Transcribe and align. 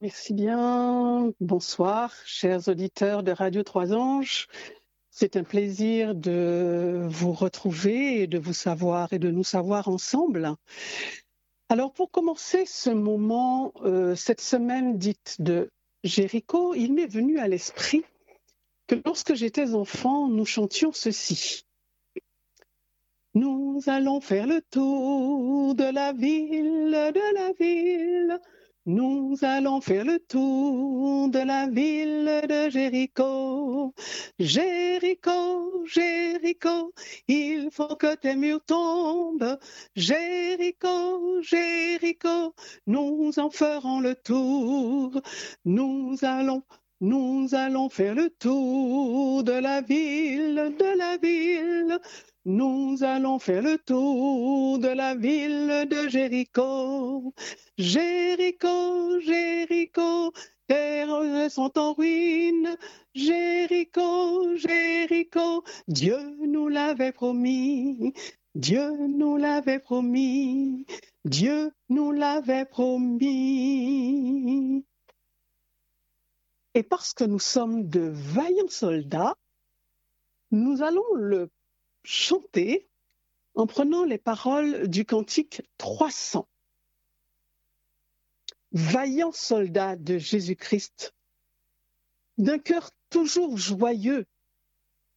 Merci 0.00 0.34
bien. 0.34 1.32
Bonsoir, 1.40 2.12
chers 2.26 2.68
auditeurs 2.68 3.22
de 3.22 3.30
Radio 3.32 3.62
Trois 3.62 3.94
Anges. 3.94 4.48
C'est 5.10 5.36
un 5.36 5.44
plaisir 5.44 6.14
de 6.14 7.06
vous 7.08 7.32
retrouver 7.32 8.20
et 8.22 8.26
de 8.26 8.38
vous 8.38 8.52
savoir 8.52 9.12
et 9.12 9.18
de 9.18 9.30
nous 9.30 9.44
savoir 9.44 9.88
ensemble. 9.88 10.56
Alors 11.68 11.92
pour 11.92 12.10
commencer 12.10 12.66
ce 12.66 12.90
moment, 12.90 13.72
euh, 13.82 14.14
cette 14.16 14.40
semaine 14.40 14.98
dite 14.98 15.36
de 15.38 15.70
Jéricho, 16.02 16.74
il 16.74 16.92
m'est 16.92 17.06
venu 17.06 17.38
à 17.38 17.46
l'esprit 17.46 18.04
que 18.88 18.96
lorsque 19.06 19.34
j'étais 19.34 19.74
enfant, 19.74 20.28
nous 20.28 20.44
chantions 20.44 20.92
ceci. 20.92 21.64
Nous 23.34 23.80
allons 23.86 24.20
faire 24.20 24.46
le 24.46 24.60
tour 24.60 25.74
de 25.74 25.84
la 25.84 26.12
ville, 26.12 26.90
de 26.90 27.34
la 27.34 27.52
ville. 27.52 28.40
Nous 28.86 29.36
allons 29.40 29.80
faire 29.80 30.04
le 30.04 30.18
tour 30.18 31.30
de 31.30 31.38
la 31.38 31.68
ville 31.68 32.42
de 32.46 32.68
Jéricho. 32.68 33.94
Jéricho, 34.38 35.86
Jéricho, 35.86 36.92
il 37.26 37.70
faut 37.72 37.96
que 37.96 38.14
tes 38.14 38.36
murs 38.36 38.62
tombent. 38.66 39.58
Jéricho, 39.96 41.40
Jéricho, 41.40 42.54
nous 42.86 43.32
en 43.38 43.48
ferons 43.48 44.00
le 44.00 44.14
tour. 44.16 45.18
Nous 45.64 46.16
allons 46.22 46.62
nous 47.00 47.54
allons 47.54 47.88
faire 47.90 48.14
le 48.14 48.30
tour 48.30 49.44
de 49.44 49.52
la 49.52 49.80
ville, 49.80 50.74
de 50.78 50.98
la 50.98 51.16
ville. 51.18 51.98
Nous 52.46 53.02
allons 53.02 53.38
faire 53.38 53.62
le 53.62 53.78
tour 53.78 54.78
de 54.78 54.88
la 54.88 55.14
ville 55.14 55.88
de 55.88 56.08
Jéricho. 56.08 57.32
Jéricho, 57.78 59.18
Jéricho, 59.20 60.30
terres 60.66 61.50
sont 61.50 61.78
en 61.78 61.94
ruine. 61.94 62.76
Jéricho, 63.14 64.56
Jéricho, 64.56 65.64
Dieu 65.88 66.18
nous 66.46 66.68
l'avait 66.68 67.12
promis. 67.12 68.12
Dieu 68.54 68.92
nous 69.08 69.38
l'avait 69.38 69.78
promis. 69.78 70.84
Dieu 71.24 71.72
nous 71.88 72.12
l'avait 72.12 72.66
promis. 72.66 73.24
Et 76.74 76.82
parce 76.82 77.14
que 77.14 77.24
nous 77.24 77.38
sommes 77.38 77.88
de 77.88 78.00
vaillants 78.00 78.68
soldats, 78.68 79.34
nous 80.50 80.82
allons 80.82 81.14
le 81.14 81.48
chanter 82.04 82.86
en 83.54 83.66
prenant 83.66 84.04
les 84.04 84.18
paroles 84.18 84.88
du 84.88 85.04
cantique 85.04 85.62
300. 85.78 86.46
Vaillant 88.72 89.32
soldat 89.32 89.96
de 89.96 90.18
Jésus-Christ, 90.18 91.14
d'un 92.38 92.58
cœur 92.58 92.90
toujours 93.10 93.56
joyeux 93.56 94.26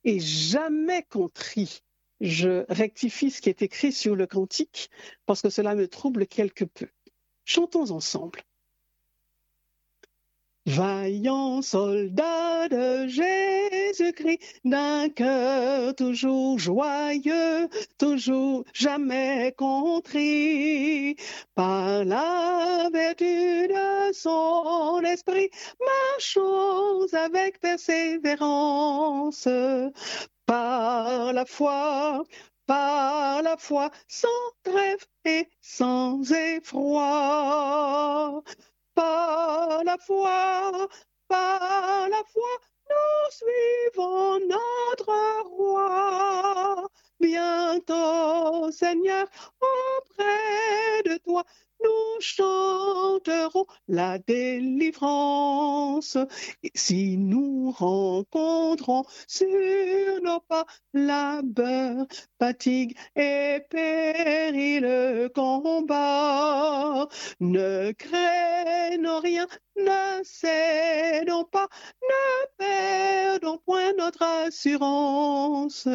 et 0.03 0.19
jamais 0.19 1.03
contrit. 1.03 1.81
Je 2.21 2.65
rectifie 2.69 3.31
ce 3.31 3.41
qui 3.41 3.49
est 3.49 3.61
écrit 3.61 3.91
sur 3.91 4.15
le 4.15 4.27
cantique 4.27 4.89
parce 5.25 5.41
que 5.41 5.49
cela 5.49 5.75
me 5.75 5.87
trouble 5.87 6.27
quelque 6.27 6.65
peu. 6.65 6.87
Chantons 7.45 7.91
ensemble. 7.91 8.41
Vaillant 10.67 11.61
soldat 11.61 12.67
de 12.67 13.07
Jésus-Christ, 13.07 14.59
d'un 14.65 15.07
cœur 15.07 15.95
toujours 15.95 16.59
joyeux, 16.59 17.69
toujours 17.97 18.65
jamais 18.73 19.53
contrit, 19.57 21.15
par 21.55 22.03
la 22.03 22.89
vertu 22.91 23.69
de 23.69 24.11
son 24.11 24.99
esprit, 25.05 25.49
marchons 25.79 27.07
avec 27.13 27.61
persévérance, 27.61 29.47
par 30.45 31.31
la 31.31 31.45
foi, 31.45 32.25
par 32.65 33.41
la 33.41 33.55
foi, 33.55 33.89
sans 34.09 34.27
trêve 34.63 35.05
et 35.23 35.47
sans 35.61 36.29
effroi 36.29 38.43
par 38.97 39.83
la 39.85 39.97
foi, 39.99 40.87
par 41.29 42.09
la 42.09 42.23
foi, 42.33 42.53
nous 42.89 43.31
suivons 43.31 44.39
notre 44.47 45.13
roi. 45.55 46.87
Bientôt, 47.19 48.71
Seigneur, 48.71 49.27
auprès 49.59 51.03
de 51.05 51.17
toi, 51.25 51.43
nous 51.83 52.19
chanterons 52.19 53.65
la 53.87 54.19
délivrance. 54.19 56.17
si 56.75 57.17
nous 57.17 57.71
rencontrons 57.71 59.03
sur 59.27 60.21
nos 60.23 60.39
pas 60.41 60.65
labeur, 60.93 62.05
fatigue 62.39 62.95
et 63.15 63.61
péril 63.69 65.29
combat, 65.33 67.07
ne 67.39 67.91
craignons 67.93 69.19
rien, 69.19 69.47
ne 69.75 70.23
cédons 70.23 71.45
pas, 71.45 71.67
ne 72.01 72.45
perdons 72.57 73.57
point 73.65 73.93
notre 73.93 74.21
assurance. 74.21 75.87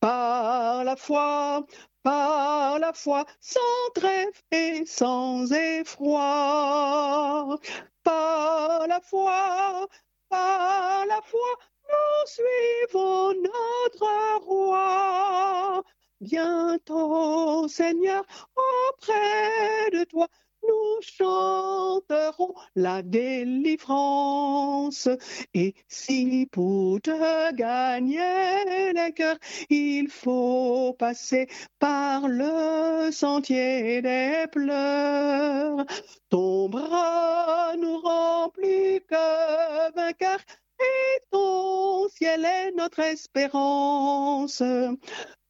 Par 0.00 0.84
la 0.84 0.96
foi, 0.96 1.64
par 2.02 2.78
la 2.78 2.92
foi, 2.92 3.24
sans 3.40 3.90
trêve 3.94 4.42
et 4.50 4.84
sans 4.86 5.50
effroi. 5.52 7.58
Par 8.02 8.86
la 8.86 9.00
foi, 9.00 9.86
par 10.30 11.06
la 11.06 11.20
foi, 11.22 11.48
nous 11.88 12.26
suivons 12.26 13.34
notre 13.42 14.44
roi. 14.46 15.82
Bientôt, 16.20 17.68
Seigneur, 17.68 18.24
auprès 18.56 19.90
de 19.92 20.04
toi, 20.04 20.28
nous 20.70 21.00
chanterons 21.02 22.54
la 22.76 23.02
délivrance. 23.02 25.08
Et 25.54 25.74
si 25.88 26.48
pour 26.50 27.00
te 27.00 27.52
gagner 27.54 28.92
les 28.94 29.12
cœurs, 29.12 29.38
il 29.68 30.08
faut 30.08 30.94
passer 30.98 31.48
par 31.78 32.28
le 32.28 33.10
sentier 33.10 34.02
des 34.02 34.46
pleurs, 34.50 35.84
ton 36.28 36.68
bras 36.68 37.74
nous 37.76 37.98
remplit 37.98 39.00
que 39.08 39.94
vainqueurs 39.94 40.44
et 40.80 41.20
ton 41.30 42.08
ciel 42.08 42.44
est 42.44 42.72
notre 42.72 43.00
espérance. 43.00 44.62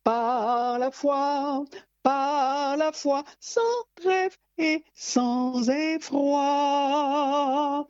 Par 0.02 0.78
la 0.78 0.90
foi, 0.90 1.64
par 2.02 2.76
la 2.76 2.92
foi, 2.92 3.24
sans 3.40 3.60
trêve 3.94 4.36
et 4.58 4.84
sans 4.94 5.66
effroi. 5.68 7.88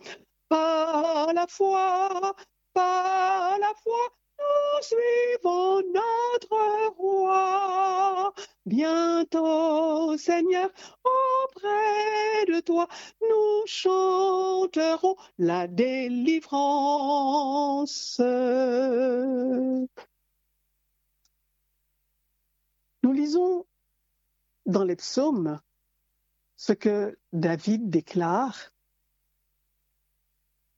Par 0.48 1.32
la 1.32 1.47
foi, 1.48 2.34
par 2.72 3.59
la 3.59 3.72
foi, 3.82 3.99
nous 4.38 4.82
suivons 4.82 5.82
notre 5.93 6.94
roi. 6.97 8.32
Bientôt, 8.66 10.16
Seigneur, 10.16 10.70
auprès 11.04 12.47
de 12.47 12.60
toi, 12.60 12.87
nous 13.20 13.66
chanterons 13.66 15.16
la 15.38 15.66
délivrance. 15.66 18.20
Nous 23.03 23.12
lisons 23.12 23.65
dans 24.70 24.84
les 24.84 24.97
psaumes 24.97 25.60
ce 26.56 26.72
que 26.72 27.19
David 27.32 27.91
déclare. 27.91 28.72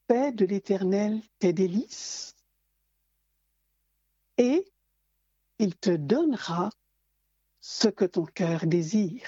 Fais 0.07 0.31
de 0.31 0.45
l'Éternel 0.45 1.21
tes 1.39 1.53
délices 1.53 2.35
et 4.37 4.71
il 5.59 5.75
te 5.75 5.91
donnera 5.91 6.69
ce 7.59 7.87
que 7.87 8.05
ton 8.05 8.25
cœur 8.25 8.65
désire. 8.65 9.27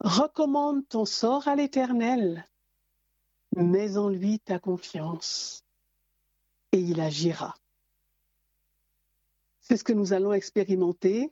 Recommande 0.00 0.88
ton 0.88 1.04
sort 1.04 1.46
à 1.48 1.56
l'Éternel, 1.56 2.46
mets 3.56 3.98
en 3.98 4.08
lui 4.08 4.40
ta 4.40 4.58
confiance 4.58 5.64
et 6.72 6.78
il 6.78 7.00
agira. 7.00 7.56
C'est 9.60 9.76
ce 9.76 9.84
que 9.84 9.92
nous 9.92 10.12
allons 10.12 10.32
expérimenter 10.32 11.30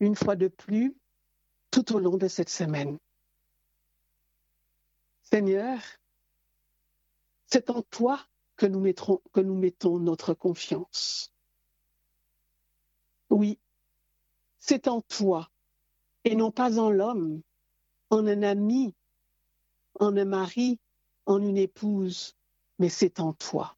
une 0.00 0.16
fois 0.16 0.36
de 0.36 0.48
plus 0.48 0.96
tout 1.70 1.94
au 1.94 1.98
long 1.98 2.16
de 2.16 2.28
cette 2.28 2.48
semaine. 2.48 2.98
Seigneur, 5.22 5.78
c'est 7.46 7.70
en 7.70 7.82
toi 7.82 8.20
que 8.56 8.66
nous, 8.66 8.82
que 9.32 9.40
nous 9.40 9.54
mettons 9.54 9.98
notre 9.98 10.34
confiance. 10.34 11.32
Oui, 13.30 13.58
c'est 14.58 14.88
en 14.88 15.00
toi 15.00 15.50
et 16.24 16.34
non 16.34 16.50
pas 16.50 16.78
en 16.78 16.90
l'homme, 16.90 17.42
en 18.10 18.26
un 18.26 18.42
ami, 18.42 18.94
en 20.00 20.16
un 20.16 20.24
mari, 20.24 20.78
en 21.26 21.40
une 21.42 21.56
épouse, 21.56 22.34
mais 22.78 22.88
c'est 22.88 23.20
en 23.20 23.32
toi. 23.32 23.76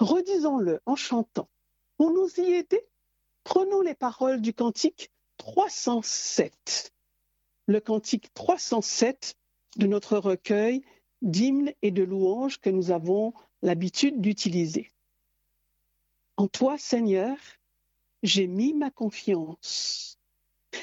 Redisons-le 0.00 0.80
en 0.84 0.96
chantant. 0.96 1.48
Pour 1.96 2.12
nous 2.12 2.28
y 2.38 2.52
aider, 2.52 2.86
prenons 3.44 3.82
les 3.82 3.94
paroles 3.94 4.40
du 4.40 4.52
cantique 4.52 5.10
307. 5.38 6.92
Le 7.66 7.80
cantique 7.80 8.32
307 8.34 9.36
de 9.76 9.86
notre 9.86 10.18
recueil 10.18 10.82
d'hymnes 11.22 11.72
et 11.82 11.90
de 11.90 12.02
louanges 12.02 12.58
que 12.60 12.70
nous 12.70 12.90
avons 12.90 13.32
l'habitude 13.62 14.20
d'utiliser. 14.20 14.90
En 16.36 16.48
toi, 16.48 16.78
Seigneur, 16.78 17.36
j'ai 18.22 18.46
mis 18.46 18.72
ma 18.72 18.90
confiance. 18.90 20.18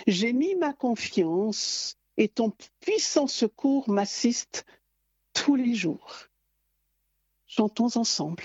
J'ai 0.05 0.33
mis 0.33 0.55
ma 0.55 0.73
confiance 0.73 1.97
et 2.17 2.27
ton 2.27 2.51
puissant 2.79 3.27
secours 3.27 3.89
m'assiste 3.89 4.65
tous 5.33 5.55
les 5.55 5.73
jours. 5.73 6.27
Chantons 7.47 7.95
ensemble. 7.95 8.43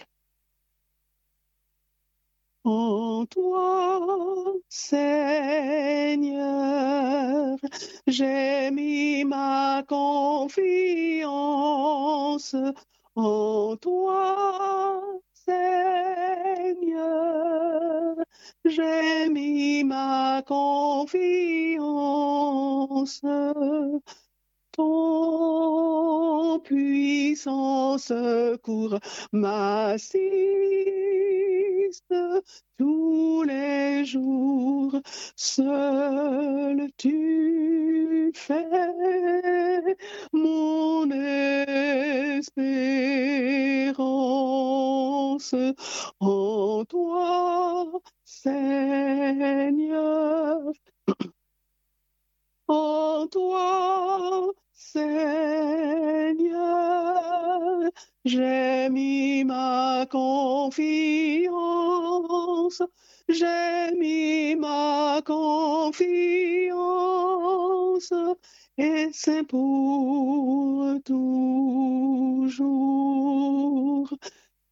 En 2.64 3.26
toi, 3.26 4.54
Seigneur, 4.68 6.36
j'ai 8.06 8.70
mis 8.70 9.24
ma 9.24 9.82
confiance. 9.88 11.26
En 13.16 13.76
toi, 13.76 15.02
Seigneur, 15.34 15.66
j'ai 18.64 19.28
mis 19.28 19.82
ma 19.84 20.42
confiance. 20.46 21.72
Ton 24.72 26.60
puissant 26.60 27.98
secours 27.98 28.98
tous 32.78 33.42
les 33.44 34.04
jours. 34.04 35.00
Seul 35.36 36.90
tu 36.96 38.32
fais 38.34 39.96
mon 40.32 41.10
espérance 41.10 42.34
en 46.20 46.84
toi, 46.84 47.92
Seigneur. 48.24 49.92
En 52.68 53.26
toi, 53.28 54.52
Seigneur, 54.90 56.34
j'ai 58.24 58.88
mis 58.90 59.44
ma 59.44 60.06
confiance, 60.10 60.82
j'ai 63.28 63.94
mis 63.98 64.56
ma 64.56 65.22
confiance, 65.24 66.02
et 68.76 69.08
c'est 69.12 69.44
pour 69.44 71.00
toujours, 71.04 72.52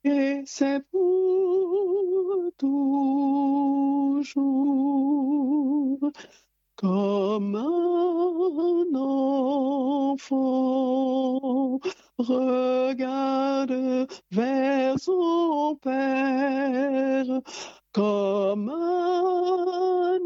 et 0.04 0.42
c'est 0.44 0.80
pour 0.90 2.50
toujours. 2.58 3.30
Comme 6.80 7.56
un 7.56 8.94
enfant 8.96 10.18
regarde 12.16 14.08
vers 14.30 14.98
son 14.98 15.76
Père, 15.82 17.26
comme 17.92 18.70
un 18.70 20.18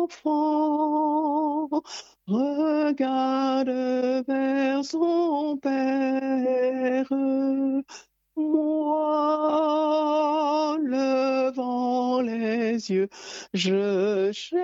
enfant 0.00 1.68
regarde 2.26 3.68
vers 4.26 4.84
son 4.84 5.56
Père. 5.62 7.06
Moi, 8.40 9.06
levant 10.82 12.22
les 12.22 12.90
yeux, 12.90 13.08
je 13.52 14.30
cherche, 14.32 14.60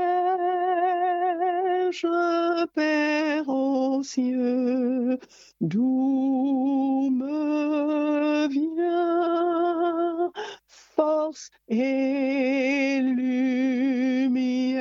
Père 2.75 3.49
aux 3.49 4.03
cieux, 4.03 5.19
d'où 5.61 7.11
me 7.13 8.49
vient 8.49 10.33
force 10.69 11.51
et 11.69 13.01
lumière, 13.03 14.81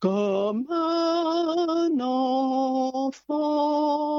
comme 0.00 0.66
un 0.70 2.00
enfant 2.00 4.15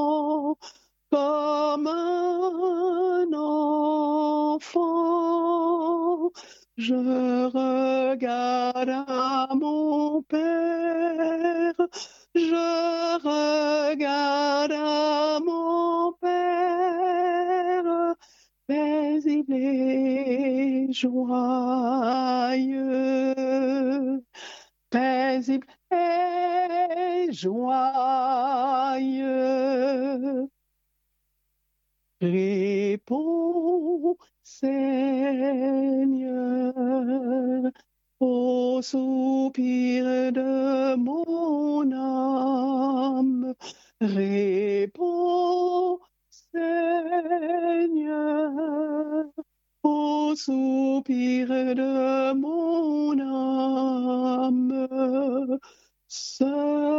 Je 6.78 6.94
regarde 6.94 8.90
à 8.90 9.48
mon 9.56 10.22
Père, 10.22 11.74
je 12.36 13.18
regarde 13.90 14.72
à 14.74 15.40
mon 15.44 16.14
Père, 16.22 18.16
mais 18.70 19.20
il 19.24 19.52
est 19.52 20.94
joyeux, 20.94 21.34
paisible 24.92 25.68
et 25.92 27.32
joyeux. 27.32 27.68
Réponds, 32.22 34.18
Seigneur, 34.60 36.34
au 38.20 38.82
soupir 38.82 40.32
de 40.32 40.96
mon 40.96 41.92
âme. 41.92 43.54
Réponds, 44.02 46.00
Seigneur, 46.32 46.86
au 49.84 50.36
soupir 50.36 51.50
de 51.50 52.34
mon 52.34 53.20
âme. 53.20 54.88
Seul 56.08 56.98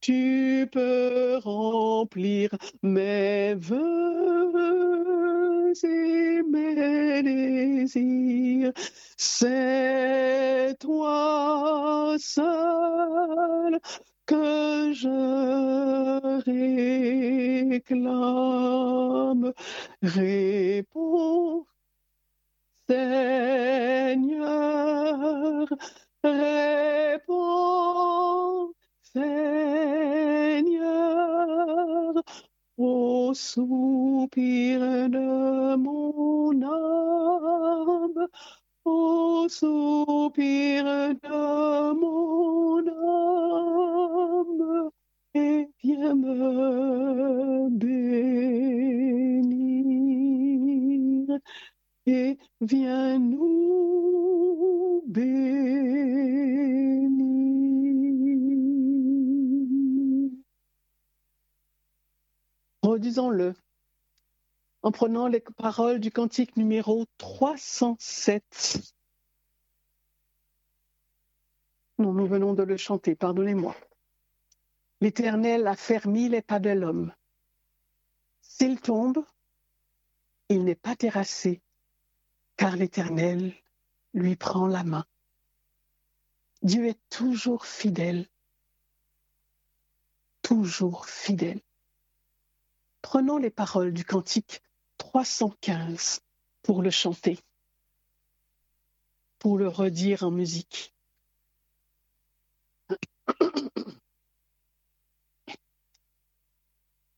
tu 0.00 0.68
peux 0.72 1.38
remplir 1.44 2.50
mes 2.82 3.54
vœux 3.54 5.19
et 5.84 6.42
mes 6.42 7.22
désirs. 7.22 8.72
C'est 9.16 10.76
toi 10.80 12.16
seul 12.18 13.78
que 14.26 14.92
je 14.94 15.08
réclame. 17.70 19.52
Réponds, 20.02 21.66
Seigneur, 22.88 24.20
Réponds, 26.22 27.30
Seigneur, 29.02 29.89
soupir 33.34 34.80
de 35.10 35.76
mon 35.76 36.62
âme, 36.62 38.28
au 38.84 39.48
soupir 39.48 40.84
de 40.84 41.92
mon 41.94 42.86
âme, 42.88 44.90
et 45.34 45.68
viens 45.82 46.14
me 46.14 47.68
bénir, 47.70 47.90
et 52.06 52.38
viens 52.60 53.18
nous 53.18 55.02
bénir. 55.06 56.40
Redisons-le 62.90 63.54
en 64.82 64.90
prenant 64.90 65.28
les 65.28 65.38
paroles 65.38 66.00
du 66.00 66.10
cantique 66.10 66.56
numéro 66.56 67.06
307. 67.18 68.94
Non, 71.98 72.12
nous 72.12 72.26
venons 72.26 72.52
de 72.52 72.64
le 72.64 72.76
chanter, 72.76 73.14
pardonnez-moi. 73.14 73.76
L'Éternel 75.00 75.68
a 75.68 75.76
fermi 75.76 76.28
les 76.28 76.42
pas 76.42 76.58
de 76.58 76.70
l'homme. 76.70 77.14
S'il 78.42 78.80
tombe, 78.80 79.24
il 80.48 80.64
n'est 80.64 80.74
pas 80.74 80.96
terrassé, 80.96 81.60
car 82.56 82.74
l'Éternel 82.74 83.54
lui 84.14 84.34
prend 84.34 84.66
la 84.66 84.82
main. 84.82 85.06
Dieu 86.62 86.86
est 86.86 86.98
toujours 87.08 87.66
fidèle, 87.66 88.26
toujours 90.42 91.06
fidèle. 91.06 91.60
Prenons 93.02 93.38
les 93.38 93.50
paroles 93.50 93.92
du 93.92 94.04
cantique 94.04 94.62
315 94.98 96.20
pour 96.62 96.82
le 96.82 96.90
chanter, 96.90 97.38
pour 99.38 99.58
le 99.58 99.68
redire 99.68 100.22
en 100.22 100.30
musique. 100.30 100.94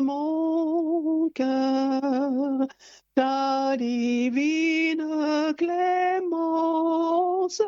mon 0.03 1.31
cœur, 1.31 2.67
ta 3.15 3.77
divine 3.77 5.55
clémence, 5.57 7.63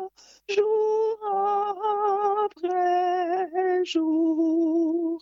jour 0.49 1.17
après 2.45 3.83
jour, 3.85 5.19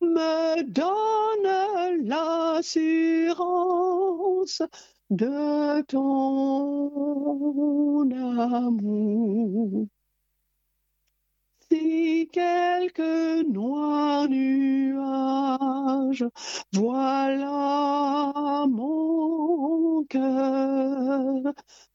me 0.00 0.62
donne 0.62 2.06
l'assurance 2.08 4.62
de 5.10 5.82
ton 5.82 8.10
amour. 8.40 9.86
Quelques 12.32 13.46
noirs 13.48 14.28
nuages 14.28 16.24
voilà 16.72 18.66
mon 18.68 20.04
cœur, 20.04 21.52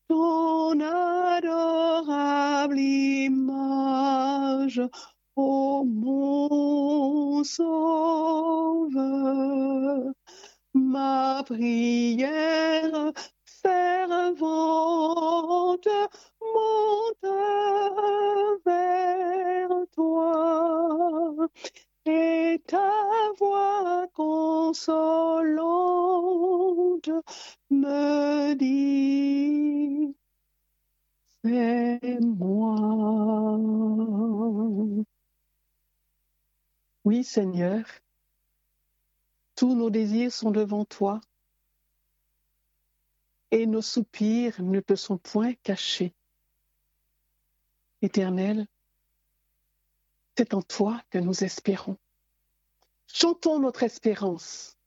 ton 0.07 0.79
adorable 0.79 2.79
image, 2.79 4.81
ô 5.35 5.83
mon 5.85 7.43
sauveur, 7.43 8.93
ma 10.73 11.43
prière 11.45 13.11
monte 16.41 17.25
vers 18.65 19.69
toi 19.93 21.47
et 22.05 22.61
ta 22.67 22.91
voix 23.37 24.07
consolante 24.13 25.11
me 27.69 28.53
dit 28.55 30.15
c'est 31.43 32.19
moi. 32.21 33.57
Oui, 37.03 37.23
Seigneur, 37.23 37.83
tous 39.55 39.75
nos 39.75 39.89
désirs 39.89 40.31
sont 40.31 40.51
devant 40.51 40.85
toi 40.85 41.19
et 43.51 43.67
nos 43.67 43.81
soupirs 43.81 44.61
ne 44.61 44.79
te 44.79 44.95
sont 44.95 45.17
point 45.17 45.53
cachés. 45.63 46.13
Éternel, 48.01 48.65
c'est 50.37 50.53
en 50.53 50.61
toi 50.61 51.01
que 51.09 51.19
nous 51.19 51.43
espérons. 51.43 51.97
Chantons 53.07 53.59
notre 53.59 53.83
espérance 53.83 54.77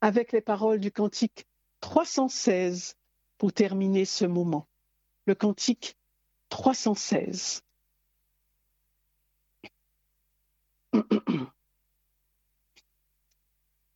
avec 0.00 0.32
les 0.32 0.40
paroles 0.40 0.80
du 0.80 0.90
cantique 0.90 1.46
316 1.80 2.96
pour 3.38 3.52
terminer 3.52 4.06
ce 4.06 4.24
moment. 4.24 4.66
Le 5.26 5.34
cantique 5.34 5.96
316. 6.48 7.62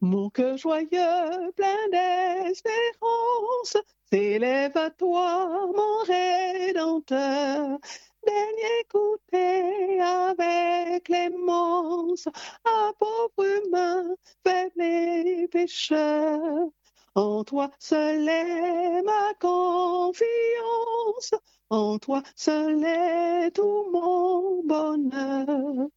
Mon 0.01 0.31
cœur 0.31 0.57
joyeux, 0.57 1.53
plein 1.57 1.89
d'espérance, 1.91 3.77
s'élève 4.13 4.77
à 4.77 4.91
toi, 4.91 5.67
mon 5.75 5.99
Rédempteur. 6.05 7.79
Daigne 8.27 8.81
écouter 8.81 10.01
avec 10.01 11.05
clémence 11.05 12.29
à 12.65 12.93
pauvre 12.99 13.65
humain, 13.65 14.15
faible 14.45 14.83
et 14.83 15.49
pécheur. 15.49 16.69
En 17.15 17.43
toi 17.45 17.71
seul 17.79 18.29
est 18.29 19.03
ma 19.03 19.35
confiance, 19.41 21.35
en 21.71 21.99
toi 21.99 22.23
seul 22.37 22.85
est 22.85 23.51
tout 23.53 23.87
mon 23.93 24.63
bonheur. 24.65 25.89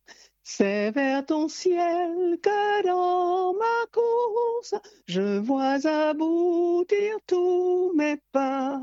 C'est 0.57 0.91
vers 0.91 1.25
ton 1.25 1.47
ciel 1.47 2.37
que 2.43 2.85
dans 2.85 3.53
ma 3.53 3.85
course, 3.93 4.75
je 5.07 5.39
vois 5.39 5.79
aboutir 5.87 7.15
tous 7.25 7.93
mes 7.95 8.17
pas. 8.33 8.81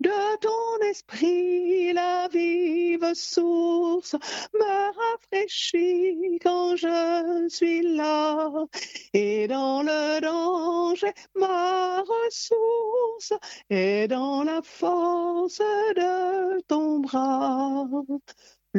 De 0.00 0.36
ton 0.40 0.88
esprit, 0.90 1.92
la 1.92 2.26
vive 2.32 3.14
source 3.14 4.16
me 4.54 4.92
rafraîchit 4.98 6.40
quand 6.42 6.74
je 6.74 7.46
suis 7.48 7.82
là. 7.82 8.50
Et 9.12 9.46
dans 9.46 9.82
le 9.82 10.20
danger, 10.20 11.12
ma 11.36 12.02
ressource 12.02 13.34
est 13.70 14.08
dans 14.08 14.42
la 14.42 14.62
force 14.62 15.58
de 15.58 16.60
ton 16.62 16.98
bras. 16.98 17.86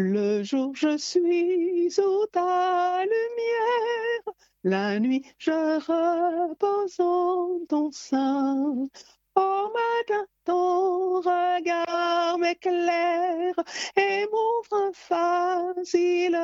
Le 0.02 0.44
jour, 0.44 0.74
je 0.76 0.98
suis 0.98 1.92
sous 1.92 2.26
ta 2.32 3.02
lumière. 3.02 4.34
La 4.64 4.98
nuit, 4.98 5.26
je 5.38 5.52
repose 5.52 6.98
en 7.02 7.60
ton 7.68 7.92
sein. 7.92 8.88
Au 9.36 9.74
matin, 9.74 10.26
ton 10.46 11.18
regard 11.18 12.38
m'éclaire 12.40 13.56
et 13.98 14.26
m'ouvre 14.32 14.92
facile 14.94 16.40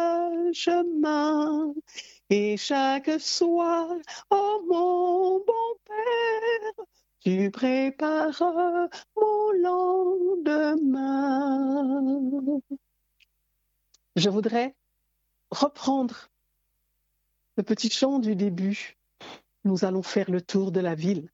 chemin. 0.51 1.73
Et 2.29 2.57
chaque 2.57 3.21
soir, 3.21 3.87
oh 4.31 4.65
mon 4.67 5.39
bon 5.39 5.79
Père, 5.85 6.85
tu 7.21 7.49
prépares 7.51 8.89
mon 9.15 9.51
lendemain. 10.43 11.05
Je 14.15 14.29
voudrais 14.29 14.75
reprendre 15.51 16.29
le 17.57 17.63
petit 17.63 17.89
chant 17.89 18.19
du 18.19 18.35
début. 18.35 18.97
Nous 19.65 19.83
allons 19.83 20.03
faire 20.03 20.31
le 20.31 20.41
tour 20.41 20.71
de 20.71 20.79
la 20.79 20.95
ville. 20.95 21.29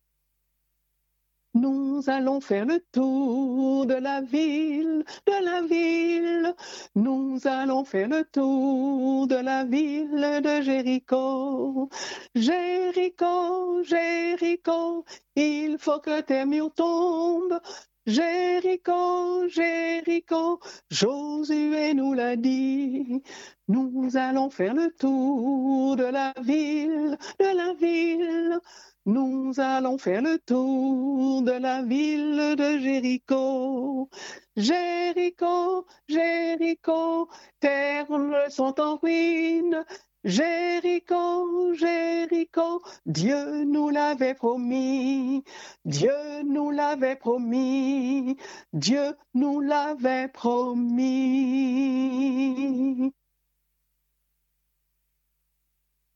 Nous 1.54 2.02
allons 2.08 2.40
faire 2.40 2.66
le 2.66 2.80
tour 2.94 3.86
de 3.86 3.96
la 3.96 4.22
ville, 4.22 5.04
de 5.28 5.46
la 5.46 5.62
ville. 5.62 6.56
Nous 6.96 7.40
allons 7.46 7.84
faire 7.84 8.08
le 8.08 8.24
tour 8.24 9.28
de 9.28 9.36
la 9.36 9.66
ville 9.66 10.42
de 10.44 10.62
Jéricho. 10.62 11.90
Jéricho, 12.36 13.84
Jéricho, 13.84 15.04
il 15.36 15.78
faut 15.78 16.00
que 16.00 16.22
tes 16.22 16.46
murs 16.46 16.74
tombent. 16.74 17.60
Jéricho, 18.08 19.48
Jéricho, 19.48 20.60
Josué 20.90 21.94
nous 21.94 22.14
l'a 22.14 22.36
dit. 22.36 23.22
Nous 23.68 24.18
allons 24.18 24.50
faire 24.50 24.74
le 24.74 24.92
tour 24.92 25.96
de 25.96 26.06
la 26.06 26.34
ville, 26.42 27.18
de 27.40 27.46
la 27.58 27.74
ville. 27.76 28.60
Nous 29.06 29.54
allons 29.60 29.98
faire 30.00 30.24
le 30.24 30.40
tour 30.40 31.44
de 31.44 31.52
la 31.52 31.84
ville 31.84 32.56
de 32.58 32.80
Jéricho. 32.80 34.10
Jéricho, 34.56 35.86
Jéricho, 36.08 37.30
terres 37.60 38.08
sont 38.50 38.80
en 38.80 38.98
ruine. 38.98 39.86
Jéricho, 40.24 41.74
Jéricho, 41.74 42.84
Dieu 43.08 43.64
nous 43.64 43.90
l'avait 43.90 44.36
promis, 44.36 45.44
Dieu 45.84 46.44
nous 46.44 46.70
l'avait 46.70 47.16
promis, 47.16 48.38
Dieu 48.72 49.18
nous 49.34 49.62
l'avait 49.62 50.28
promis. 50.28 51.12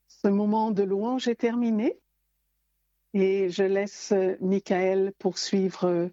Ce 0.08 0.28
moment 0.28 0.70
de 0.70 0.84
louange 0.84 1.28
est 1.28 1.36
terminé 1.36 1.98
et 3.16 3.50
je 3.50 3.64
laisse 3.64 4.14
Michael 4.40 5.14
poursuivre 5.18 6.12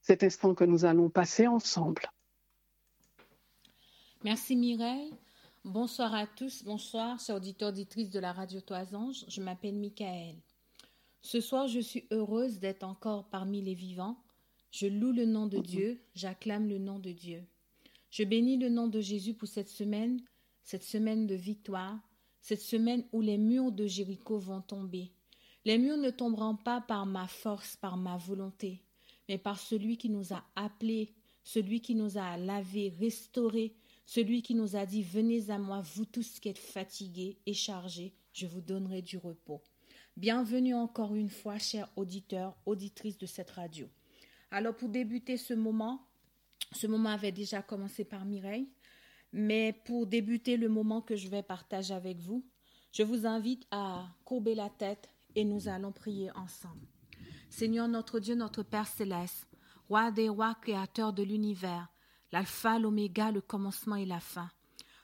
cet 0.00 0.24
instant 0.24 0.54
que 0.54 0.64
nous 0.64 0.84
allons 0.84 1.08
passer 1.08 1.46
ensemble. 1.46 2.10
Merci 4.24 4.56
Mireille. 4.56 5.14
Bonsoir 5.64 6.12
à 6.12 6.26
tous, 6.26 6.64
bonsoir, 6.64 7.20
chers 7.20 7.36
auditeurs, 7.36 7.68
auditrices 7.68 8.10
de 8.10 8.18
la 8.18 8.32
radio 8.32 8.60
Toisange. 8.60 9.24
Je 9.28 9.40
m'appelle 9.40 9.76
Michael. 9.76 10.34
Ce 11.20 11.40
soir, 11.40 11.68
je 11.68 11.78
suis 11.78 12.04
heureuse 12.10 12.58
d'être 12.58 12.82
encore 12.82 13.28
parmi 13.28 13.62
les 13.62 13.74
vivants. 13.74 14.16
Je 14.72 14.88
loue 14.88 15.12
le 15.12 15.24
nom 15.24 15.46
de 15.46 15.58
Dieu, 15.58 16.02
j'acclame 16.16 16.68
le 16.68 16.78
nom 16.78 16.98
de 16.98 17.12
Dieu. 17.12 17.46
Je 18.10 18.24
bénis 18.24 18.56
le 18.56 18.70
nom 18.70 18.88
de 18.88 19.00
Jésus 19.00 19.34
pour 19.34 19.46
cette 19.46 19.68
semaine, 19.68 20.20
cette 20.64 20.82
semaine 20.82 21.28
de 21.28 21.36
victoire, 21.36 22.00
cette 22.40 22.60
semaine 22.60 23.04
où 23.12 23.20
les 23.20 23.38
murs 23.38 23.70
de 23.70 23.86
Jéricho 23.86 24.38
vont 24.38 24.62
tomber. 24.62 25.12
Les 25.64 25.78
murs 25.78 25.96
ne 25.96 26.10
tomberont 26.10 26.56
pas 26.56 26.80
par 26.80 27.06
ma 27.06 27.28
force, 27.28 27.76
par 27.76 27.96
ma 27.96 28.16
volonté, 28.16 28.82
mais 29.28 29.38
par 29.38 29.60
celui 29.60 29.96
qui 29.96 30.08
nous 30.08 30.32
a 30.32 30.42
appelés, 30.56 31.14
celui 31.44 31.80
qui 31.80 31.94
nous 31.94 32.18
a 32.18 32.36
lavés, 32.36 32.92
restaurés, 32.98 33.76
celui 34.06 34.42
qui 34.42 34.54
nous 34.54 34.76
a 34.76 34.86
dit 34.86 35.02
Venez 35.02 35.50
à 35.50 35.58
moi, 35.58 35.82
vous 35.94 36.04
tous 36.04 36.40
qui 36.40 36.48
êtes 36.48 36.58
fatigués 36.58 37.38
et 37.46 37.54
chargés, 37.54 38.14
je 38.32 38.46
vous 38.46 38.60
donnerai 38.60 39.02
du 39.02 39.18
repos. 39.18 39.62
Bienvenue 40.16 40.74
encore 40.74 41.14
une 41.14 41.30
fois, 41.30 41.58
chers 41.58 41.88
auditeurs, 41.96 42.56
auditrices 42.66 43.18
de 43.18 43.26
cette 43.26 43.50
radio. 43.50 43.88
Alors, 44.50 44.76
pour 44.76 44.90
débuter 44.90 45.36
ce 45.36 45.54
moment, 45.54 46.06
ce 46.72 46.86
moment 46.86 47.10
avait 47.10 47.32
déjà 47.32 47.62
commencé 47.62 48.04
par 48.04 48.24
Mireille, 48.24 48.68
mais 49.32 49.72
pour 49.84 50.06
débuter 50.06 50.56
le 50.56 50.68
moment 50.68 51.00
que 51.00 51.16
je 51.16 51.28
vais 51.28 51.42
partager 51.42 51.94
avec 51.94 52.18
vous, 52.18 52.44
je 52.92 53.02
vous 53.02 53.26
invite 53.26 53.66
à 53.70 54.06
courber 54.24 54.54
la 54.54 54.68
tête 54.68 55.08
et 55.34 55.44
nous 55.44 55.68
allons 55.68 55.92
prier 55.92 56.30
ensemble. 56.32 56.86
Seigneur 57.48 57.88
notre 57.88 58.20
Dieu, 58.20 58.34
notre 58.34 58.62
Père 58.62 58.86
céleste, 58.86 59.46
roi 59.88 60.10
des 60.10 60.28
rois, 60.28 60.56
créateur 60.60 61.12
de 61.12 61.22
l'univers, 61.22 61.91
l'alpha, 62.32 62.78
l'oméga, 62.78 63.30
le 63.30 63.40
commencement 63.40 63.96
et 63.96 64.06
la 64.06 64.20
fin. 64.20 64.50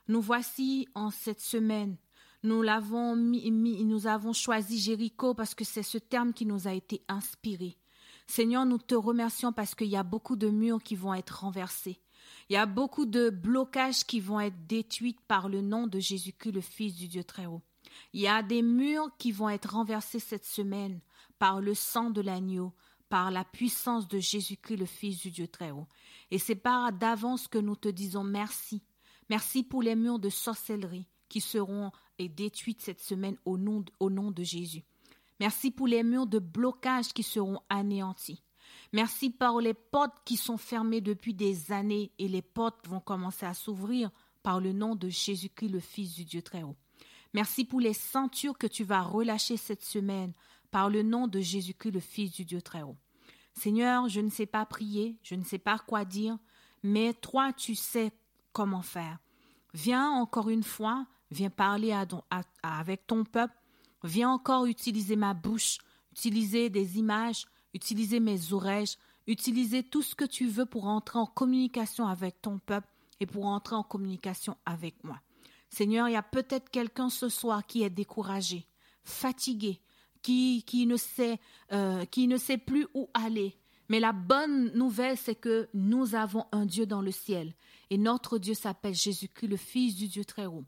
Nous 0.09 0.21
voici 0.21 0.89
en 0.95 1.11
cette 1.11 1.41
semaine. 1.41 1.97
Nous 2.43 2.63
l'avons 2.63 3.17
mis, 3.17 3.51
nous 3.51 4.07
avons 4.07 4.33
choisi 4.33 4.79
Jéricho 4.79 5.35
parce 5.35 5.55
que 5.55 5.65
c'est 5.65 5.83
ce 5.83 5.99
terme 5.99 6.33
qui 6.33 6.47
nous 6.47 6.67
a 6.67 6.73
été 6.73 7.03
inspiré. 7.09 7.77
Seigneur, 8.27 8.65
nous 8.65 8.79
te 8.79 8.95
remercions 8.95 9.53
parce 9.53 9.75
qu'il 9.75 9.89
y 9.89 9.97
a 9.97 10.03
beaucoup 10.03 10.37
de 10.37 10.49
murs 10.49 10.83
qui 10.83 10.97
vont 10.97 11.15
être 11.15 11.41
renversés. 11.41 12.01
Il 12.49 12.55
y 12.55 12.57
a 12.57 12.67
beaucoup 12.67 13.07
de 13.07 13.31
blocages 13.31 14.05
qui 14.05 14.21
vont 14.21 14.41
être 14.41 14.67
détruits 14.67 15.17
par 15.29 15.49
le 15.49 15.61
nom 15.61 15.87
de 15.87 15.99
Jésus-Christ, 15.99 16.53
le 16.53 16.61
Fils 16.61 16.95
du 16.95 17.09
Dieu 17.09 17.25
très 17.25 17.47
haut. 17.47 17.63
Il 18.13 18.21
y 18.21 18.29
a 18.29 18.43
des 18.43 18.63
murs 18.63 19.11
qui 19.19 19.33
vont 19.33 19.49
être 19.49 19.75
renversés 19.75 20.19
cette 20.19 20.45
semaine 20.45 21.01
par 21.39 21.61
le 21.61 21.75
sang 21.75 22.11
de 22.11 22.21
l'agneau, 22.21 22.73
par 23.09 23.31
la 23.31 23.45
puissance 23.45 24.09
de 24.09 24.19
Jésus-Christ, 24.19 24.77
le 24.77 24.87
Fils 24.87 25.21
du 25.21 25.31
Dieu 25.31 25.49
très 25.49 25.71
haut. 25.71 25.87
Et 26.31 26.39
c'est 26.39 26.55
par 26.55 26.93
d'avance 26.93 27.49
que 27.49 27.59
nous 27.59 27.77
te 27.77 27.89
disons 27.89 28.25
merci. 28.25 28.83
Merci 29.31 29.63
pour 29.63 29.83
les 29.83 29.95
murs 29.95 30.19
de 30.19 30.29
sorcellerie 30.31 31.07
qui 31.29 31.41
seront 31.41 31.91
détruits 32.19 32.77
cette 32.79 33.01
semaine 33.01 33.37
au 33.45 33.57
nom, 33.59 33.85
au 34.01 34.11
nom 34.11 34.31
de 34.31 34.43
Jésus. 34.43 34.83
Merci 35.41 35.71
pour 35.71 35.87
les 35.87 36.03
murs 36.03 36.27
de 36.27 36.39
blocage 36.39 37.13
qui 37.13 37.23
seront 37.23 37.61
anéantis. 37.69 38.43
Merci 38.93 39.31
pour 39.31 39.61
les 39.61 39.75
portes 39.75 40.17
qui 40.25 40.37
sont 40.37 40.57
fermées 40.57 41.01
depuis 41.01 41.35
des 41.35 41.73
années 41.73 42.11
et 42.19 42.29
les 42.29 42.43
portes 42.43 42.87
vont 42.89 43.01
commencer 43.01 43.47
à 43.47 43.55
s'ouvrir 43.55 44.11
par 44.43 44.61
le 44.61 44.73
nom 44.73 44.95
de 44.95 45.09
Jésus-Christ, 45.09 45.69
le 45.69 45.81
Fils 45.81 46.15
du 46.15 46.25
Dieu 46.25 46.43
très 46.43 46.63
haut. 46.63 46.77
Merci 47.35 47.65
pour 47.65 47.81
les 47.81 47.93
ceintures 47.93 48.57
que 48.57 48.67
tu 48.67 48.85
vas 48.85 49.03
relâcher 49.03 49.57
cette 49.57 49.85
semaine 49.85 50.33
par 50.71 50.91
le 50.91 51.03
nom 51.03 51.27
de 51.27 51.41
Jésus-Christ, 51.41 51.93
le 51.93 52.01
Fils 52.01 52.33
du 52.33 52.45
Dieu 52.45 52.63
très 52.63 52.83
haut. 52.83 52.97
Seigneur, 53.55 54.09
je 54.09 54.21
ne 54.21 54.31
sais 54.31 54.47
pas 54.47 54.65
prier, 54.67 55.19
je 55.23 55.35
ne 55.35 55.45
sais 55.45 55.59
pas 55.59 55.79
quoi 55.79 56.05
dire, 56.05 56.39
mais 56.83 57.13
toi, 57.15 57.53
tu 57.53 57.75
sais 57.75 58.13
comment 58.53 58.83
faire. 58.83 59.19
Viens 59.75 60.11
encore 60.11 60.49
une 60.49 60.63
fois, 60.63 61.07
viens 61.31 61.51
parler 61.51 61.93
avec 62.63 63.07
ton 63.07 63.25
peuple, 63.25 63.55
viens 64.05 64.31
encore 64.31 64.67
utiliser 64.67 65.17
ma 65.17 65.35
bouche, 65.35 65.79
utiliser 66.13 66.71
des 66.71 66.99
images, 66.99 67.47
utiliser 67.75 68.21
mes 68.21 68.53
oreilles, 68.53 68.97
utiliser 69.27 69.83
tout 69.83 70.03
ce 70.03 70.15
que 70.15 70.25
tu 70.25 70.47
veux 70.49 70.67
pour 70.67 70.87
entrer 70.87 71.19
en 71.19 71.27
communication 71.27 72.07
avec 72.07 72.41
ton 72.41 72.59
peuple 72.59 72.89
et 73.21 73.27
pour 73.27 73.47
entrer 73.47 73.77
en 73.77 73.83
communication 73.83 74.57
avec 74.65 75.03
moi. 75.05 75.21
Seigneur, 75.69 76.09
il 76.09 76.13
y 76.13 76.17
a 76.17 76.23
peut-être 76.23 76.71
quelqu'un 76.71 77.11
ce 77.11 77.29
soir 77.29 77.67
qui 77.67 77.83
est 77.83 77.91
découragé, 77.91 78.67
fatigué, 79.05 79.81
qui, 80.23 80.87
ne 80.87 80.97
sait, 80.97 81.41
euh, 81.73 82.05
qui 82.07 82.27
ne 82.29 82.37
sait 82.37 82.59
plus 82.59 82.87
où 82.95 83.09
aller. 83.15 83.57
Mais 83.89 84.01
la 84.01 84.13
bonne 84.13 84.71
nouvelle, 84.75 85.17
c'est 85.17 85.35
que 85.35 85.69
nous 85.73 86.15
avons 86.15 86.45
un 86.53 86.67
Dieu 86.67 86.87
dans 86.87 87.01
le 87.01 87.11
ciel. 87.11 87.55
Et 87.91 87.97
notre 87.97 88.39
Dieu 88.39 88.55
s'appelle 88.55 88.95
Jésus-Christ, 88.95 89.49
le 89.49 89.57
Fils 89.57 89.97
du 89.97 90.09
Dieu 90.09 90.25
très 90.25 90.47
haut. 90.47 90.65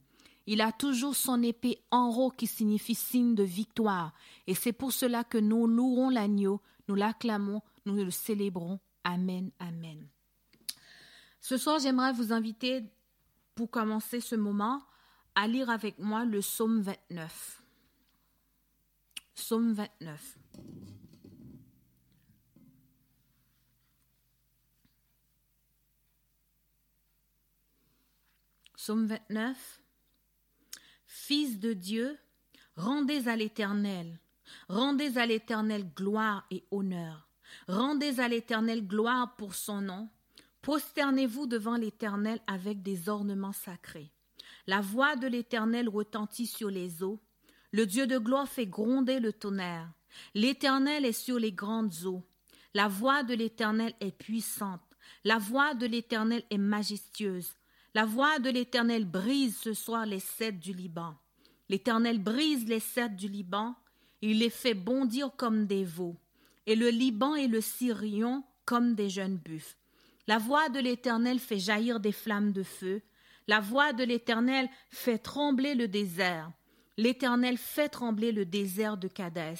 Il 0.46 0.62
a 0.62 0.72
toujours 0.72 1.14
son 1.14 1.42
épée 1.42 1.82
en 1.90 2.08
haut 2.08 2.30
qui 2.30 2.46
signifie 2.46 2.94
signe 2.94 3.34
de 3.34 3.42
victoire. 3.42 4.12
Et 4.46 4.54
c'est 4.54 4.72
pour 4.72 4.92
cela 4.92 5.22
que 5.22 5.38
nous 5.38 5.66
louerons 5.66 6.08
l'agneau, 6.08 6.60
nous 6.88 6.94
l'acclamons, 6.94 7.60
nous 7.84 7.94
le 7.96 8.10
célébrons. 8.10 8.80
Amen, 9.04 9.50
Amen. 9.58 10.08
Ce 11.40 11.56
soir, 11.56 11.78
j'aimerais 11.78 12.12
vous 12.12 12.32
inviter, 12.32 12.84
pour 13.54 13.70
commencer 13.70 14.20
ce 14.20 14.34
moment, 14.34 14.80
à 15.34 15.46
lire 15.46 15.70
avec 15.70 15.98
moi 15.98 16.24
le 16.24 16.40
psaume 16.40 16.80
29. 16.80 17.59
Psaume 19.40 19.72
29. 19.72 20.38
Psaume 28.76 29.06
29. 29.06 29.80
Fils 31.06 31.58
de 31.58 31.72
Dieu, 31.72 32.18
rendez 32.76 33.28
à 33.28 33.36
l'Éternel, 33.36 34.20
rendez 34.68 35.16
à 35.16 35.24
l'Éternel 35.24 35.90
gloire 35.96 36.44
et 36.50 36.62
honneur, 36.70 37.26
rendez 37.66 38.20
à 38.20 38.28
l'Éternel 38.28 38.86
gloire 38.86 39.36
pour 39.36 39.54
son 39.54 39.80
nom, 39.80 40.10
prosternez-vous 40.60 41.46
devant 41.46 41.78
l'Éternel 41.78 42.40
avec 42.46 42.82
des 42.82 43.08
ornements 43.08 43.54
sacrés. 43.54 44.12
La 44.66 44.82
voix 44.82 45.16
de 45.16 45.26
l'Éternel 45.26 45.88
retentit 45.88 46.46
sur 46.46 46.68
les 46.68 47.02
eaux, 47.02 47.22
le 47.72 47.86
Dieu 47.86 48.06
de 48.06 48.18
gloire 48.18 48.48
fait 48.48 48.66
gronder 48.66 49.20
le 49.20 49.32
tonnerre. 49.32 49.90
L'Éternel 50.34 51.04
est 51.04 51.12
sur 51.12 51.38
les 51.38 51.52
grandes 51.52 52.04
eaux. 52.04 52.24
La 52.74 52.88
voix 52.88 53.22
de 53.22 53.34
l'Éternel 53.34 53.94
est 54.00 54.16
puissante. 54.16 54.80
La 55.24 55.38
voix 55.38 55.74
de 55.74 55.86
l'Éternel 55.86 56.42
est 56.50 56.58
majestueuse. 56.58 57.54
La 57.94 58.04
voix 58.04 58.38
de 58.38 58.50
l'Éternel 58.50 59.04
brise 59.04 59.58
ce 59.58 59.72
soir 59.72 60.06
les 60.06 60.20
cèdres 60.20 60.60
du 60.60 60.72
Liban. 60.72 61.14
L'Éternel 61.68 62.20
brise 62.20 62.66
les 62.66 62.80
cèdres 62.80 63.16
du 63.16 63.28
Liban. 63.28 63.74
Il 64.22 64.38
les 64.38 64.50
fait 64.50 64.74
bondir 64.74 65.30
comme 65.36 65.66
des 65.66 65.84
veaux. 65.84 66.16
Et 66.66 66.76
le 66.76 66.88
Liban 66.88 67.34
et 67.34 67.48
le 67.48 67.60
Syrion 67.60 68.44
comme 68.64 68.94
des 68.94 69.10
jeunes 69.10 69.38
buffles. 69.38 69.76
La 70.26 70.38
voix 70.38 70.68
de 70.68 70.78
l'Éternel 70.78 71.38
fait 71.38 71.58
jaillir 71.58 71.98
des 71.98 72.12
flammes 72.12 72.52
de 72.52 72.62
feu. 72.62 73.02
La 73.48 73.60
voix 73.60 73.92
de 73.92 74.04
l'Éternel 74.04 74.68
fait 74.90 75.18
trembler 75.18 75.74
le 75.74 75.88
désert. 75.88 76.52
L'Éternel 77.00 77.56
fait 77.56 77.88
trembler 77.88 78.30
le 78.30 78.44
désert 78.44 78.98
de 78.98 79.08
Cadès. 79.08 79.54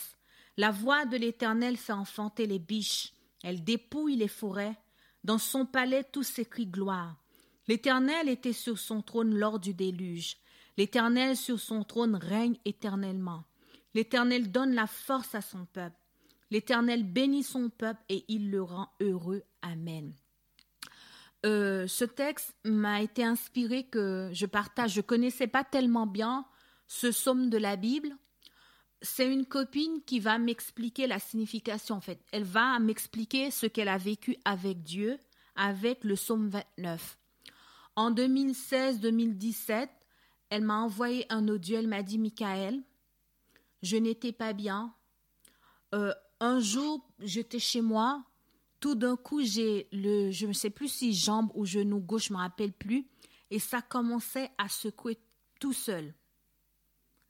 La 0.59 0.70
voix 0.70 1.07
de 1.07 1.16
l'Éternel 1.16 1.79
fait 1.79 1.94
enfanter 1.94 2.46
les 2.46 2.59
biches, 2.59 3.14
elle 3.42 3.64
dépouille 3.64 4.16
les 4.16 4.29
forêts. 4.29 4.76
Dans 5.24 5.38
son 5.38 5.64
palais 5.64 6.05
tout 6.05 6.22
s'écrit 6.22 6.66
gloire. 6.66 7.16
L'Éternel 7.66 8.29
était 8.29 8.53
sur 8.53 8.79
son 8.79 9.00
trône 9.00 9.35
lors 9.35 9.59
du 9.59 9.72
déluge. 9.72 10.37
L'Éternel 10.76 11.35
sur 11.35 11.59
son 11.59 11.83
trône 11.83 12.14
règne 12.14 12.59
éternellement. 12.66 13.44
L'Éternel 13.94 14.53
donne 14.53 14.74
la 14.74 14.87
force 14.87 15.35
à 15.35 15.40
son 15.40 15.64
peuple. 15.64 15.96
L'Éternel 16.50 17.11
bénit 17.11 17.42
son 17.42 17.70
peuple 17.70 18.03
et 18.11 18.26
il 18.29 18.50
le 18.50 18.62
rend 18.62 18.90
heureux. 19.00 19.44
Amen. 19.62 20.12
Euh, 21.46 21.87
ce 21.87 22.05
texte 22.05 22.55
m'a 22.66 23.00
été 23.00 23.24
inspiré 23.24 23.85
que 23.85 24.29
je 24.31 24.44
partage. 24.44 24.92
Je 24.92 25.00
connaissais 25.00 25.46
pas 25.46 25.64
tellement 25.64 26.07
bien 26.07 26.44
ce 26.90 27.07
psaume 27.07 27.50
de 27.50 27.57
la 27.57 27.76
Bible. 27.76 28.16
C'est 29.00 29.33
une 29.33 29.46
copine 29.46 30.03
qui 30.05 30.18
va 30.18 30.38
m'expliquer 30.38 31.07
la 31.07 31.20
signification 31.20 31.94
en 31.94 32.00
fait. 32.00 32.20
Elle 32.33 32.42
va 32.42 32.81
m'expliquer 32.81 33.53
ce 33.53 33.66
qu'elle 33.66 33.88
a 33.88 33.96
vécu 33.96 34.37
avec 34.44 34.83
Dieu 34.83 35.16
avec 35.55 36.03
le 36.03 36.16
psaume 36.16 36.48
29. 36.48 37.16
En 37.94 38.11
2016-2017, 38.11 39.88
elle 40.50 40.64
m'a 40.64 40.81
envoyé 40.81 41.33
un 41.33 41.46
audio. 41.46 41.79
Elle 41.79 41.87
m'a 41.87 42.03
dit 42.03 42.18
Michael, 42.18 42.83
je 43.83 43.96
n'étais 43.96 44.33
pas 44.33 44.53
bien. 44.53 44.92
Euh, 45.94 46.12
un 46.40 46.59
jour, 46.59 47.09
j'étais 47.20 47.61
chez 47.61 47.83
moi. 47.83 48.24
Tout 48.81 48.96
d'un 48.96 49.16
coup, 49.16 49.42
j'ai 49.42 49.88
le, 49.92 50.33
je 50.33 50.46
ne 50.46 50.53
sais 50.53 50.70
plus 50.70 50.88
si 50.88 51.14
jambe 51.14 51.53
ou 51.55 51.66
genou 51.66 52.00
gauche, 52.00 52.29
je 52.29 52.33
me 52.33 52.38
rappelle 52.38 52.72
plus, 52.72 53.07
et 53.50 53.59
ça 53.59 53.81
commençait 53.81 54.50
à 54.59 54.68
secouer 54.68 55.18
tout 55.61 55.74
seul. 55.74 56.14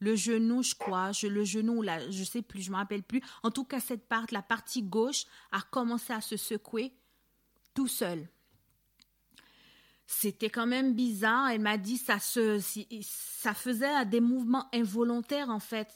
Le 0.01 0.17
genou, 0.17 0.63
je 0.63 0.75
crois, 0.75 1.13
je, 1.13 1.27
le 1.27 1.45
genou, 1.45 1.83
là, 1.83 2.11
je 2.11 2.25
sais 2.25 2.43
plus, 2.43 2.63
je 2.63 2.71
me 2.71 2.77
rappelle 2.77 3.03
plus. 3.03 3.21
En 3.43 3.51
tout 3.51 3.65
cas, 3.65 3.81
cette 3.81 4.09
part, 4.09 4.27
la 4.31 4.43
partie 4.43 4.83
gauche, 4.83 5.25
a 5.53 5.61
commencé 5.61 6.13
à 6.13 6.21
se 6.21 6.37
secouer 6.37 6.93
tout 7.75 7.89
seul. 7.89 8.29
C'était 10.07 10.51
quand 10.51 10.67
même 10.67 10.95
bizarre. 10.95 11.51
Elle 11.51 11.61
m'a 11.61 11.79
dit 11.79 11.97
ça 11.97 12.19
se, 12.19 12.59
ça 13.03 13.55
faisait 13.55 14.07
des 14.07 14.21
mouvements 14.21 14.69
involontaires 14.75 15.51
en 15.51 15.61
fait 15.61 15.95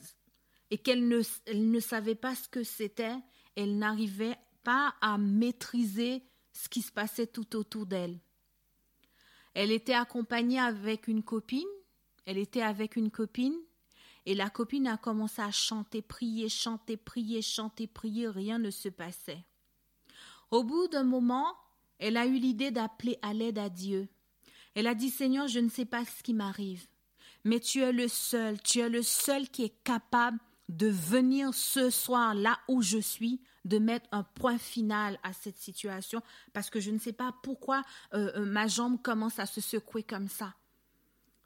et 0.71 0.79
qu'elle 0.79 1.09
ne, 1.09 1.21
ne 1.53 1.81
savait 1.81 2.15
pas 2.15 2.35
ce 2.35 2.49
que 2.49 2.63
c'était, 2.63 3.17
elle 3.55 3.79
n'arrivait 3.79 4.39
pas 4.63 4.95
à 5.01 5.19
maîtriser 5.19 6.25
ce 6.53 6.69
qui 6.69 6.83
se 6.83 6.93
passait 6.93 7.27
tout 7.27 7.57
autour 7.57 7.87
d'elle. 7.87 8.19
Elle 9.55 9.71
était 9.71 9.95
accompagnée 9.95 10.59
avec 10.59 11.07
une 11.07 11.23
copine, 11.23 11.63
elle 12.27 12.39
était 12.39 12.63
avec 12.63 12.97
une 12.97 13.11
copine, 13.11 13.55
et 14.27 14.35
la 14.35 14.51
copine 14.51 14.87
a 14.87 14.97
commencé 14.97 15.43
à 15.43 15.51
chanter, 15.51 16.03
prier, 16.03 16.49
chanter, 16.49 16.97
prier, 16.97 17.43
chanter, 17.43 17.87
prier, 17.87 18.29
rien 18.29 18.59
ne 18.59 18.71
se 18.71 18.89
passait. 18.89 19.45
Au 20.51 20.65
bout 20.65 20.89
d'un 20.89 21.05
moment, 21.05 21.55
elle 21.99 22.17
a 22.17 22.27
eu 22.27 22.39
l'idée 22.39 22.71
d'appeler 22.71 23.19
à 23.23 23.35
l'aide 23.35 23.59
à 23.59 23.69
Dieu. 23.69 24.09
Elle 24.75 24.87
a 24.87 24.95
dit 24.95 25.11
Seigneur, 25.11 25.49
je 25.49 25.61
ne 25.61 25.69
sais 25.69 25.85
pas 25.85 26.05
ce 26.05 26.23
qui 26.23 26.35
m'arrive, 26.35 26.87
mais 27.45 27.61
tu 27.61 27.81
es 27.81 27.93
le 27.93 28.09
seul, 28.09 28.61
tu 28.63 28.81
es 28.81 28.89
le 28.89 29.03
seul 29.03 29.49
qui 29.49 29.65
est 29.65 29.83
capable 29.85 30.39
de 30.69 30.89
venir 30.89 31.53
ce 31.53 31.91
soir 31.91 32.35
là 32.35 32.59
où 32.69 32.83
je 32.83 32.99
suis, 32.99 33.41
de 33.65 33.79
mettre 33.79 34.09
un 34.13 34.23
point 34.23 34.59
final 34.59 35.19
à 35.23 35.33
cette 35.33 35.57
situation, 35.57 36.23
parce 36.53 36.71
que 36.71 36.81
je 36.81 36.91
ne 36.91 36.99
sais 36.99 37.13
pas 37.13 37.35
pourquoi 37.43 37.83
euh, 38.13 38.33
euh, 38.37 38.45
ma 38.45 38.67
jambe 38.67 39.01
commence 39.01 39.39
à 39.39 39.47
se 39.47 39.61
secouer 39.61 40.03
comme 40.03 40.29
ça. 40.29 40.55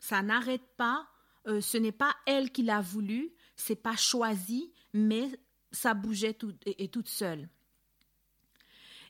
Ça 0.00 0.22
n'arrête 0.22 0.66
pas, 0.76 1.08
euh, 1.46 1.61
ce 1.61 1.79
n'est 1.79 1.92
pas 1.92 2.14
elle 2.27 2.51
qui 2.51 2.62
l'a 2.62 2.81
voulu, 2.81 3.33
c'est 3.57 3.77
pas 3.77 3.96
choisi, 3.96 4.72
mais 4.92 5.31
ça 5.72 5.94
bougeait 5.94 6.35
toute 6.35 7.09
seule. 7.09 7.48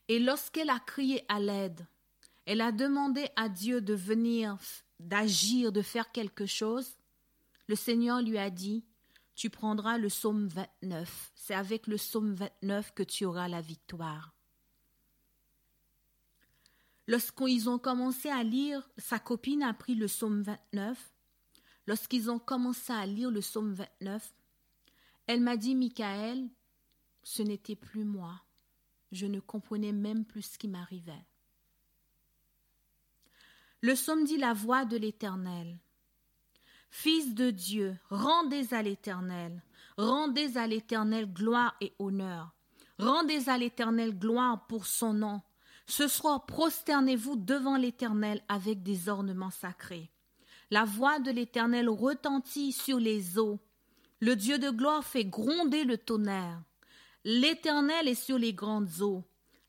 Et 0.08 0.18
lorsqu'elle 0.18 0.70
a 0.70 0.78
crié 0.78 1.24
à 1.28 1.40
l'aide, 1.40 1.86
elle 2.46 2.60
a 2.60 2.72
demandé 2.72 3.28
à 3.36 3.48
Dieu 3.48 3.80
de 3.80 3.94
venir, 3.94 4.56
d'agir, 5.00 5.70
de 5.70 5.82
faire 5.82 6.10
quelque 6.12 6.46
chose, 6.46 6.96
le 7.66 7.76
Seigneur 7.76 8.22
lui 8.22 8.38
a 8.38 8.48
dit, 8.48 8.84
tu 9.34 9.50
prendras 9.50 9.98
le 9.98 10.08
psaume 10.08 10.48
29. 10.48 11.32
C'est 11.34 11.54
avec 11.54 11.86
le 11.86 11.96
psaume 11.96 12.34
29 12.34 12.94
que 12.94 13.02
tu 13.02 13.24
auras 13.26 13.48
la 13.48 13.60
victoire. 13.60 14.34
Lorsqu'ils 17.06 17.68
ont 17.68 17.78
commencé 17.78 18.28
à 18.30 18.42
lire, 18.42 18.88
sa 18.98 19.18
copine 19.18 19.62
a 19.62 19.72
pris 19.74 19.94
le 19.94 20.06
psaume 20.06 20.42
29. 20.42 20.98
Lorsqu'ils 21.88 22.30
ont 22.30 22.38
commencé 22.38 22.92
à 22.92 23.06
lire 23.06 23.30
le 23.30 23.40
psaume 23.40 23.72
29, 23.72 24.34
elle 25.26 25.40
m'a 25.40 25.56
dit, 25.56 25.74
Michael, 25.74 26.46
ce 27.22 27.42
n'était 27.42 27.76
plus 27.76 28.04
moi. 28.04 28.42
Je 29.10 29.24
ne 29.24 29.40
comprenais 29.40 29.92
même 29.92 30.26
plus 30.26 30.42
ce 30.42 30.58
qui 30.58 30.68
m'arrivait. 30.68 31.24
Le 33.80 33.94
psaume 33.94 34.24
dit 34.24 34.36
la 34.36 34.52
voix 34.52 34.84
de 34.84 34.98
l'Éternel. 34.98 35.78
Fils 36.90 37.34
de 37.34 37.50
Dieu, 37.50 37.96
rendez 38.10 38.74
à 38.74 38.82
l'Éternel, 38.82 39.62
rendez 39.96 40.58
à 40.58 40.66
l'Éternel 40.66 41.32
gloire 41.32 41.74
et 41.80 41.94
honneur. 41.98 42.52
Rendez 42.98 43.48
à 43.48 43.56
l'Éternel 43.56 44.18
gloire 44.18 44.66
pour 44.66 44.84
son 44.84 45.14
nom. 45.14 45.40
Ce 45.86 46.06
soir, 46.06 46.44
prosternez-vous 46.44 47.36
devant 47.36 47.78
l'Éternel 47.78 48.42
avec 48.46 48.82
des 48.82 49.08
ornements 49.08 49.48
sacrés. 49.48 50.10
La 50.70 50.84
voix 50.84 51.18
de 51.18 51.30
l'Éternel 51.30 51.88
retentit 51.88 52.72
sur 52.72 52.98
les 52.98 53.38
eaux. 53.38 53.58
Le 54.20 54.36
Dieu 54.36 54.58
de 54.58 54.70
gloire 54.70 55.04
fait 55.04 55.24
gronder 55.24 55.84
le 55.84 55.96
tonnerre. 55.96 56.62
L'Éternel 57.24 58.08
est 58.08 58.14
sur 58.14 58.38
les 58.38 58.52
grandes 58.52 59.00
eaux. 59.00 59.24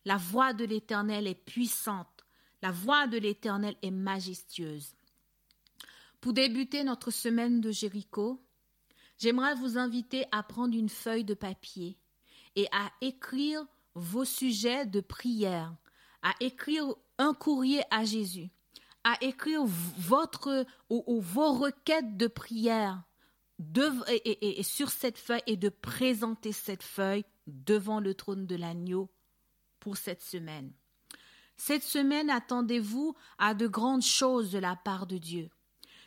La 0.05 0.17
voix 0.17 0.53
de 0.53 0.65
l'Éternel 0.65 1.27
est 1.27 1.35
puissante. 1.35 2.25
La 2.61 2.71
voix 2.71 3.07
de 3.07 3.17
l'Éternel 3.17 3.75
est 3.81 3.91
majestueuse. 3.91 4.95
Pour 6.19 6.33
débuter 6.33 6.83
notre 6.83 7.11
semaine 7.11 7.61
de 7.61 7.71
Jéricho, 7.71 8.43
j'aimerais 9.17 9.55
vous 9.55 9.77
inviter 9.77 10.25
à 10.31 10.43
prendre 10.43 10.75
une 10.75 10.89
feuille 10.89 11.23
de 11.23 11.33
papier 11.33 11.97
et 12.57 12.67
à 12.73 12.91
écrire 12.99 13.65
vos 13.95 14.25
sujets 14.25 14.85
de 14.85 14.99
prière, 14.99 15.73
à 16.21 16.33
écrire 16.41 16.93
un 17.17 17.33
courrier 17.33 17.81
à 17.89 18.03
Jésus, 18.03 18.49
à 19.03 19.17
écrire 19.21 19.63
vos 19.65 21.53
requêtes 21.53 22.17
de 22.17 22.27
prière 22.27 23.03
sur 24.61 24.89
cette 24.89 25.17
feuille 25.17 25.43
et 25.47 25.57
de 25.57 25.69
présenter 25.69 26.51
cette 26.51 26.83
feuille 26.83 27.25
devant 27.47 27.99
le 27.99 28.13
trône 28.13 28.45
de 28.45 28.55
l'agneau 28.55 29.09
pour 29.79 29.97
cette 29.97 30.21
semaine. 30.21 30.71
Cette 31.57 31.83
semaine, 31.83 32.29
attendez-vous 32.29 33.15
à 33.37 33.53
de 33.53 33.67
grandes 33.67 34.01
choses 34.01 34.51
de 34.51 34.59
la 34.59 34.75
part 34.77 35.07
de 35.07 35.17
Dieu. 35.17 35.49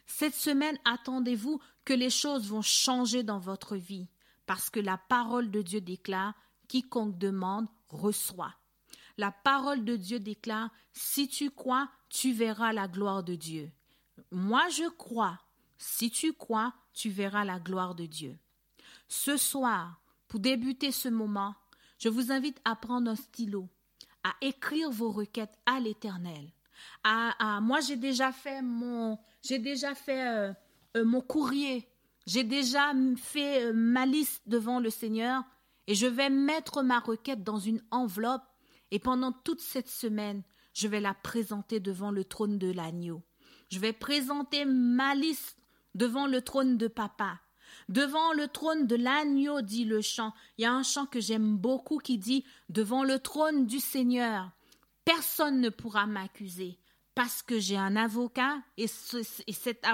Cette 0.06 0.34
semaine, 0.34 0.78
attendez-vous 0.84 1.60
que 1.84 1.92
les 1.92 2.10
choses 2.10 2.48
vont 2.48 2.62
changer 2.62 3.22
dans 3.22 3.38
votre 3.38 3.76
vie, 3.76 4.08
parce 4.46 4.70
que 4.70 4.80
la 4.80 4.96
parole 4.96 5.50
de 5.50 5.62
Dieu 5.62 5.80
déclare 5.80 6.34
quiconque 6.68 7.18
demande 7.18 7.68
reçoit. 7.88 8.54
La 9.22 9.30
parole 9.30 9.84
de 9.84 9.94
Dieu 9.94 10.18
déclare 10.18 10.70
si 10.92 11.28
tu 11.28 11.52
crois, 11.52 11.88
tu 12.08 12.32
verras 12.32 12.72
la 12.72 12.88
gloire 12.88 13.22
de 13.22 13.36
Dieu. 13.36 13.70
Moi, 14.32 14.68
je 14.70 14.88
crois. 14.88 15.38
Si 15.78 16.10
tu 16.10 16.32
crois, 16.32 16.74
tu 16.92 17.08
verras 17.08 17.44
la 17.44 17.60
gloire 17.60 17.94
de 17.94 18.04
Dieu. 18.04 18.36
Ce 19.06 19.36
soir, 19.36 20.02
pour 20.26 20.40
débuter 20.40 20.90
ce 20.90 21.08
moment, 21.08 21.54
je 21.98 22.08
vous 22.08 22.32
invite 22.32 22.60
à 22.64 22.74
prendre 22.74 23.08
un 23.12 23.14
stylo, 23.14 23.68
à 24.24 24.34
écrire 24.40 24.90
vos 24.90 25.12
requêtes 25.12 25.56
à 25.66 25.78
l'Éternel. 25.78 26.50
Moi, 27.04 27.78
j'ai 27.78 27.94
déjà 27.94 28.32
fait 28.32 28.60
mon, 28.60 29.20
j'ai 29.40 29.60
déjà 29.60 29.94
fait 29.94 30.26
euh, 30.26 30.52
euh, 30.96 31.04
mon 31.04 31.20
courrier, 31.20 31.88
j'ai 32.26 32.42
déjà 32.42 32.92
fait 33.18 33.66
euh, 33.66 33.72
ma 33.72 34.04
liste 34.04 34.42
devant 34.46 34.80
le 34.80 34.90
Seigneur 34.90 35.44
et 35.86 35.94
je 35.94 36.08
vais 36.08 36.28
mettre 36.28 36.82
ma 36.82 36.98
requête 36.98 37.44
dans 37.44 37.60
une 37.60 37.84
enveloppe 37.92 38.42
et 38.92 38.98
pendant 38.98 39.32
toute 39.32 39.60
cette 39.60 39.88
semaine, 39.88 40.42
je 40.74 40.86
vais 40.86 41.00
la 41.00 41.14
présenter 41.14 41.80
devant 41.80 42.10
le 42.10 42.24
trône 42.24 42.58
de 42.58 42.70
l'agneau. 42.70 43.22
Je 43.70 43.78
vais 43.78 43.94
présenter 43.94 44.66
ma 44.66 45.14
liste 45.14 45.56
devant 45.94 46.26
le 46.26 46.42
trône 46.42 46.76
de 46.76 46.88
papa. 46.88 47.40
Devant 47.88 48.34
le 48.34 48.48
trône 48.48 48.86
de 48.86 48.94
l'agneau, 48.94 49.62
dit 49.62 49.86
le 49.86 50.02
chant. 50.02 50.34
Il 50.58 50.62
y 50.62 50.66
a 50.66 50.72
un 50.72 50.82
chant 50.82 51.06
que 51.06 51.20
j'aime 51.20 51.56
beaucoup 51.56 51.98
qui 51.98 52.18
dit 52.18 52.44
Devant 52.68 53.02
le 53.02 53.18
trône 53.18 53.66
du 53.66 53.80
Seigneur, 53.80 54.50
personne 55.06 55.62
ne 55.62 55.70
pourra 55.70 56.06
m'accuser 56.06 56.78
parce 57.14 57.42
que 57.42 57.58
j'ai 57.58 57.78
un 57.78 57.96
avocat 57.96 58.58
et, 58.76 58.86
cette, 58.88 59.86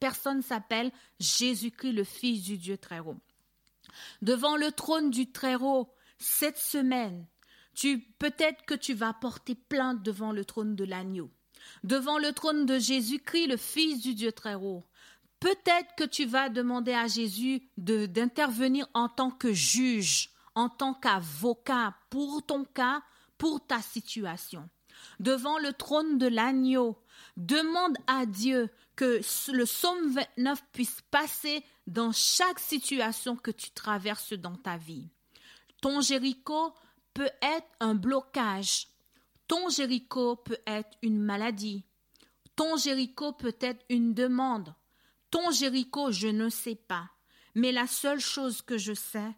personne 0.00 0.40
s'appelle 0.40 0.90
Jésus-Christ, 1.20 1.92
le 1.92 2.04
Fils 2.04 2.42
du 2.42 2.56
Dieu 2.56 2.78
très 2.78 3.00
haut. 3.00 3.20
Devant 4.22 4.56
le 4.56 4.72
trône 4.72 5.10
du 5.10 5.30
très 5.30 5.56
haut, 5.56 5.92
cette 6.18 6.58
semaine, 6.58 7.26
peut-être 8.18 8.64
que 8.66 8.74
tu 8.74 8.94
vas 8.94 9.12
porter 9.12 9.54
plainte 9.54 10.02
devant 10.02 10.32
le 10.32 10.44
trône 10.44 10.76
de 10.76 10.84
l'agneau, 10.84 11.30
devant 11.82 12.18
le 12.18 12.32
trône 12.32 12.66
de 12.66 12.78
Jésus-Christ, 12.78 13.48
le 13.48 13.56
Fils 13.56 14.02
du 14.02 14.14
Dieu 14.14 14.32
très 14.32 14.54
haut 14.54 14.84
Peut-être 15.44 15.94
que 15.94 16.04
tu 16.04 16.24
vas 16.24 16.48
demander 16.48 16.94
à 16.94 17.06
Jésus 17.06 17.68
d'intervenir 17.76 18.88
en 18.94 19.10
tant 19.10 19.30
que 19.30 19.52
juge, 19.52 20.30
en 20.54 20.70
tant 20.70 20.94
qu'avocat 20.94 21.94
pour 22.08 22.46
ton 22.46 22.64
cas, 22.64 23.02
pour 23.36 23.66
ta 23.66 23.82
situation. 23.82 24.70
Devant 25.20 25.58
le 25.58 25.74
trône 25.74 26.16
de 26.16 26.28
l'agneau, 26.28 26.96
demande 27.36 27.98
à 28.06 28.24
Dieu 28.24 28.70
que 28.96 29.20
le 29.52 29.64
psaume 29.64 30.14
29 30.14 30.64
puisse 30.72 31.02
passer 31.10 31.62
dans 31.86 32.12
chaque 32.12 32.58
situation 32.58 33.36
que 33.36 33.50
tu 33.50 33.70
traverses 33.72 34.32
dans 34.32 34.56
ta 34.56 34.78
vie. 34.78 35.10
Ton 35.82 36.00
Jéricho 36.00 36.72
peut 37.14 37.30
être 37.40 37.68
un 37.80 37.94
blocage. 37.94 38.88
Ton 39.46 39.68
Jéricho 39.68 40.36
peut 40.36 40.58
être 40.66 40.96
une 41.02 41.20
maladie. 41.20 41.84
Ton 42.56 42.76
Jéricho 42.76 43.32
peut 43.32 43.56
être 43.60 43.84
une 43.88 44.14
demande. 44.14 44.74
Ton 45.30 45.50
Jéricho, 45.50 46.12
je 46.12 46.28
ne 46.28 46.48
sais 46.48 46.76
pas. 46.76 47.10
Mais 47.54 47.72
la 47.72 47.86
seule 47.86 48.20
chose 48.20 48.62
que 48.62 48.78
je 48.78 48.94
sais, 48.94 49.34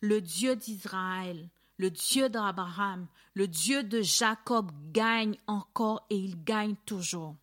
le 0.00 0.20
Dieu 0.20 0.56
d'Israël, 0.56 1.50
le 1.76 1.90
Dieu 1.90 2.28
d'Abraham, 2.28 3.06
le 3.34 3.48
Dieu 3.48 3.82
de 3.82 4.02
Jacob 4.02 4.70
gagne 4.92 5.36
encore 5.46 6.06
et 6.10 6.16
il 6.16 6.42
gagne 6.42 6.76
toujours. 6.84 7.36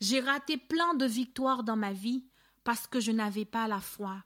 J'ai 0.00 0.20
raté 0.20 0.56
plein 0.56 0.94
de 0.94 1.06
victoires 1.06 1.64
dans 1.64 1.76
ma 1.76 1.92
vie 1.92 2.24
parce 2.62 2.86
que 2.86 3.00
je 3.00 3.10
n'avais 3.10 3.44
pas 3.44 3.66
la 3.66 3.80
foi. 3.80 4.22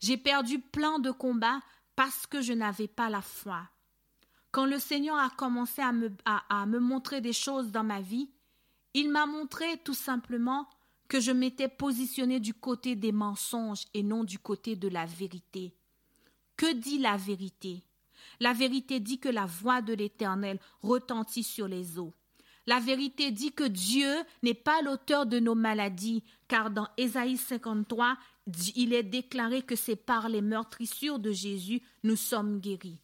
J'ai 0.00 0.16
perdu 0.16 0.58
plein 0.58 0.98
de 0.98 1.10
combats 1.10 1.60
parce 1.94 2.26
que 2.26 2.40
je 2.40 2.52
n'avais 2.52 2.88
pas 2.88 3.08
la 3.08 3.22
foi. 3.22 3.68
Quand 4.56 4.64
le 4.64 4.78
Seigneur 4.78 5.18
a 5.18 5.28
commencé 5.28 5.82
à 5.82 5.92
me, 5.92 6.78
montrer 6.78 7.20
des 7.20 7.34
choses 7.34 7.70
dans 7.70 7.84
ma 7.84 8.00
vie, 8.00 8.30
il 8.94 9.10
m'a 9.10 9.26
montré 9.26 9.66
tout 9.84 9.92
simplement 9.92 10.66
que 11.08 11.20
je 11.20 11.30
m'étais 11.30 11.68
positionné 11.68 12.40
du 12.40 12.54
côté 12.54 12.96
des 12.96 13.12
mensonges 13.12 13.84
et 13.92 14.02
non 14.02 14.24
du 14.24 14.38
côté 14.38 14.74
de 14.74 14.88
la 14.88 15.04
vérité. 15.04 15.74
Que 16.56 16.72
dit 16.72 16.96
la 16.96 17.18
vérité? 17.18 17.84
La 18.40 18.54
vérité 18.54 18.98
dit 18.98 19.18
que 19.18 19.28
la 19.28 19.44
voix 19.44 19.82
de 19.82 19.92
l'Éternel 19.92 20.58
retentit 20.80 21.42
sur 21.42 21.68
les 21.68 21.98
eaux. 21.98 22.14
La 22.66 22.80
vérité 22.80 23.32
dit 23.32 23.52
que 23.52 23.64
Dieu 23.64 24.10
n'est 24.42 24.54
pas 24.54 24.80
l'auteur 24.80 25.26
de 25.26 25.38
nos 25.38 25.54
maladies, 25.54 26.24
car 26.48 26.70
dans 26.70 26.88
Ésaïe 26.96 27.36
53, 27.36 28.16
il 28.74 28.94
est 28.94 29.02
déclaré 29.02 29.60
que 29.60 29.76
c'est 29.76 29.96
par 29.96 30.30
les 30.30 30.40
meurtrissures 30.40 31.18
de 31.18 31.30
Jésus 31.30 31.82
nous 32.04 32.16
sommes 32.16 32.58
guéris. 32.58 33.02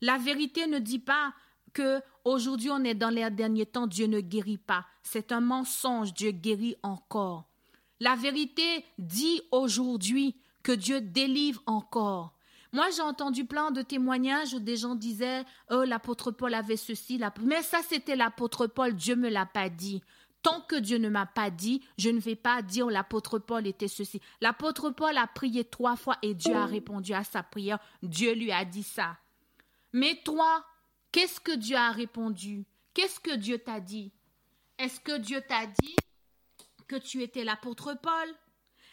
La 0.00 0.18
vérité 0.18 0.66
ne 0.66 0.78
dit 0.78 0.98
pas 0.98 1.34
que 1.72 2.00
aujourd'hui 2.24 2.70
on 2.70 2.84
est 2.84 2.94
dans 2.94 3.10
les 3.10 3.28
derniers 3.30 3.66
temps, 3.66 3.86
Dieu 3.86 4.06
ne 4.06 4.20
guérit 4.20 4.58
pas. 4.58 4.86
C'est 5.02 5.32
un 5.32 5.40
mensonge, 5.40 6.14
Dieu 6.14 6.30
guérit 6.30 6.76
encore. 6.82 7.48
La 8.00 8.14
vérité 8.14 8.84
dit 8.98 9.40
aujourd'hui 9.50 10.36
que 10.62 10.72
Dieu 10.72 11.00
délivre 11.00 11.62
encore. 11.66 12.34
Moi, 12.72 12.86
j'ai 12.94 13.02
entendu 13.02 13.46
plein 13.46 13.70
de 13.70 13.80
témoignages 13.80 14.52
où 14.52 14.60
des 14.60 14.76
gens 14.76 14.94
disaient 14.94 15.44
Oh, 15.70 15.84
l'apôtre 15.84 16.30
Paul 16.30 16.52
avait 16.54 16.76
ceci, 16.76 17.20
mais 17.42 17.62
ça, 17.62 17.78
c'était 17.88 18.14
l'apôtre 18.14 18.66
Paul, 18.66 18.94
Dieu 18.94 19.14
ne 19.14 19.22
me 19.22 19.28
l'a 19.30 19.46
pas 19.46 19.70
dit. 19.70 20.02
Tant 20.42 20.60
que 20.60 20.76
Dieu 20.76 20.98
ne 20.98 21.08
m'a 21.08 21.26
pas 21.26 21.50
dit, 21.50 21.82
je 21.96 22.10
ne 22.10 22.20
vais 22.20 22.36
pas 22.36 22.62
dire 22.62 22.88
l'apôtre 22.88 23.38
Paul 23.38 23.66
était 23.66 23.88
ceci. 23.88 24.20
L'apôtre 24.40 24.90
Paul 24.90 25.16
a 25.16 25.26
prié 25.26 25.64
trois 25.64 25.96
fois 25.96 26.16
et 26.22 26.34
Dieu 26.34 26.54
a 26.54 26.66
répondu 26.66 27.12
à 27.12 27.24
sa 27.24 27.42
prière. 27.42 27.78
Dieu 28.02 28.34
lui 28.34 28.52
a 28.52 28.64
dit 28.64 28.84
ça. 28.84 29.16
Mais 29.92 30.20
toi, 30.24 30.64
qu'est-ce 31.12 31.40
que 31.40 31.52
Dieu 31.52 31.76
a 31.76 31.90
répondu? 31.90 32.66
Qu'est-ce 32.94 33.20
que 33.20 33.34
Dieu 33.34 33.58
t'a 33.58 33.80
dit? 33.80 34.12
Est-ce 34.78 35.00
que 35.00 35.18
Dieu 35.18 35.40
t'a 35.48 35.66
dit 35.66 35.96
que 36.86 36.96
tu 36.96 37.22
étais 37.22 37.44
l'apôtre 37.44 37.94
Paul? 38.00 38.28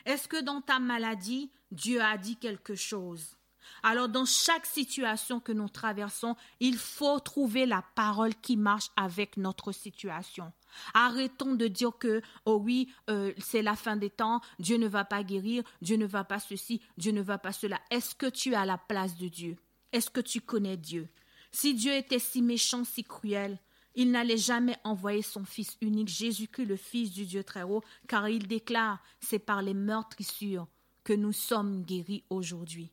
Est-ce 0.05 0.27
que 0.27 0.41
dans 0.41 0.61
ta 0.61 0.79
maladie, 0.79 1.51
Dieu 1.71 2.01
a 2.01 2.17
dit 2.17 2.37
quelque 2.37 2.75
chose? 2.75 3.35
Alors 3.83 4.09
dans 4.09 4.25
chaque 4.25 4.65
situation 4.65 5.39
que 5.39 5.51
nous 5.51 5.69
traversons, 5.69 6.35
il 6.59 6.77
faut 6.77 7.19
trouver 7.19 7.65
la 7.65 7.83
parole 7.95 8.35
qui 8.35 8.57
marche 8.57 8.89
avec 8.95 9.37
notre 9.37 9.71
situation. 9.71 10.51
Arrêtons 10.93 11.55
de 11.55 11.67
dire 11.67 11.97
que, 11.97 12.21
oh 12.45 12.59
oui, 12.61 12.93
euh, 13.09 13.33
c'est 13.37 13.61
la 13.61 13.75
fin 13.75 13.95
des 13.95 14.09
temps, 14.09 14.41
Dieu 14.59 14.77
ne 14.77 14.87
va 14.87 15.05
pas 15.05 15.23
guérir, 15.23 15.63
Dieu 15.81 15.97
ne 15.97 16.05
va 16.05 16.23
pas 16.23 16.39
ceci, 16.39 16.81
Dieu 16.97 17.11
ne 17.11 17.21
va 17.21 17.37
pas 17.37 17.53
cela. 17.53 17.79
Est-ce 17.89 18.15
que 18.15 18.27
tu 18.27 18.51
es 18.51 18.55
à 18.55 18.65
la 18.65 18.77
place 18.77 19.17
de 19.17 19.27
Dieu? 19.27 19.57
Est-ce 19.95 20.09
que 20.09 20.19
tu 20.19 20.41
connais 20.41 20.75
Dieu? 20.75 21.07
Si 21.53 21.73
Dieu 21.73 21.93
était 21.93 22.19
si 22.19 22.41
méchant, 22.41 22.83
si 22.83 23.05
cruel, 23.05 23.57
il 23.95 24.11
n'allait 24.11 24.35
jamais 24.35 24.75
envoyer 24.83 25.21
son 25.21 25.45
Fils 25.45 25.77
unique, 25.79 26.09
Jésus-Christ, 26.09 26.65
le 26.65 26.75
Fils 26.75 27.11
du 27.11 27.25
Dieu 27.25 27.45
très 27.45 27.63
haut, 27.63 27.81
car 28.09 28.27
il 28.27 28.45
déclare, 28.45 29.01
c'est 29.21 29.39
par 29.39 29.61
les 29.61 29.73
meurtrissures 29.73 30.67
que 31.05 31.13
nous 31.13 31.31
sommes 31.31 31.85
guéris 31.85 32.25
aujourd'hui. 32.29 32.91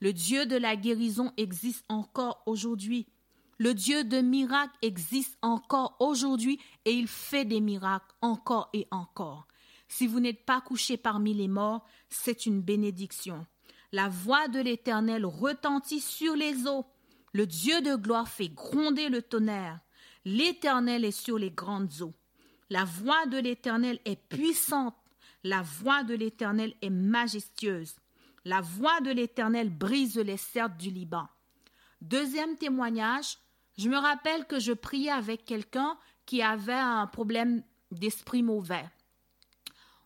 Le 0.00 0.12
Dieu 0.12 0.44
de 0.44 0.56
la 0.56 0.74
guérison 0.74 1.32
existe 1.36 1.84
encore 1.88 2.42
aujourd'hui. 2.46 3.06
Le 3.58 3.72
Dieu 3.72 4.02
de 4.02 4.20
miracles 4.20 4.76
existe 4.82 5.38
encore 5.42 5.94
aujourd'hui 6.00 6.58
et 6.84 6.90
il 6.90 7.06
fait 7.06 7.44
des 7.44 7.60
miracles 7.60 8.12
encore 8.22 8.70
et 8.72 8.88
encore. 8.90 9.46
Si 9.86 10.08
vous 10.08 10.18
n'êtes 10.18 10.44
pas 10.44 10.60
couché 10.60 10.96
parmi 10.96 11.32
les 11.32 11.46
morts, 11.46 11.86
c'est 12.08 12.44
une 12.44 12.60
bénédiction. 12.60 13.46
La 13.92 14.08
voix 14.08 14.48
de 14.48 14.60
l'Éternel 14.60 15.26
retentit 15.26 16.00
sur 16.00 16.36
les 16.36 16.66
eaux. 16.66 16.86
Le 17.32 17.46
Dieu 17.46 17.80
de 17.80 17.96
gloire 17.96 18.28
fait 18.28 18.48
gronder 18.48 19.08
le 19.08 19.22
tonnerre. 19.22 19.80
L'Éternel 20.24 21.04
est 21.04 21.10
sur 21.10 21.38
les 21.38 21.50
grandes 21.50 22.00
eaux. 22.00 22.14
La 22.68 22.84
voix 22.84 23.26
de 23.26 23.38
l'Éternel 23.38 23.98
est 24.04 24.28
puissante. 24.28 24.94
La 25.42 25.62
voix 25.62 26.04
de 26.04 26.14
l'Éternel 26.14 26.74
est 26.82 26.90
majestueuse. 26.90 27.96
La 28.44 28.60
voix 28.60 29.00
de 29.00 29.10
l'Éternel 29.10 29.70
brise 29.70 30.16
les 30.16 30.36
cercles 30.36 30.76
du 30.76 30.90
Liban. 30.90 31.26
Deuxième 32.00 32.56
témoignage, 32.56 33.38
je 33.76 33.88
me 33.88 33.96
rappelle 33.96 34.46
que 34.46 34.60
je 34.60 34.72
priais 34.72 35.10
avec 35.10 35.44
quelqu'un 35.44 35.98
qui 36.26 36.42
avait 36.42 36.72
un 36.72 37.06
problème 37.06 37.62
d'esprit 37.90 38.42
mauvais. 38.42 38.84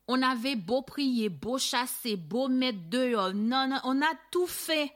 On 0.07 0.21
avait 0.23 0.57
beau 0.57 0.83
prier, 0.83 1.29
beau 1.29 1.59
chasser, 1.59 2.17
beau 2.17 2.49
mettre 2.49 2.91
dehors, 2.91 3.33
non, 3.33 3.69
on 3.85 4.03
a 4.03 4.15
tout 4.31 4.47
fait. 4.47 4.93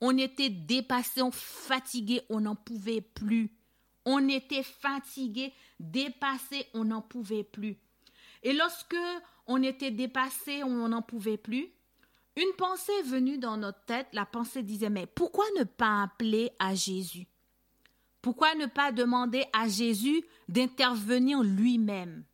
On 0.00 0.16
était 0.16 0.50
dépassé, 0.50 1.22
fatigué, 1.32 2.22
on 2.30 2.40
n'en 2.40 2.56
pouvait 2.56 3.00
plus. 3.00 3.52
On 4.04 4.28
était 4.28 4.62
fatigué, 4.62 5.52
dépassé, 5.78 6.66
on 6.74 6.84
n'en 6.84 7.02
pouvait 7.02 7.44
plus. 7.44 7.78
Et 8.42 8.52
lorsque 8.52 8.96
on 9.46 9.62
était 9.62 9.90
dépassé, 9.90 10.62
on 10.62 10.88
n'en 10.88 11.02
pouvait 11.02 11.36
plus, 11.36 11.68
une 12.36 12.52
pensée 12.56 12.92
est 13.00 13.08
venue 13.08 13.38
dans 13.38 13.56
notre 13.56 13.84
tête, 13.84 14.08
la 14.12 14.24
pensée 14.24 14.62
disait, 14.62 14.88
mais 14.88 15.06
pourquoi 15.06 15.44
ne 15.58 15.64
pas 15.64 16.02
appeler 16.02 16.50
à 16.58 16.74
Jésus? 16.74 17.26
Pourquoi 18.22 18.54
ne 18.54 18.66
pas 18.66 18.92
demander 18.92 19.44
à 19.52 19.68
Jésus 19.68 20.22
d'intervenir 20.48 21.42
lui-même? 21.42 22.24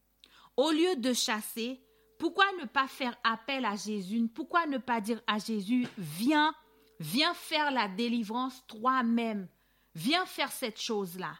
Au 0.56 0.70
lieu 0.70 0.96
de 0.96 1.12
chasser, 1.12 1.80
pourquoi 2.18 2.46
ne 2.60 2.66
pas 2.66 2.88
faire 2.88 3.16
appel 3.24 3.64
à 3.64 3.76
Jésus? 3.76 4.28
Pourquoi 4.28 4.66
ne 4.66 4.78
pas 4.78 5.00
dire 5.00 5.20
à 5.26 5.38
Jésus, 5.38 5.86
viens, 5.98 6.54
viens 7.00 7.34
faire 7.34 7.70
la 7.70 7.88
délivrance 7.88 8.66
toi-même, 8.66 9.48
viens 9.94 10.26
faire 10.26 10.52
cette 10.52 10.80
chose-là 10.80 11.34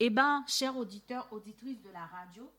Eh 0.00 0.10
bien, 0.10 0.44
chers 0.48 0.76
auditeurs, 0.76 1.32
auditrices 1.32 1.82
de 1.82 1.90
la 1.90 2.06
radio, 2.06 2.50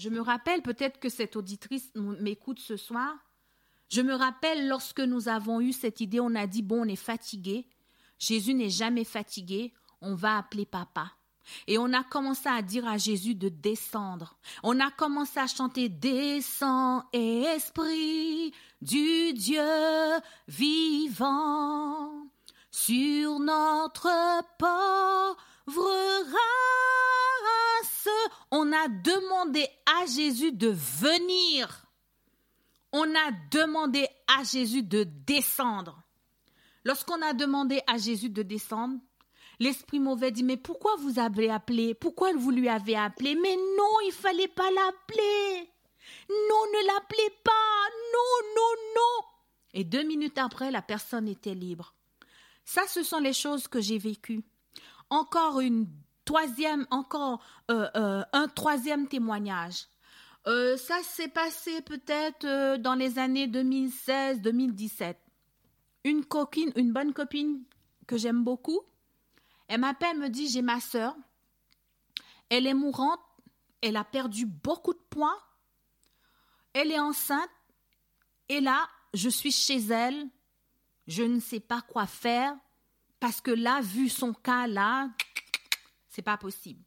je 0.00 0.08
me 0.08 0.22
rappelle 0.22 0.62
peut-être 0.62 0.98
que 0.98 1.10
cette 1.10 1.36
auditrice 1.36 1.92
m'écoute 1.94 2.58
ce 2.58 2.78
soir. 2.78 3.14
Je 3.90 4.00
me 4.00 4.14
rappelle 4.14 4.66
lorsque 4.66 5.00
nous 5.00 5.28
avons 5.28 5.60
eu 5.60 5.72
cette 5.72 6.00
idée, 6.00 6.20
on 6.20 6.34
a 6.36 6.46
dit, 6.46 6.62
bon, 6.62 6.86
on 6.86 6.88
est 6.88 6.96
fatigué. 6.96 7.68
Jésus 8.18 8.54
n'est 8.54 8.70
jamais 8.70 9.04
fatigué, 9.04 9.74
on 10.00 10.14
va 10.14 10.38
appeler 10.38 10.64
papa. 10.64 11.12
Et 11.66 11.78
on 11.78 11.92
a 11.92 12.04
commencé 12.04 12.48
à 12.48 12.62
dire 12.62 12.86
à 12.86 12.98
Jésus 12.98 13.34
de 13.34 13.48
descendre. 13.48 14.36
On 14.62 14.78
a 14.80 14.90
commencé 14.90 15.40
à 15.40 15.46
chanter 15.46 15.88
Descends, 15.88 17.04
esprit 17.12 18.52
du 18.80 19.32
Dieu 19.32 19.62
vivant, 20.48 22.26
sur 22.70 23.38
notre 23.40 24.42
pauvre 24.58 25.36
on 28.50 28.72
a 28.72 28.88
demandé 28.88 29.66
à 29.86 30.06
Jésus 30.06 30.52
de 30.52 30.68
venir. 30.68 31.86
On 32.92 33.04
a 33.14 33.30
demandé 33.50 34.08
à 34.26 34.42
Jésus 34.42 34.82
de 34.82 35.04
descendre. 35.04 36.02
Lorsqu'on 36.84 37.20
a 37.22 37.32
demandé 37.32 37.80
à 37.86 37.98
Jésus 37.98 38.30
de 38.30 38.42
descendre, 38.42 38.98
l'esprit 39.60 40.00
mauvais 40.00 40.32
dit, 40.32 40.42
mais 40.42 40.56
pourquoi 40.56 40.96
vous 40.96 41.18
avez 41.18 41.50
appelé? 41.50 41.94
Pourquoi 41.94 42.32
vous 42.32 42.50
lui 42.50 42.68
avez 42.68 42.96
appelé? 42.96 43.36
Mais 43.36 43.56
non, 43.56 44.00
il 44.06 44.12
fallait 44.12 44.48
pas 44.48 44.70
l'appeler. 44.70 45.70
Non, 46.28 46.64
ne 46.72 46.86
l'appelez 46.86 47.30
pas. 47.44 47.52
Non, 48.12 48.54
non, 48.56 48.82
non. 48.96 49.26
Et 49.74 49.84
deux 49.84 50.02
minutes 50.02 50.38
après, 50.38 50.70
la 50.70 50.82
personne 50.82 51.28
était 51.28 51.54
libre. 51.54 51.94
Ça, 52.64 52.82
ce 52.88 53.02
sont 53.02 53.18
les 53.20 53.32
choses 53.32 53.68
que 53.68 53.80
j'ai 53.80 53.98
vécues. 53.98 54.42
Encore 55.10 55.60
une 55.60 55.86
troisième, 56.24 56.86
encore 56.90 57.42
euh, 57.70 57.88
euh, 57.96 58.22
un 58.32 58.48
troisième 58.48 59.08
témoignage. 59.08 59.86
Euh, 60.46 60.76
ça 60.76 61.02
s'est 61.02 61.28
passé 61.28 61.82
peut-être 61.82 62.76
dans 62.76 62.94
les 62.94 63.18
années 63.18 63.46
2016-2017. 63.46 65.16
Une 66.04 66.24
coquine, 66.24 66.72
une 66.76 66.92
bonne 66.92 67.12
copine 67.12 67.62
que 68.06 68.16
j'aime 68.16 68.42
beaucoup, 68.42 68.80
elle 69.70 69.80
m'appelle, 69.80 70.18
me 70.18 70.28
dit 70.28 70.48
j'ai 70.48 70.62
ma 70.62 70.80
sœur, 70.80 71.14
elle 72.48 72.66
est 72.66 72.74
mourante, 72.74 73.20
elle 73.80 73.96
a 73.96 74.02
perdu 74.02 74.44
beaucoup 74.44 74.92
de 74.92 75.02
poids, 75.10 75.38
elle 76.72 76.90
est 76.90 76.98
enceinte, 76.98 77.48
et 78.48 78.60
là, 78.60 78.88
je 79.14 79.28
suis 79.28 79.52
chez 79.52 79.78
elle, 79.78 80.28
je 81.06 81.22
ne 81.22 81.38
sais 81.38 81.60
pas 81.60 81.82
quoi 81.82 82.08
faire, 82.08 82.56
parce 83.20 83.40
que 83.40 83.52
là, 83.52 83.80
vu 83.80 84.08
son 84.08 84.34
cas 84.34 84.66
là, 84.66 85.08
c'est 86.08 86.20
pas 86.20 86.36
possible. 86.36 86.82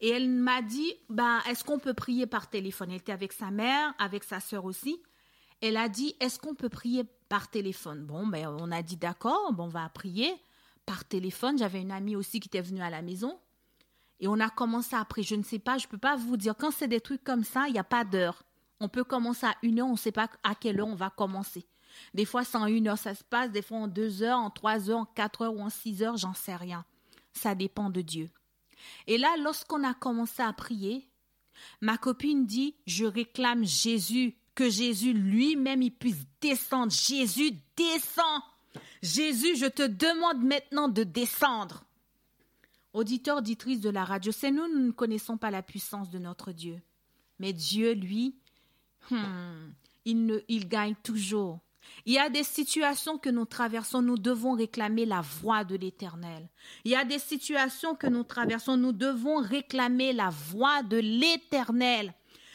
Et 0.00 0.08
elle 0.08 0.30
m'a 0.30 0.62
dit, 0.62 0.94
ben, 1.10 1.42
est-ce 1.46 1.64
qu'on 1.64 1.78
peut 1.78 1.92
prier 1.92 2.26
par 2.26 2.48
téléphone? 2.48 2.92
Elle 2.92 2.96
était 2.96 3.12
avec 3.12 3.34
sa 3.34 3.50
mère, 3.50 3.92
avec 3.98 4.24
sa 4.24 4.40
sœur 4.40 4.64
aussi. 4.64 5.02
Elle 5.60 5.76
a 5.76 5.90
dit, 5.90 6.16
est-ce 6.18 6.38
qu'on 6.38 6.54
peut 6.54 6.70
prier 6.70 7.04
par 7.28 7.50
téléphone? 7.50 8.06
Bon, 8.06 8.26
ben, 8.26 8.48
on 8.58 8.72
a 8.72 8.82
dit 8.82 8.96
d'accord, 8.96 9.54
on 9.58 9.68
va 9.68 9.86
prier 9.90 10.34
par 10.86 11.04
téléphone. 11.04 11.58
J'avais 11.58 11.80
une 11.80 11.92
amie 11.92 12.16
aussi 12.16 12.40
qui 12.40 12.48
était 12.48 12.60
venue 12.60 12.82
à 12.82 12.90
la 12.90 13.02
maison. 13.02 13.38
Et 14.20 14.28
on 14.28 14.40
a 14.40 14.50
commencé 14.50 14.94
à 14.96 15.04
prier. 15.04 15.26
Je 15.26 15.34
ne 15.34 15.42
sais 15.42 15.58
pas, 15.58 15.78
je 15.78 15.86
ne 15.86 15.90
peux 15.90 15.98
pas 15.98 16.16
vous 16.16 16.36
dire. 16.36 16.54
Quand 16.56 16.70
c'est 16.70 16.88
des 16.88 17.00
trucs 17.00 17.24
comme 17.24 17.44
ça, 17.44 17.66
il 17.68 17.72
n'y 17.72 17.78
a 17.78 17.84
pas 17.84 18.04
d'heure. 18.04 18.44
On 18.80 18.88
peut 18.88 19.04
commencer 19.04 19.46
à 19.46 19.54
une 19.62 19.80
heure, 19.80 19.86
on 19.86 19.92
ne 19.92 19.96
sait 19.96 20.12
pas 20.12 20.28
à 20.42 20.54
quelle 20.54 20.80
heure 20.80 20.88
on 20.88 20.94
va 20.94 21.10
commencer. 21.10 21.66
Des 22.12 22.24
fois, 22.24 22.44
c'est 22.44 22.56
en 22.56 22.66
une 22.66 22.88
heure, 22.88 22.98
ça 22.98 23.14
se 23.14 23.24
passe. 23.24 23.50
Des 23.50 23.62
fois, 23.62 23.78
en 23.78 23.88
deux 23.88 24.22
heures, 24.22 24.38
en 24.38 24.50
trois 24.50 24.90
heures, 24.90 24.98
en 24.98 25.04
quatre 25.04 25.42
heures 25.42 25.54
ou 25.54 25.60
en 25.60 25.70
six 25.70 26.02
heures, 26.02 26.16
j'en 26.16 26.34
sais 26.34 26.56
rien. 26.56 26.84
Ça 27.32 27.54
dépend 27.54 27.90
de 27.90 28.00
Dieu. 28.00 28.30
Et 29.06 29.18
là, 29.18 29.34
lorsqu'on 29.38 29.84
a 29.84 29.94
commencé 29.94 30.42
à 30.42 30.52
prier, 30.52 31.08
ma 31.80 31.96
copine 31.96 32.46
dit, 32.46 32.76
je 32.86 33.04
réclame 33.04 33.64
Jésus, 33.64 34.36
que 34.54 34.70
Jésus 34.70 35.12
lui-même 35.12 35.82
il 35.82 35.90
puisse 35.90 36.26
descendre. 36.40 36.92
Jésus, 36.92 37.52
descend. 37.76 38.42
Jésus, 39.04 39.56
je 39.56 39.66
te 39.66 39.82
demande 39.82 40.42
maintenant 40.42 40.88
de 40.88 41.04
descendre. 41.04 41.84
Auditeur, 42.94 43.36
auditrice 43.36 43.80
de 43.80 43.90
la 43.90 44.02
radio, 44.02 44.32
c'est 44.32 44.50
nous, 44.50 44.66
nous 44.66 44.86
ne 44.86 44.92
connaissons 44.92 45.36
pas 45.36 45.50
la 45.50 45.62
puissance 45.62 46.08
de 46.08 46.18
notre 46.18 46.52
Dieu. 46.52 46.80
Mais 47.38 47.52
Dieu, 47.52 47.92
lui, 47.92 48.34
hmm, 49.10 49.72
il, 50.06 50.24
ne, 50.24 50.38
il 50.48 50.68
gagne 50.68 50.94
toujours. 51.02 51.60
Il 52.06 52.14
y 52.14 52.18
a 52.18 52.30
des 52.30 52.44
situations 52.44 53.18
que 53.18 53.28
nous 53.28 53.44
traversons, 53.44 54.00
nous 54.00 54.16
devons 54.16 54.52
réclamer 54.52 55.04
la 55.04 55.20
voix 55.20 55.64
de 55.64 55.76
l'Éternel. 55.76 56.48
Il 56.86 56.92
y 56.92 56.96
a 56.96 57.04
des 57.04 57.18
situations 57.18 57.94
que 57.94 58.06
nous 58.06 58.24
traversons, 58.24 58.78
nous 58.78 58.92
devons 58.92 59.36
réclamer 59.36 60.14
la 60.14 60.30
voix 60.30 60.82
de 60.82 60.96
l'Éternel. 60.96 62.14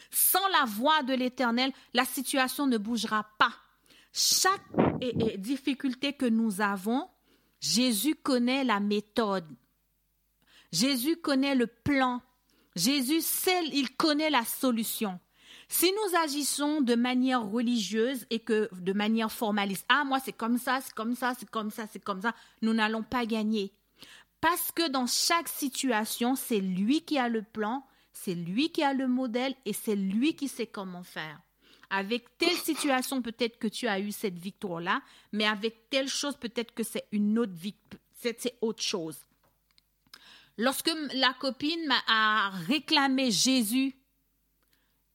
Sans 0.10 0.48
la 0.60 0.66
voix 0.66 1.04
de 1.04 1.14
l'Éternel, 1.14 1.72
la 1.94 2.06
situation 2.06 2.66
ne 2.66 2.80
bougera 2.80 3.28
pas. 3.38 3.54
Chaque 4.12 4.89
difficulté 5.38 6.14
que 6.14 6.26
nous 6.26 6.62
avons, 6.62 7.08
Jésus 7.60 8.16
connaît 8.16 8.64
la 8.64 8.80
méthode. 8.80 9.46
Jésus 10.72 11.18
connaît 11.18 11.56
le 11.56 11.68
plan. 11.68 12.22
Jésus 12.76 13.22
sait, 13.22 13.66
il 13.74 13.96
connaît 13.96 14.30
la 14.30 14.46
solution. 14.46 15.20
Si 15.68 15.92
nous 15.92 16.18
agissons 16.18 16.82
de 16.82 16.96
manière 16.96 17.46
religieuse 17.46 18.26
et 18.30 18.40
que 18.40 18.70
de 18.72 18.94
manière 18.94 19.32
formaliste, 19.32 19.86
ah 19.90 20.04
moi 20.04 20.20
c'est 20.20 20.34
comme 20.34 20.58
ça, 20.58 20.80
c'est 20.82 20.94
comme 20.94 21.16
ça, 21.16 21.34
c'est 21.38 21.50
comme 21.50 21.70
ça, 21.70 21.86
c'est 21.92 22.04
comme 22.04 22.22
ça, 22.22 22.34
nous 22.62 22.74
n'allons 22.74 23.04
pas 23.04 23.26
gagner. 23.26 23.72
Parce 24.42 24.72
que 24.72 24.90
dans 24.90 25.06
chaque 25.06 25.48
situation, 25.48 26.36
c'est 26.36 26.60
lui 26.60 27.02
qui 27.02 27.20
a 27.20 27.30
le 27.30 27.44
plan, 27.44 27.86
c'est 28.14 28.34
lui 28.34 28.72
qui 28.72 28.84
a 28.84 28.94
le 28.94 29.08
modèle 29.08 29.54
et 29.66 29.74
c'est 29.74 29.96
lui 29.96 30.36
qui 30.36 30.48
sait 30.48 30.68
comment 30.68 31.04
faire. 31.04 31.40
Avec 31.90 32.38
telle 32.38 32.56
situation, 32.56 33.22
peut-être 33.22 33.58
que 33.58 33.68
tu 33.68 33.88
as 33.88 34.00
eu 34.00 34.12
cette 34.12 34.38
victoire-là, 34.38 35.02
mais 35.32 35.46
avec 35.46 35.90
telle 35.90 36.08
chose, 36.08 36.36
peut-être 36.36 36.74
que 36.74 36.84
c'est 36.84 37.08
une 37.12 37.40
autre 37.40 37.54
victoire, 37.54 38.02
c'est 38.14 38.58
autre 38.62 38.84
chose. 38.84 39.18
Lorsque 40.58 40.92
la 41.14 41.34
copine 41.34 41.88
m'a 41.88 42.50
réclamé 42.68 43.32
Jésus 43.32 43.96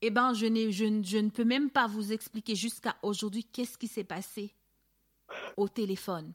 eh 0.06 0.12
je, 0.34 0.70
je, 0.70 1.16
ne 1.16 1.30
peux 1.30 1.44
même 1.44 1.70
pas 1.70 1.86
vous 1.86 2.12
expliquer 2.12 2.54
jusqu'à 2.54 2.94
aujourd'hui 3.02 3.42
qu'est-ce 3.42 3.78
qui 3.78 3.88
s'est 3.88 4.04
passé 4.04 4.54
au 5.56 5.66
téléphone. 5.66 6.34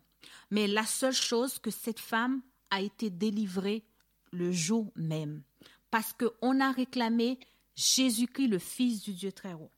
Mais 0.49 0.65
la 0.65 0.85
seule 0.85 1.13
chose 1.13 1.59
que 1.59 1.69
cette 1.69 1.99
femme 1.99 2.41
a 2.71 2.81
été 2.81 3.11
délivrée 3.11 3.83
le 4.31 4.51
jour 4.51 4.91
même. 4.95 5.43
Parce 5.91 6.13
qu'on 6.13 6.59
a 6.59 6.71
réclamé 6.71 7.37
Jésus-Christ, 7.75 8.47
le 8.47 8.57
Fils 8.57 9.03
du 9.03 9.13
Dieu 9.13 9.31
très 9.31 9.53
haut. 9.53 9.71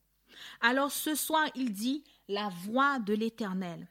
Alors 0.60 0.90
ce 0.90 1.14
soir, 1.14 1.46
il 1.54 1.72
dit 1.72 2.04
la 2.28 2.48
voix 2.64 2.98
de 2.98 3.14
l'Éternel. 3.14 3.88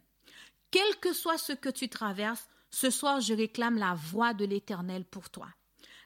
Quel 0.71 0.95
que 1.01 1.13
soit 1.13 1.37
ce 1.37 1.53
que 1.53 1.69
tu 1.69 1.89
traverses, 1.89 2.47
ce 2.69 2.89
soir, 2.89 3.19
je 3.19 3.33
réclame 3.33 3.77
la 3.77 3.93
voix 3.93 4.33
de 4.33 4.45
l'Éternel 4.45 5.03
pour 5.03 5.29
toi. 5.29 5.47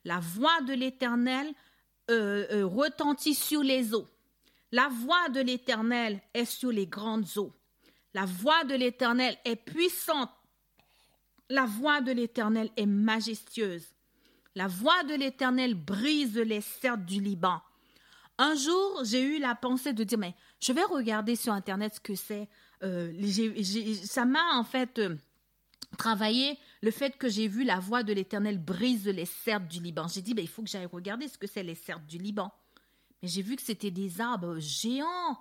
La 0.03 0.19
voix 0.19 0.62
de 0.62 0.73
l'Éternel 0.73 1.47
euh, 2.10 2.45
euh, 2.51 2.65
retentit 2.65 3.36
sur 3.36 3.62
les 3.62 3.93
eaux. 3.93 4.08
La 4.71 4.88
voix 4.89 5.29
de 5.29 5.41
l'Éternel 5.41 6.21
est 6.34 6.45
sur 6.45 6.71
les 6.71 6.88
grandes 6.88 7.38
eaux. 7.38 7.53
La 8.13 8.25
voix 8.25 8.63
de 8.63 8.75
l'Éternel 8.75 9.38
est 9.45 9.55
puissante. 9.55 10.31
La 11.49 11.65
voix 11.65 12.01
de 12.01 12.12
l'Éternel 12.12 12.71
est 12.75 12.86
majestueuse. 12.86 13.86
La 14.55 14.67
voix 14.67 15.03
de 15.03 15.13
l'Éternel 15.15 15.75
brise 15.75 16.38
les 16.38 16.62
cercles 16.62 17.05
du 17.05 17.21
Liban. 17.21 17.62
Un 18.37 18.55
jour, 18.55 19.01
j'ai 19.05 19.21
eu 19.21 19.39
la 19.39 19.55
pensée 19.55 19.93
de 19.93 20.03
dire, 20.03 20.17
mais 20.17 20.35
je 20.59 20.73
vais 20.73 20.83
regarder 20.83 21.35
sur 21.35 21.53
Internet 21.53 21.95
ce 21.95 21.99
que 21.99 22.15
c'est. 22.15 22.49
Euh, 22.83 23.13
ça 24.03 24.25
m'a 24.25 24.57
en 24.57 24.63
fait 24.63 25.01
travailler 25.97 26.57
le 26.81 26.91
fait 26.91 27.17
que 27.17 27.29
j'ai 27.29 27.47
vu 27.47 27.63
la 27.63 27.79
voix 27.79 28.03
de 28.03 28.13
l'Éternel 28.13 28.57
brise 28.57 29.07
les 29.07 29.25
cercles 29.25 29.67
du 29.67 29.81
Liban. 29.81 30.07
J'ai 30.07 30.21
dit, 30.21 30.35
il 30.37 30.47
faut 30.47 30.61
que 30.61 30.69
j'aille 30.69 30.85
regarder 30.85 31.27
ce 31.27 31.37
que 31.37 31.47
c'est 31.47 31.63
les 31.63 31.75
cercles 31.75 32.05
du 32.05 32.17
Liban. 32.17 32.51
Mais 33.21 33.29
j'ai 33.29 33.41
vu 33.41 33.55
que 33.55 33.61
c'était 33.61 33.91
des 33.91 34.19
arbres 34.19 34.59
géants. 34.59 35.39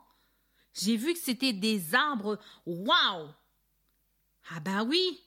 J'ai 0.73 0.97
vu 0.97 1.13
que 1.13 1.19
c'était 1.19 1.53
des 1.53 1.95
arbres. 1.95 2.39
Waouh! 2.67 3.29
Ah 4.51 4.61
ben 4.61 4.85
oui! 4.85 5.21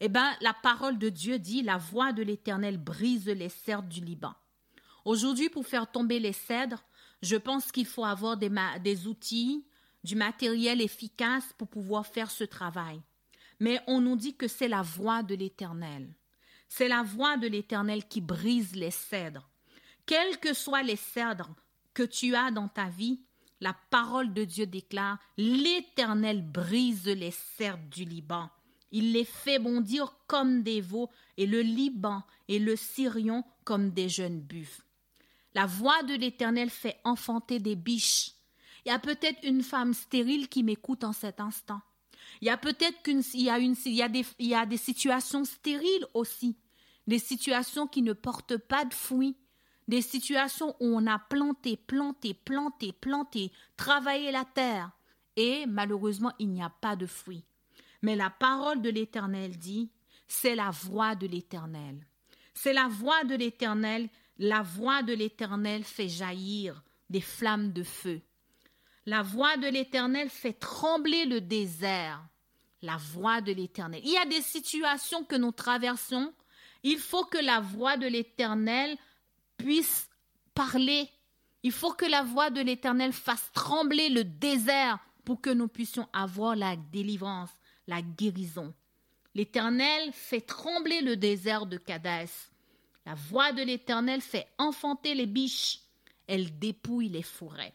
Eh 0.00 0.08
ben, 0.08 0.30
la 0.42 0.52
parole 0.52 0.98
de 0.98 1.08
Dieu 1.08 1.38
dit, 1.38 1.62
la 1.62 1.78
voix 1.78 2.12
de 2.12 2.22
l'Éternel 2.22 2.76
brise 2.76 3.26
les 3.26 3.48
cercles 3.48 3.88
du 3.88 4.04
Liban. 4.04 4.34
Aujourd'hui, 5.06 5.48
pour 5.48 5.66
faire 5.66 5.90
tomber 5.90 6.20
les 6.20 6.34
cèdres, 6.34 6.84
je 7.22 7.36
pense 7.36 7.72
qu'il 7.72 7.86
faut 7.86 8.04
avoir 8.04 8.36
des, 8.36 9.06
outils, 9.06 9.64
du 10.04 10.16
matériel 10.16 10.82
efficace 10.82 11.54
pour 11.56 11.68
pouvoir 11.68 12.06
faire 12.06 12.30
ce 12.30 12.44
travail 12.44 13.00
mais 13.60 13.80
on 13.86 14.00
nous 14.00 14.16
dit 14.16 14.36
que 14.36 14.48
c'est 14.48 14.68
la 14.68 14.82
voix 14.82 15.22
de 15.22 15.34
l'Éternel. 15.34 16.14
C'est 16.68 16.88
la 16.88 17.02
voix 17.02 17.36
de 17.36 17.46
l'Éternel 17.46 18.06
qui 18.06 18.20
brise 18.20 18.74
les 18.74 18.90
cèdres. 18.90 19.48
Quels 20.04 20.38
que 20.38 20.52
soient 20.52 20.82
les 20.82 20.96
cèdres 20.96 21.54
que 21.94 22.02
tu 22.02 22.34
as 22.34 22.50
dans 22.50 22.68
ta 22.68 22.88
vie, 22.88 23.22
la 23.60 23.74
parole 23.90 24.34
de 24.34 24.44
Dieu 24.44 24.66
déclare, 24.66 25.18
l'Éternel 25.38 26.42
brise 26.42 27.06
les 27.06 27.30
cèdres 27.30 27.88
du 27.90 28.04
Liban. 28.04 28.50
Il 28.92 29.12
les 29.12 29.24
fait 29.24 29.58
bondir 29.58 30.14
comme 30.26 30.62
des 30.62 30.80
veaux, 30.80 31.10
et 31.36 31.46
le 31.46 31.60
Liban 31.60 32.22
et 32.48 32.58
le 32.58 32.76
Syrion 32.76 33.44
comme 33.64 33.90
des 33.90 34.08
jeunes 34.08 34.40
buffles. 34.40 34.85
La 35.56 35.64
voix 35.64 36.02
de 36.02 36.12
l'Éternel 36.12 36.68
fait 36.68 37.00
enfanter 37.02 37.60
des 37.60 37.76
biches. 37.76 38.32
Il 38.84 38.90
y 38.90 38.92
a 38.92 38.98
peut-être 38.98 39.42
une 39.42 39.62
femme 39.62 39.94
stérile 39.94 40.50
qui 40.50 40.62
m'écoute 40.62 41.02
en 41.02 41.14
cet 41.14 41.40
instant. 41.40 41.80
Il 42.42 42.46
y 42.46 42.50
a 42.50 42.58
peut-être 42.58 43.02
qu'il 43.02 43.40
y 43.40 43.48
a, 44.02 44.08
des, 44.10 44.26
des 44.66 44.76
situations 44.76 45.46
stériles 45.46 46.06
aussi, 46.12 46.58
des 47.06 47.18
situations 47.18 47.86
qui 47.86 48.02
ne 48.02 48.12
portent 48.12 48.58
pas 48.58 48.84
de 48.84 48.92
fruits, 48.92 49.38
des 49.88 50.02
situations 50.02 50.76
où 50.78 50.94
on 50.94 51.06
a 51.06 51.18
planté, 51.18 51.78
planté, 51.78 52.34
planté, 52.34 52.92
planté, 52.92 53.50
travaillé 53.78 54.32
la 54.32 54.44
terre, 54.44 54.90
et 55.36 55.64
malheureusement 55.64 56.34
il 56.38 56.50
n'y 56.50 56.62
a 56.62 56.68
pas 56.68 56.96
de 56.96 57.06
fruits. 57.06 57.46
Mais 58.02 58.14
la 58.14 58.28
parole 58.28 58.82
de 58.82 58.90
l'Éternel 58.90 59.56
dit, 59.56 59.90
c'est 60.28 60.54
la 60.54 60.70
voix 60.70 61.14
de 61.14 61.26
l'Éternel. 61.26 62.06
C'est 62.52 62.74
la 62.74 62.88
voix 62.88 63.24
de 63.24 63.36
l'Éternel, 63.36 64.10
la 64.38 64.62
voix 64.62 65.02
de 65.02 65.12
l'Éternel 65.12 65.84
fait 65.84 66.08
jaillir 66.08 66.82
des 67.08 67.20
flammes 67.20 67.72
de 67.72 67.82
feu. 67.82 68.20
La 69.06 69.22
voix 69.22 69.56
de 69.56 69.68
l'Éternel 69.68 70.28
fait 70.28 70.52
trembler 70.52 71.24
le 71.26 71.40
désert. 71.40 72.26
La 72.82 72.96
voix 72.96 73.40
de 73.40 73.52
l'Éternel. 73.52 74.02
Il 74.04 74.12
y 74.12 74.18
a 74.18 74.26
des 74.26 74.42
situations 74.42 75.24
que 75.24 75.36
nous 75.36 75.52
traversons. 75.52 76.32
Il 76.82 76.98
faut 76.98 77.24
que 77.24 77.38
la 77.38 77.60
voix 77.60 77.96
de 77.96 78.06
l'Éternel 78.06 78.96
puisse 79.56 80.08
parler. 80.54 81.08
Il 81.62 81.72
faut 81.72 81.92
que 81.92 82.04
la 82.04 82.22
voix 82.22 82.50
de 82.50 82.60
l'Éternel 82.60 83.12
fasse 83.12 83.50
trembler 83.52 84.08
le 84.08 84.24
désert 84.24 84.98
pour 85.24 85.40
que 85.40 85.50
nous 85.50 85.68
puissions 85.68 86.08
avoir 86.12 86.54
la 86.54 86.76
délivrance, 86.76 87.50
la 87.86 88.02
guérison. 88.02 88.74
L'Éternel 89.34 90.12
fait 90.12 90.40
trembler 90.40 91.00
le 91.00 91.16
désert 91.16 91.66
de 91.66 91.76
Cadès. 91.76 92.50
La 93.06 93.14
voix 93.14 93.52
de 93.52 93.62
l'Éternel 93.62 94.20
fait 94.20 94.48
enfanter 94.58 95.14
les 95.14 95.26
biches. 95.26 95.80
elle 96.26 96.58
dépouille 96.58 97.08
les 97.08 97.22
forêts. 97.22 97.72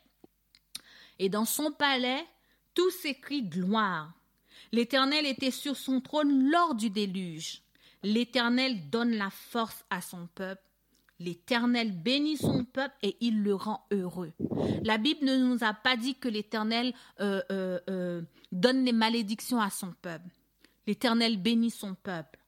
Et 1.20 1.30
dans 1.30 1.46
son 1.46 1.72
palais, 1.72 2.26
tout 2.74 2.90
s'écrit 2.92 3.44
gloire. 3.44 4.14
L'Éternel 4.74 5.26
était 5.26 5.52
sur 5.52 5.78
son 5.78 6.02
trône 6.02 6.50
lors 6.50 6.76
du 6.76 6.90
déluge. 6.90 7.62
L'Éternel 8.04 8.90
donne 8.90 9.16
la 9.16 9.30
force 9.30 9.86
à 9.90 10.02
son 10.02 10.28
peuple. 10.36 10.64
L'Éternel 11.20 11.92
bénit 11.92 12.38
son 12.38 12.66
peuple 12.66 12.96
et 13.04 13.16
il 13.22 13.42
le 13.42 13.56
rend 13.56 13.86
heureux. 13.92 14.34
La 14.84 14.98
Bible 14.98 15.24
ne 15.24 15.38
nous 15.38 15.64
a 15.64 15.74
pas 15.74 15.96
dit 15.96 16.16
que 16.16 16.28
l'Éternel 16.28 16.94
euh, 17.20 17.42
euh, 17.52 17.80
euh, 17.90 18.22
donne 18.52 18.84
les 18.84 18.92
malédictions 18.92 19.62
à 19.62 19.70
son 19.70 19.94
peuple. 20.02 20.28
L'Éternel 20.88 21.38
bénit 21.38 21.70
son 21.70 21.94
peuple 21.94 22.40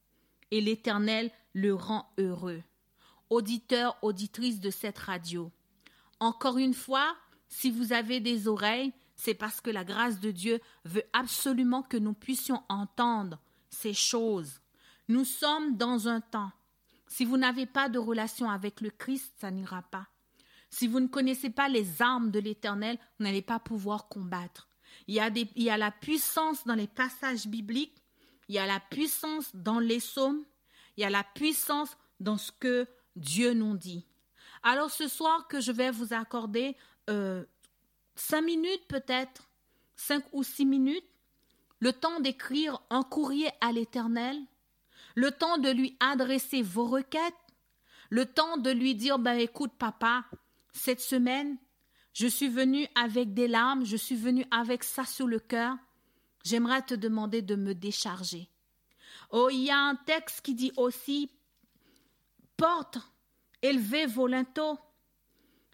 et 0.50 0.60
l'Éternel 0.60 1.30
le 1.54 1.72
rend 1.72 2.12
heureux. 2.18 2.62
Auditeurs, 3.30 3.96
auditrices 4.02 4.60
de 4.60 4.70
cette 4.70 4.98
radio, 4.98 5.50
encore 6.20 6.58
une 6.58 6.74
fois, 6.74 7.16
si 7.48 7.70
vous 7.70 7.92
avez 7.92 8.20
des 8.20 8.48
oreilles, 8.48 8.92
c'est 9.16 9.34
parce 9.34 9.60
que 9.60 9.70
la 9.70 9.84
grâce 9.84 10.20
de 10.20 10.30
Dieu 10.30 10.60
veut 10.84 11.04
absolument 11.12 11.82
que 11.82 11.96
nous 11.96 12.14
puissions 12.14 12.62
entendre 12.68 13.40
ces 13.68 13.94
choses. 13.94 14.60
Nous 15.08 15.24
sommes 15.24 15.76
dans 15.76 16.08
un 16.08 16.20
temps. 16.20 16.50
Si 17.06 17.24
vous 17.24 17.36
n'avez 17.36 17.66
pas 17.66 17.88
de 17.88 17.98
relation 17.98 18.50
avec 18.50 18.80
le 18.80 18.90
Christ, 18.90 19.34
ça 19.40 19.50
n'ira 19.50 19.82
pas. 19.82 20.08
Si 20.70 20.88
vous 20.88 20.98
ne 20.98 21.06
connaissez 21.06 21.50
pas 21.50 21.68
les 21.68 22.02
armes 22.02 22.30
de 22.30 22.40
l'Éternel, 22.40 22.98
vous 23.18 23.24
n'allez 23.24 23.42
pas 23.42 23.60
pouvoir 23.60 24.08
combattre. 24.08 24.68
Il 25.06 25.14
y, 25.14 25.20
a 25.20 25.28
il 25.28 25.62
y 25.62 25.70
a 25.70 25.76
la 25.76 25.90
puissance 25.90 26.64
dans 26.64 26.74
les 26.74 26.88
passages 26.88 27.46
bibliques, 27.46 28.02
il 28.48 28.54
y 28.54 28.58
a 28.58 28.66
la 28.66 28.80
puissance 28.80 29.54
dans 29.54 29.78
les 29.78 29.98
psaumes, 29.98 30.44
il 30.96 31.02
y 31.02 31.04
a 31.04 31.10
la 31.10 31.24
puissance 31.24 31.96
dans 32.20 32.38
ce 32.38 32.50
que 32.52 32.88
Dieu 33.16 33.52
nous 33.52 33.76
dit. 33.76 34.06
Alors 34.62 34.90
ce 34.90 35.08
soir 35.08 35.46
que 35.48 35.60
je 35.60 35.72
vais 35.72 35.90
vous 35.90 36.12
accorder 36.12 36.76
euh, 37.10 37.44
cinq 38.16 38.42
minutes 38.42 38.86
peut-être, 38.88 39.50
cinq 39.96 40.24
ou 40.32 40.42
six 40.42 40.64
minutes, 40.64 41.04
le 41.80 41.92
temps 41.92 42.20
d'écrire 42.20 42.80
un 42.90 43.02
courrier 43.02 43.50
à 43.60 43.72
l'Éternel, 43.72 44.38
le 45.14 45.30
temps 45.30 45.58
de 45.58 45.70
lui 45.70 45.96
adresser 46.00 46.62
vos 46.62 46.86
requêtes, 46.86 47.34
le 48.10 48.26
temps 48.26 48.56
de 48.56 48.70
lui 48.70 48.94
dire 48.94 49.18
ben 49.18 49.38
écoute 49.38 49.72
papa, 49.78 50.24
cette 50.72 51.00
semaine, 51.00 51.58
je 52.14 52.26
suis 52.26 52.48
venu 52.48 52.86
avec 52.94 53.34
des 53.34 53.48
larmes, 53.48 53.84
je 53.84 53.96
suis 53.96 54.16
venu 54.16 54.46
avec 54.50 54.84
ça 54.84 55.04
sur 55.04 55.26
le 55.26 55.40
cœur. 55.40 55.76
J'aimerais 56.44 56.82
te 56.82 56.94
demander 56.94 57.42
de 57.42 57.56
me 57.56 57.74
décharger. 57.74 58.48
Oh, 59.30 59.48
il 59.50 59.64
y 59.64 59.70
a 59.70 59.78
un 59.78 59.96
texte 59.96 60.42
qui 60.42 60.54
dit 60.54 60.72
aussi 60.76 61.30
Porte, 62.56 62.98
élevez 63.62 64.06
vos 64.06 64.26
linteaux, 64.26 64.78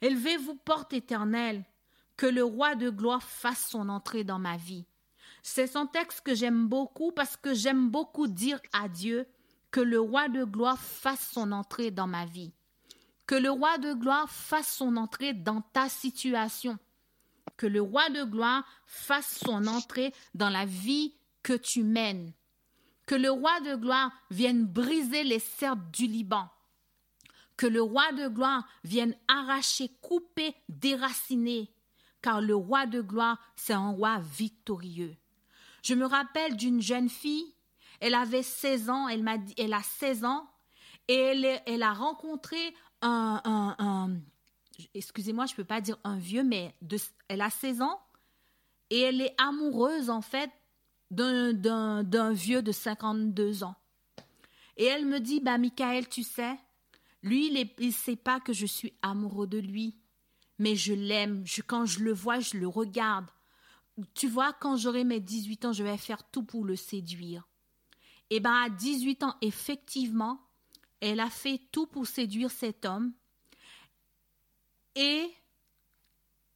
élevez-vous, 0.00 0.54
porte 0.56 0.92
éternelle, 0.92 1.64
que 2.16 2.26
le 2.26 2.44
roi 2.44 2.74
de 2.74 2.90
gloire 2.90 3.22
fasse 3.22 3.68
son 3.68 3.88
entrée 3.88 4.24
dans 4.24 4.38
ma 4.38 4.56
vie. 4.56 4.86
C'est 5.42 5.76
un 5.76 5.86
texte 5.86 6.20
que 6.20 6.34
j'aime 6.34 6.68
beaucoup 6.68 7.12
parce 7.12 7.36
que 7.36 7.54
j'aime 7.54 7.88
beaucoup 7.88 8.26
dire 8.26 8.60
à 8.72 8.88
Dieu 8.88 9.26
que 9.70 9.80
le 9.80 10.00
roi 10.00 10.28
de 10.28 10.44
gloire 10.44 10.78
fasse 10.78 11.30
son 11.32 11.52
entrée 11.52 11.90
dans 11.90 12.06
ma 12.06 12.26
vie. 12.26 12.52
Que 13.26 13.36
le 13.36 13.50
roi 13.50 13.78
de 13.78 13.94
gloire 13.94 14.28
fasse 14.28 14.74
son 14.74 14.96
entrée 14.96 15.32
dans 15.32 15.62
ta 15.72 15.88
situation. 15.88 16.78
Que 17.56 17.66
le 17.66 17.80
roi 17.80 18.08
de 18.10 18.24
gloire 18.24 18.64
fasse 18.86 19.38
son 19.44 19.66
entrée 19.66 20.12
dans 20.34 20.50
la 20.50 20.64
vie 20.64 21.14
que 21.42 21.52
tu 21.52 21.84
mènes. 21.84 22.32
Que 23.06 23.14
le 23.14 23.30
roi 23.30 23.60
de 23.60 23.76
gloire 23.76 24.10
vienne 24.30 24.66
briser 24.66 25.24
les 25.24 25.38
cercles 25.38 25.90
du 25.92 26.06
Liban. 26.06 26.48
Que 27.60 27.66
le 27.66 27.82
roi 27.82 28.10
de 28.12 28.28
gloire 28.28 28.66
vienne 28.84 29.14
arracher, 29.28 29.90
couper, 30.00 30.54
déraciner 30.70 31.70
car 32.22 32.40
le 32.40 32.54
roi 32.54 32.86
de 32.86 33.02
gloire, 33.02 33.38
c'est 33.54 33.74
un 33.74 33.90
roi 33.90 34.18
victorieux. 34.18 35.14
Je 35.82 35.94
me 35.94 36.06
rappelle 36.06 36.56
d'une 36.56 36.80
jeune 36.80 37.10
fille, 37.10 37.54
elle 38.00 38.14
avait 38.14 38.42
16 38.42 38.88
ans, 38.88 39.08
elle 39.08 39.26
a 39.74 39.82
16 39.82 40.24
ans, 40.24 40.48
et 41.06 41.14
elle, 41.66 41.82
a 41.82 41.92
rencontré 41.92 42.74
un, 43.02 44.16
excusez-moi, 44.94 45.46
je 45.46 45.52
ne 45.52 45.56
peux 45.56 45.64
pas 45.64 45.82
dire 45.82 45.98
un 46.04 46.16
vieux, 46.16 46.44
mais 46.44 46.74
elle 47.28 47.40
a 47.40 47.50
16 47.50 47.82
ans, 47.82 48.00
et 48.90 49.00
elle 49.00 49.20
est 49.20 49.34
amoureuse, 49.38 50.08
en 50.08 50.22
fait, 50.22 50.50
d'un 51.10 52.32
vieux 52.32 52.62
de 52.62 52.72
52 52.72 53.64
ans. 53.64 53.76
Et 54.76 54.84
elle 54.84 55.04
me 55.04 55.20
dit, 55.20 55.40
bah, 55.40 55.58
Michael, 55.58 56.08
tu 56.08 56.22
sais, 56.22 56.56
lui, 57.22 57.46
il 57.78 57.86
ne 57.86 57.92
sait 57.92 58.16
pas 58.16 58.40
que 58.40 58.52
je 58.52 58.66
suis 58.66 58.94
amoureux 59.02 59.46
de 59.46 59.58
lui 59.58 60.00
mais 60.60 60.76
je 60.76 60.92
l'aime. 60.92 61.44
quand 61.66 61.86
je 61.86 62.00
le 62.00 62.12
vois, 62.12 62.38
je 62.38 62.58
le 62.58 62.68
regarde. 62.68 63.30
Tu 64.12 64.28
vois, 64.28 64.52
quand 64.52 64.76
j'aurai 64.76 65.04
mes 65.04 65.18
18 65.18 65.64
ans, 65.64 65.72
je 65.72 65.82
vais 65.82 65.96
faire 65.96 66.22
tout 66.30 66.42
pour 66.42 66.66
le 66.66 66.76
séduire. 66.76 67.48
Et 68.28 68.36
eh 68.36 68.40
bien, 68.40 68.64
à 68.64 68.68
18 68.68 69.22
ans, 69.22 69.36
effectivement, 69.40 70.38
elle 71.00 71.18
a 71.18 71.30
fait 71.30 71.62
tout 71.72 71.86
pour 71.86 72.06
séduire 72.06 72.50
cet 72.50 72.84
homme. 72.84 73.14
Et 74.94 75.32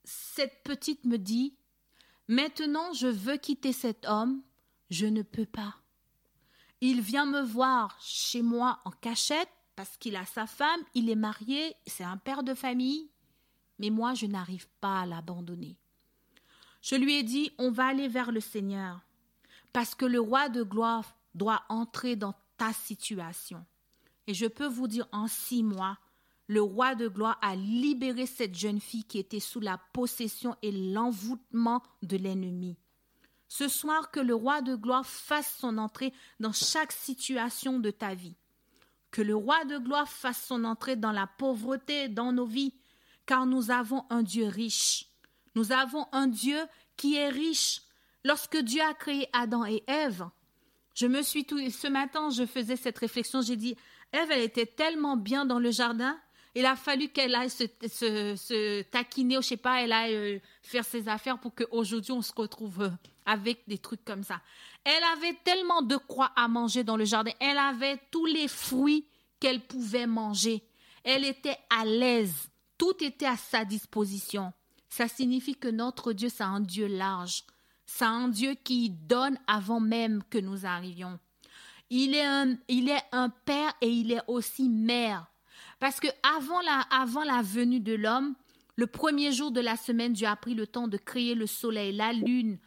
cette 0.05 0.63
petite 0.65 1.07
me 1.07 1.17
dit 1.17 1.57
Maintenant, 2.29 2.93
je 2.93 3.07
veux 3.07 3.39
quitter 3.39 3.73
cet 3.73 4.05
homme, 4.05 4.43
je 4.91 5.07
ne 5.07 5.23
peux 5.23 5.47
pas. 5.47 5.77
Il 6.83 7.01
vient 7.01 7.27
me 7.27 7.41
voir 7.41 7.99
chez 8.03 8.43
moi 8.43 8.83
en 8.85 8.91
cachette 8.91 9.49
parce 9.77 9.97
qu'il 9.97 10.17
a 10.17 10.25
sa 10.25 10.47
femme, 10.47 10.81
il 10.95 11.11
est 11.11 11.17
marié, 11.17 11.75
c'est 11.87 12.05
un 12.05 12.17
père 12.17 12.43
de 12.43 12.55
famille 12.55 13.09
mais 13.79 13.91
moi 13.91 14.15
je 14.15 14.27
n'arrive 14.27 14.69
pas 14.81 15.01
à 15.01 15.07
l'abandonner. 15.07 15.77
Je 16.83 16.97
lui 16.97 17.15
ai 17.15 17.23
dit, 17.23 17.51
on 17.59 17.71
va 17.71 17.87
aller 17.87 18.09
vers 18.09 18.31
le 18.31 18.41
Seigneur, 18.41 19.01
parce 19.73 19.95
que 19.95 20.05
le 20.05 20.21
roi 20.21 20.49
de 20.49 20.63
gloire 20.63 21.17
doit 21.35 21.65
entrer 21.69 22.15
dans 22.15 22.35
ta 22.59 22.73
situation. 22.73 23.65
Et 24.27 24.35
je 24.35 24.47
peux 24.47 24.67
vous 24.67 24.87
dire, 24.87 25.09
en 25.13 25.27
six 25.27 25.63
mois, 25.63 25.99
le 26.47 26.61
roi 26.61 26.95
de 26.95 27.09
gloire 27.09 27.39
a 27.41 27.57
libéré 27.57 28.27
cette 28.27 28.55
jeune 28.55 28.81
fille 28.81 29.05
qui 29.05 29.19
était 29.19 29.41
sous 29.41 29.61
la 29.61 29.79
possession 29.93 30.57
et 30.61 30.73
l'envoûtement 30.73 31.83
de 32.03 32.19
l'ennemi. 32.19 32.77
Ce 33.49 33.69
soir, 33.69 34.11
que 34.11 34.21
le 34.21 34.35
roi 34.35 34.61
de 34.61 34.75
gloire 34.75 35.07
fasse 35.07 35.57
son 35.59 35.79
entrée 35.79 36.13
dans 36.39 36.53
chaque 36.53 36.93
situation 36.93 37.79
de 37.79 37.91
ta 37.91 38.15
vie. 38.15 38.37
Que 39.15 39.23
le 39.23 39.37
roi 39.37 39.65
de 39.67 39.79
gloire 39.79 40.09
fasse 40.09 40.45
son 40.45 40.65
entrée 40.65 40.97
dans 40.97 41.13
la 41.13 41.29
pauvreté, 41.29 42.09
dans 42.09 42.33
nos 42.33 42.47
vies, 42.47 42.75
car 43.27 43.47
nous 43.47 43.71
avons 43.71 44.05
un 44.11 44.25
Dieu 44.25 44.49
riche. 44.49 45.07
Nous 45.55 45.71
avons 45.71 46.09
un 46.11 46.27
Dieu 46.27 46.59
qui 46.97 47.15
est 47.15 47.29
riche. 47.29 47.83
Lorsque 48.25 48.57
Dieu 48.57 48.83
a 48.83 48.93
créé 48.93 49.29
Adam 49.33 49.65
et 49.67 49.85
Ève, 49.87 50.27
je 50.97 51.07
me 51.07 51.23
suis 51.23 51.45
tout, 51.45 51.61
ce 51.71 51.87
matin, 51.87 52.31
je 52.31 52.45
faisais 52.45 52.75
cette 52.75 52.99
réflexion, 52.99 53.41
j'ai 53.41 53.55
dit, 53.55 53.77
Ève, 54.13 54.33
elle 54.33 54.43
était 54.43 54.67
tellement 54.67 55.17
bien 55.17 55.45
dans 55.45 55.61
le 55.61 55.71
jardin, 55.71 56.19
il 56.55 56.67
a 56.67 56.77
fallu 56.77 57.09
qu'elle 57.09 57.35
aille 57.35 57.51
se, 57.51 58.83
taquiner, 58.83 59.39
ou 59.39 59.43
je 59.43 59.49
sais 59.49 59.57
pas, 59.57 59.83
elle 59.83 59.93
aille 59.93 60.15
euh, 60.15 60.39
faire 60.63 60.85
ses 60.85 61.09
affaires 61.09 61.39
pour 61.39 61.55
qu'aujourd'hui 61.55 62.13
on 62.13 62.23
se 62.23 62.33
retrouve 62.35 62.83
euh, 62.83 62.91
avec 63.27 63.63
des 63.67 63.79
trucs 63.79 64.05
comme 64.05 64.23
ça. 64.23 64.41
Elle 64.85 65.03
avait 65.17 65.37
tellement 65.45 65.83
de 65.83 65.97
quoi 65.97 66.31
à 66.37 66.47
manger 66.47 66.85
dans 66.85 66.97
le 66.97 67.05
jardin, 67.05 67.33
elle 67.41 67.59
avait 67.59 68.01
tous 68.11 68.27
les 68.27 68.47
fruits 68.47 69.07
qu'elle 69.41 69.61
pouvait 69.61 70.07
manger. 70.07 70.63
Elle 71.03 71.25
était 71.25 71.59
à 71.71 71.85
l'aise. 71.85 72.49
Tout 72.79 72.95
était 73.01 73.27
à 73.27 73.37
sa 73.37 73.65
disposition. 73.65 74.53
Ça 74.89 75.09
signifie 75.09 75.57
que 75.57 75.69
notre 75.69 76.13
Dieu, 76.13 76.29
c'est 76.29 76.45
un 76.45 76.61
Dieu 76.61 76.87
large. 76.87 77.45
C'est 77.85 78.05
un 78.05 78.29
Dieu 78.29 78.55
qui 78.55 78.91
donne 78.91 79.39
avant 79.47 79.81
même 79.81 80.23
que 80.31 80.39
nous 80.39 80.65
arrivions. 80.67 81.19
Il 81.91 82.15
est 82.15 83.03
un 83.13 83.29
père 83.45 83.75
et 83.81 83.89
il 83.89 84.13
est 84.13 84.23
aussi 84.29 84.69
mère. 84.69 85.27
Parce 85.81 86.01
que 86.01 86.09
avant 86.23 86.61
la, 86.61 87.43
venue 87.43 87.81
de 87.81 87.95
l'homme, 87.95 88.35
le 88.77 88.87
premier 88.87 89.33
jour 89.33 89.51
de 89.51 89.61
la 89.61 89.77
semaine, 89.77 90.13
Dieu 90.13 90.27
a 90.27 90.37
pris 90.37 90.55
le 90.55 90.67
temps 90.67 90.89
de 90.89 90.97
créer 90.97 91.35
le 91.35 91.47
soleil, 91.47 91.93
la 91.93 92.13
lune, 92.13 92.59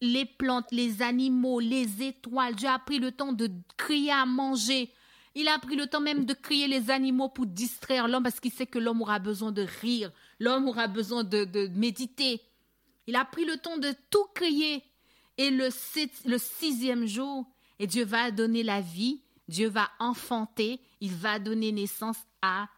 les 0.00 0.24
plantes, 0.24 0.70
les 0.70 1.02
animaux, 1.02 1.60
les 1.60 2.02
étoiles. 2.02 2.54
Dieu 2.54 2.68
a 2.68 2.78
pris 2.78 2.98
le 2.98 3.12
temps 3.12 3.32
de 3.32 3.50
créer 3.76 4.12
à 4.12 4.26
manger, 4.26 4.92
il 5.38 5.48
a 5.48 5.58
pris 5.58 5.76
le 5.76 5.86
temps 5.86 6.00
même 6.00 6.24
de 6.24 6.32
crier 6.32 6.66
les 6.66 6.90
animaux 6.90 7.28
pour 7.28 7.44
distraire 7.44 8.08
l'homme 8.08 8.22
parce 8.22 8.40
qu'il 8.40 8.50
sait 8.50 8.66
que 8.66 8.78
l'homme 8.78 9.02
aura 9.02 9.18
besoin 9.18 9.52
de 9.52 9.66
rire, 9.82 10.10
l'homme 10.40 10.66
aura 10.66 10.88
besoin 10.88 11.24
de, 11.24 11.68
méditer. 11.76 12.40
Il 13.06 13.16
a 13.16 13.24
pris 13.26 13.44
le 13.44 13.58
temps 13.58 13.76
de 13.76 13.92
tout 14.08 14.24
crier. 14.34 14.82
Et 15.36 15.50
le, 15.50 15.68
le 16.24 16.38
sixième 16.38 17.04
jour, 17.04 17.44
et 17.78 17.86
Dieu 17.86 18.06
va 18.06 18.30
donner 18.30 18.62
la 18.62 18.80
vie, 18.80 19.20
Dieu 19.48 19.68
va 19.68 19.90
enfanter, 19.98 20.80
il 21.00 21.12
va 21.14 21.38
donner 21.38 21.72
naissance 21.72 22.18
à, 22.42 22.68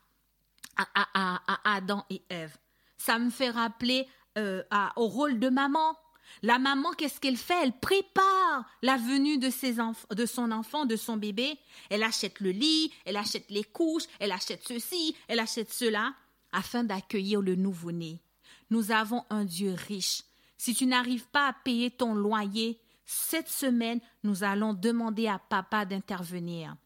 à, 0.76 1.40
Adam 1.64 2.04
et 2.10 2.22
Ève. 2.28 2.56
Ça 2.96 3.18
me 3.18 3.30
fait 3.30 3.50
rappeler 3.50 4.06
euh, 4.36 4.62
au 4.96 5.06
rôle 5.06 5.38
de 5.38 5.48
maman. 5.48 5.96
La 6.42 6.58
maman, 6.58 6.92
qu'est-ce 6.92 7.20
qu'elle 7.20 7.36
fait? 7.36 7.62
Elle 7.62 7.72
prépare 7.72 8.64
la 8.82 8.96
venue 8.96 9.38
de 9.38 9.50
son 10.26 10.52
enfant, 10.52 10.84
de 10.84 10.96
son 10.96 11.16
bébé. 11.16 11.58
Elle 11.90 12.02
achète 12.02 12.40
le 12.40 12.50
lit, 12.50 12.92
elle 13.04 13.16
achète 13.16 13.50
les 13.50 13.64
couches, 13.64 14.04
elle 14.20 14.32
achète 14.32 14.62
ceci, 14.66 15.16
elle 15.26 15.40
achète 15.40 15.72
cela. 15.72 16.14
afin 16.52 16.82
d'accueillir 16.82 17.42
le 17.42 17.56
nouveau-né. 17.56 18.20
Nous 18.70 18.90
avons 18.90 19.24
un 19.30 19.44
Dieu 19.44 19.74
riche. 19.86 20.22
Si 20.56 20.74
tu 20.74 20.86
n'arrives 20.86 21.26
pas 21.28 21.48
à 21.48 21.52
payer 21.52 21.90
ton 21.90 22.14
loyer, 22.14 22.80
cette 23.10 23.48
semaine, 23.48 24.00
nous 24.22 24.44
allons 24.44 24.74
demander 24.74 25.28
à 25.28 25.38
papa 25.38 25.86
d'intervenir. 25.86 26.76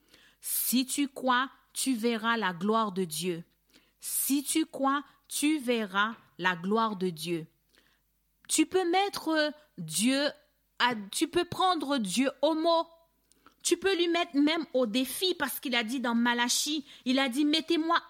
Si 0.40 0.86
tu 0.86 1.08
crois, 1.08 1.50
tu 1.72 1.96
verras 1.96 2.36
la 2.36 2.52
gloire 2.52 2.92
de 2.92 3.02
Dieu. 3.02 3.42
Si 3.98 4.44
tu 4.44 4.64
crois, 4.64 5.02
tu 5.26 5.58
verras 5.58 6.14
la 6.38 6.54
gloire 6.54 6.94
de 6.94 7.10
Dieu. 7.10 7.48
Tu 8.48 8.66
peux 8.66 8.88
mettre 8.88 9.52
Dieu, 9.78 10.30
à, 10.78 10.94
tu 11.10 11.26
peux 11.26 11.44
prendre 11.44 11.98
Dieu 11.98 12.30
au 12.40 12.54
mot. 12.54 12.86
Tu 13.64 13.76
peux 13.76 13.96
lui 13.96 14.06
mettre 14.06 14.36
même 14.36 14.64
au 14.74 14.86
défi 14.86 15.34
parce 15.34 15.58
qu'il 15.58 15.74
a 15.74 15.82
dit 15.82 15.98
dans 15.98 16.14
Malachie, 16.14 16.86
il 17.04 17.18
a 17.18 17.28
dit 17.28 17.44
mettez-moi 17.44 18.00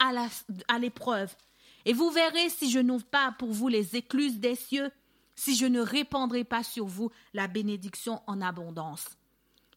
à 0.69 0.79
l'épreuve. 0.79 1.35
Et 1.87 1.95
vous 1.95 2.11
verrez 2.11 2.51
si 2.51 2.71
je 2.71 2.79
n'ouvre 2.79 3.07
pas 3.07 3.35
pour 3.39 3.53
vous 3.53 3.69
les 3.69 3.97
écluses 3.97 4.39
des 4.39 4.55
cieux, 4.55 4.91
si 5.43 5.57
je 5.57 5.66
ne 5.66 5.80
répandrai 5.80 6.45
pas 6.45 6.62
sur 6.62 6.86
vous 6.86 7.11
la 7.34 7.49
bénédiction 7.49 8.22
en 8.28 8.40
abondance. 8.40 9.09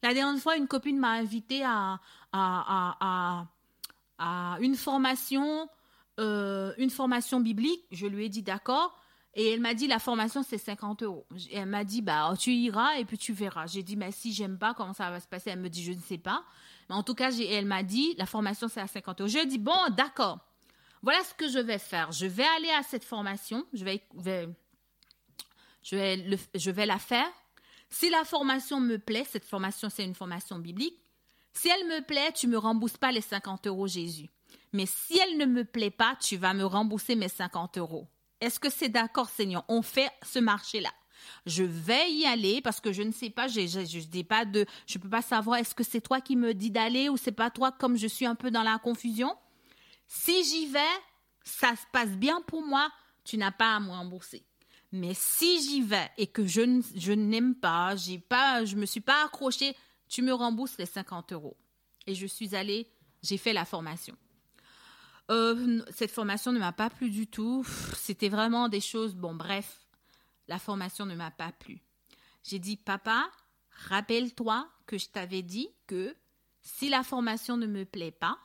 La 0.03 0.13
dernière 0.13 0.39
fois, 0.39 0.57
une 0.57 0.67
copine 0.67 0.99
m'a 0.99 1.13
invité 1.13 1.63
à, 1.65 1.99
une 4.61 4.75
formation, 4.75 5.67
euh, 6.19 6.71
une 6.77 6.91
formation 6.91 7.39
biblique. 7.39 7.83
Je 7.89 8.05
lui 8.05 8.25
ai 8.25 8.29
dit 8.29 8.43
d'accord. 8.43 8.95
Et 9.33 9.49
elle 9.49 9.59
m'a 9.59 9.73
dit 9.73 9.87
la 9.87 9.97
formation 9.97 10.43
c'est 10.43 10.59
50 10.59 11.01
euros. 11.01 11.25
Elle 11.51 11.65
m'a 11.65 11.83
dit 11.83 12.03
bah 12.03 12.31
tu 12.39 12.51
iras 12.51 12.97
et 12.99 13.05
puis 13.05 13.17
tu 13.17 13.33
verras. 13.33 13.65
J'ai 13.65 13.81
dit 13.81 13.97
mais 13.97 14.11
si 14.11 14.33
j'aime 14.33 14.59
pas 14.59 14.75
comment 14.75 14.93
ça 14.93 15.09
va 15.09 15.19
se 15.19 15.27
passer? 15.27 15.49
Elle 15.49 15.59
me 15.59 15.69
dit 15.69 15.83
je 15.83 15.91
ne 15.91 15.99
sais 15.99 16.19
pas. 16.19 16.43
Mais 16.87 16.95
en 16.95 17.03
tout 17.03 17.15
cas 17.15 17.31
elle 17.31 17.65
m'a 17.65 17.83
dit 17.83 18.13
la 18.17 18.27
formation 18.27 18.67
c'est 18.69 18.79
à 18.79 18.87
50 18.87 19.19
euros. 19.19 19.27
Je 19.27 19.33
lui 19.33 19.41
ai 19.41 19.45
dit 19.47 19.57
bon 19.57 19.73
d'accord. 19.97 20.39
Voilà 21.01 21.21
ce 21.23 21.33
que 21.33 21.49
je 21.49 21.59
vais 21.59 21.79
faire. 21.79 22.11
Je 22.11 22.27
vais 22.27 22.45
aller 22.57 22.69
à 22.69 22.83
cette 22.83 23.03
formation. 23.03 23.65
Je 23.73 23.83
vais, 23.83 24.01
je 25.85 26.71
vais, 26.71 26.85
la 26.85 26.97
faire. 26.97 27.27
Si 27.89 28.09
la 28.09 28.23
formation 28.23 28.79
me 28.79 28.97
plaît, 28.97 29.25
cette 29.29 29.45
formation 29.45 29.89
c'est 29.89 30.03
une 30.03 30.15
formation 30.15 30.57
biblique. 30.59 30.99
Si 31.53 31.69
elle 31.69 31.87
me 31.87 32.01
plaît, 32.01 32.31
tu 32.33 32.47
me 32.47 32.57
rembourses 32.57 32.97
pas 32.97 33.11
les 33.11 33.21
50 33.21 33.67
euros 33.67 33.87
Jésus. 33.87 34.29
Mais 34.73 34.85
si 34.85 35.17
elle 35.17 35.37
ne 35.37 35.45
me 35.45 35.63
plaît 35.63 35.91
pas, 35.91 36.17
tu 36.19 36.35
vas 36.35 36.53
me 36.53 36.65
rembourser 36.65 37.15
mes 37.15 37.29
50 37.29 37.77
euros. 37.77 38.07
Est-ce 38.41 38.59
que 38.59 38.69
c'est 38.69 38.89
d'accord, 38.89 39.29
Seigneur? 39.29 39.63
On 39.69 39.81
fait 39.81 40.11
ce 40.21 40.39
marché-là. 40.39 40.91
Je 41.45 41.63
vais 41.63 42.11
y 42.11 42.25
aller 42.25 42.61
parce 42.61 42.81
que 42.81 42.91
je 42.91 43.01
ne 43.01 43.11
sais 43.11 43.29
pas, 43.29 43.47
je, 43.47 43.99
dis 44.05 44.23
pas 44.23 44.43
de, 44.43 44.65
je 44.85 44.97
peux 44.97 45.09
pas 45.09 45.21
savoir 45.21 45.59
est-ce 45.59 45.73
que 45.73 45.83
c'est 45.83 46.01
toi 46.01 46.19
qui 46.19 46.35
me 46.35 46.53
dis 46.53 46.71
d'aller 46.71 47.07
ou 47.09 47.15
c'est 47.15 47.31
pas 47.31 47.49
toi 47.49 47.71
comme 47.71 47.95
je 47.95 48.07
suis 48.07 48.25
un 48.25 48.35
peu 48.35 48.51
dans 48.51 48.63
la 48.63 48.77
confusion? 48.79 49.33
Si 50.07 50.43
j'y 50.43 50.67
vais, 50.67 50.79
ça 51.43 51.75
se 51.75 51.85
passe 51.91 52.11
bien 52.11 52.41
pour 52.41 52.63
moi, 52.63 52.89
tu 53.23 53.37
n'as 53.37 53.51
pas 53.51 53.75
à 53.75 53.79
me 53.79 53.89
rembourser. 53.89 54.45
Mais 54.95 55.13
si 55.13 55.61
j'y 55.61 55.81
vais 55.81 56.09
et 56.17 56.27
que 56.27 56.45
je, 56.45 56.61
n'aime 57.11 57.55
pas, 57.55 57.95
j'ai 57.95 58.17
pas, 58.17 58.63
je 58.63 58.75
me 58.75 58.85
suis 58.85 59.01
pas 59.01 59.25
accrochée, 59.25 59.75
tu 60.07 60.21
me 60.21 60.33
rembourses 60.33 60.77
les 60.77 60.85
50 60.85 61.33
euros. 61.33 61.57
Et 62.07 62.15
je 62.15 62.25
suis 62.25 62.55
allée, 62.55 62.89
j'ai 63.21 63.37
fait 63.37 63.51
la 63.51 63.65
formation. 63.65 64.15
Euh, 65.31 65.83
cette 65.89 66.11
formation 66.11 66.51
ne 66.51 66.59
m'a 66.59 66.71
pas 66.71 66.89
plu 66.89 67.09
du 67.09 67.27
tout. 67.27 67.65
C'était 67.97 68.29
vraiment 68.29 68.69
des 68.69 68.79
choses. 68.79 69.15
Bon, 69.15 69.35
bref, 69.35 69.85
la 70.47 70.59
formation 70.59 71.05
ne 71.05 71.15
m'a 71.15 71.31
pas 71.31 71.51
plu. 71.51 71.81
J'ai 72.43 72.59
dit, 72.59 72.77
papa, 72.77 73.29
rappelle-toi 73.89 74.69
que 74.85 74.97
je 74.97 75.07
t'avais 75.07 75.41
dit 75.41 75.67
que 75.87 76.15
si 76.61 76.89
la 76.89 77.03
formation 77.03 77.57
ne 77.57 77.67
me 77.67 77.83
plaît 77.83 78.11
pas, 78.11 78.37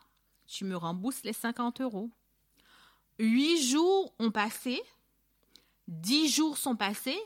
tu 0.47 0.65
me 0.65 0.77
rembourses 0.77 1.23
les 1.23 1.33
50 1.33 1.81
euros. 1.83 2.11
Huit 3.21 3.63
jours 3.63 4.13
ont 4.19 4.31
passé, 4.31 4.83
dix 5.91 6.29
jours 6.29 6.57
sont 6.57 6.77
passés, 6.77 7.21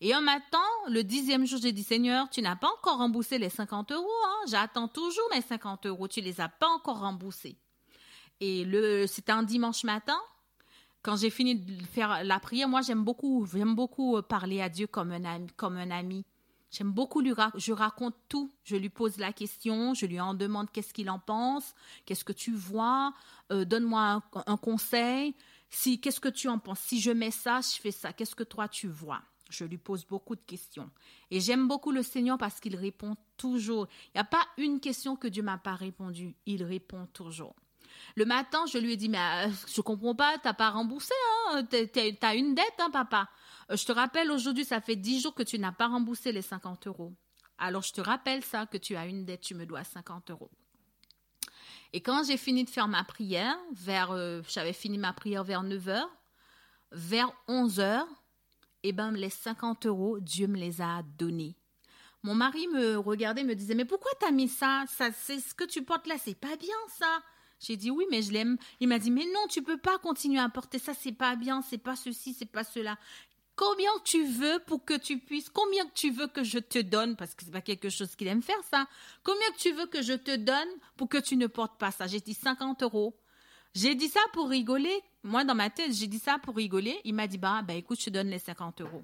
et 0.00 0.12
un 0.12 0.20
matin, 0.20 0.58
le 0.88 1.02
dixième 1.02 1.46
jour, 1.46 1.58
j'ai 1.60 1.72
dit, 1.72 1.82
Seigneur, 1.82 2.28
tu 2.28 2.42
n'as 2.42 2.54
pas 2.54 2.68
encore 2.78 2.98
remboursé 2.98 3.38
les 3.38 3.48
50 3.48 3.92
euros, 3.92 4.06
hein? 4.26 4.44
j'attends 4.46 4.88
toujours 4.88 5.24
mes 5.34 5.40
50 5.40 5.86
euros, 5.86 6.06
tu 6.06 6.20
les 6.20 6.40
as 6.40 6.50
pas 6.50 6.68
encore 6.68 7.00
remboursés. 7.00 7.56
Et 8.40 8.64
le, 8.64 9.06
c'était 9.06 9.32
un 9.32 9.42
dimanche 9.42 9.84
matin. 9.84 10.18
Quand 11.02 11.16
j'ai 11.16 11.30
fini 11.30 11.54
de 11.54 11.82
faire 11.84 12.24
la 12.24 12.38
prière, 12.38 12.68
moi 12.68 12.82
j'aime 12.82 13.04
beaucoup, 13.04 13.46
j'aime 13.50 13.74
beaucoup 13.74 14.16
euh, 14.16 14.22
parler 14.22 14.60
à 14.60 14.68
Dieu 14.68 14.86
comme 14.86 15.12
un 15.12 15.24
ami. 15.24 15.46
Comme 15.56 15.76
un 15.76 15.90
ami. 15.90 16.24
J'aime 16.70 16.90
beaucoup 16.90 17.20
lui 17.20 17.32
je 17.54 17.72
raconte 17.72 18.16
tout. 18.28 18.52
Je 18.64 18.76
lui 18.76 18.90
pose 18.90 19.16
la 19.16 19.32
question, 19.32 19.94
je 19.94 20.04
lui 20.04 20.20
en 20.20 20.34
demande 20.34 20.70
qu'est-ce 20.70 20.92
qu'il 20.92 21.08
en 21.08 21.18
pense, 21.18 21.74
qu'est-ce 22.04 22.24
que 22.24 22.32
tu 22.32 22.52
vois, 22.52 23.14
euh, 23.52 23.64
donne-moi 23.64 24.20
un, 24.46 24.56
conseil. 24.56 25.34
Si 25.70 26.00
qu'est-ce 26.00 26.20
que 26.20 26.28
tu 26.28 26.48
en 26.48 26.58
penses? 26.58 26.80
Si 26.80 27.00
je 27.00 27.10
mets 27.10 27.30
ça, 27.30 27.60
je 27.60 27.80
fais 27.80 27.90
ça. 27.90 28.12
Qu'est-ce 28.12 28.34
que 28.34 28.44
toi 28.44 28.68
tu 28.68 28.88
vois? 28.88 29.22
Je 29.50 29.64
lui 29.64 29.78
pose 29.78 30.04
beaucoup 30.04 30.34
de 30.34 30.40
questions. 30.40 30.90
Et 31.30 31.40
j'aime 31.40 31.68
beaucoup 31.68 31.92
le 31.92 32.02
Seigneur 32.02 32.38
parce 32.38 32.60
qu'il 32.60 32.76
répond 32.76 33.16
toujours. 33.36 33.86
Il 34.06 34.16
n'y 34.16 34.20
a 34.20 34.24
pas 34.24 34.44
une 34.58 34.80
question 34.80 35.16
que 35.16 35.28
Dieu 35.28 35.42
m'a 35.42 35.58
pas 35.58 35.74
répondu. 35.74 36.34
Il 36.46 36.64
répond 36.64 37.06
toujours. 37.12 37.54
Le 38.16 38.24
matin, 38.24 38.64
je 38.66 38.78
lui 38.78 38.92
ai 38.92 38.96
dit, 38.96 39.08
mais 39.08 39.18
euh, 39.18 39.50
je 39.72 39.80
comprends 39.80 40.14
pas, 40.14 40.38
t'as 40.38 40.52
pas 40.52 40.70
remboursé, 40.70 41.14
hein, 41.50 41.64
t'as 41.64 42.34
une 42.34 42.54
dette, 42.54 42.74
hein, 42.78 42.90
papa? 42.90 43.28
Euh, 43.70 43.76
je 43.76 43.84
te 43.84 43.92
rappelle, 43.92 44.30
aujourd'hui, 44.30 44.64
ça 44.64 44.80
fait 44.80 44.96
dix 44.96 45.20
jours 45.20 45.34
que 45.34 45.42
tu 45.42 45.58
n'as 45.58 45.72
pas 45.72 45.86
remboursé 45.86 46.32
les 46.32 46.42
50 46.42 46.86
euros. 46.88 47.14
Alors, 47.58 47.82
je 47.82 47.92
te 47.92 48.00
rappelle 48.00 48.44
ça, 48.44 48.66
que 48.66 48.76
tu 48.76 48.96
as 48.96 49.06
une 49.06 49.24
dette, 49.24 49.40
tu 49.40 49.54
me 49.54 49.64
dois 49.64 49.84
50 49.84 50.30
euros. 50.30 50.50
Et 51.92 52.00
quand 52.00 52.24
j'ai 52.24 52.36
fini 52.36 52.64
de 52.64 52.70
faire 52.70 52.88
ma 52.88 53.04
prière, 53.04 53.56
vers, 53.72 54.10
euh, 54.10 54.42
j'avais 54.48 54.72
fini 54.72 54.98
ma 54.98 55.12
prière 55.12 55.44
vers 55.44 55.62
9 55.62 55.88
heures, 55.88 56.16
vers 56.92 57.32
11 57.48 57.80
heures, 57.80 58.08
eh 58.82 58.92
ben, 58.92 59.12
les 59.12 59.30
50 59.30 59.86
euros, 59.86 60.20
Dieu 60.20 60.46
me 60.46 60.56
les 60.56 60.80
a 60.80 61.02
donnés. 61.18 61.56
Mon 62.22 62.34
mari 62.34 62.66
me 62.68 62.96
regardait, 62.96 63.44
me 63.44 63.54
disait, 63.54 63.74
mais 63.74 63.84
pourquoi 63.84 64.10
t'as 64.20 64.30
mis 64.30 64.48
ça? 64.48 64.84
Ça, 64.88 65.10
c'est 65.12 65.40
ce 65.40 65.54
que 65.54 65.64
tu 65.64 65.82
portes 65.82 66.06
là, 66.06 66.16
c'est 66.18 66.34
pas 66.34 66.56
bien, 66.56 66.74
ça. 66.98 67.22
J'ai 67.58 67.76
dit 67.76 67.90
oui, 67.90 68.04
mais 68.10 68.22
je 68.22 68.32
l'aime. 68.32 68.58
Il 68.80 68.88
m'a 68.88 68.98
dit 68.98 69.10
mais 69.10 69.24
non, 69.24 69.46
tu 69.48 69.62
peux 69.62 69.78
pas 69.78 69.98
continuer 69.98 70.40
à 70.40 70.48
porter 70.48 70.78
ça, 70.78 70.92
c'est 70.94 71.12
pas 71.12 71.36
bien, 71.36 71.62
c'est 71.62 71.78
pas 71.78 71.96
ceci, 71.96 72.34
c'est 72.34 72.44
pas 72.44 72.64
cela. 72.64 72.98
Combien 73.56 73.90
tu 74.04 74.22
veux 74.26 74.58
pour 74.66 74.84
que 74.84 74.96
tu 74.98 75.18
puisses, 75.18 75.48
combien 75.48 75.86
tu 75.94 76.10
veux 76.10 76.26
que 76.26 76.44
je 76.44 76.58
te 76.58 76.78
donne, 76.78 77.16
parce 77.16 77.34
que 77.34 77.42
c'est 77.42 77.50
pas 77.50 77.62
quelque 77.62 77.88
chose 77.88 78.14
qu'il 78.14 78.28
aime 78.28 78.42
faire 78.42 78.62
ça. 78.70 78.86
Combien 79.24 79.50
tu 79.56 79.72
veux 79.72 79.86
que 79.86 80.02
je 80.02 80.12
te 80.12 80.36
donne 80.36 80.68
pour 80.96 81.08
que 81.08 81.16
tu 81.16 81.36
ne 81.36 81.46
portes 81.46 81.78
pas 81.78 81.90
ça? 81.90 82.06
J'ai 82.06 82.20
dit 82.20 82.34
50 82.34 82.82
euros. 82.82 83.18
J'ai 83.74 83.94
dit 83.94 84.08
ça 84.08 84.20
pour 84.34 84.50
rigoler. 84.50 85.02
Moi, 85.22 85.44
dans 85.44 85.54
ma 85.54 85.70
tête, 85.70 85.92
j'ai 85.92 86.06
dit 86.06 86.18
ça 86.18 86.38
pour 86.38 86.56
rigoler. 86.56 87.00
Il 87.04 87.14
m'a 87.14 87.26
dit 87.26 87.38
bah, 87.38 87.62
bah 87.62 87.74
écoute, 87.74 87.98
je 87.98 88.06
te 88.06 88.10
donne 88.10 88.28
les 88.28 88.38
50 88.38 88.82
euros. 88.82 89.02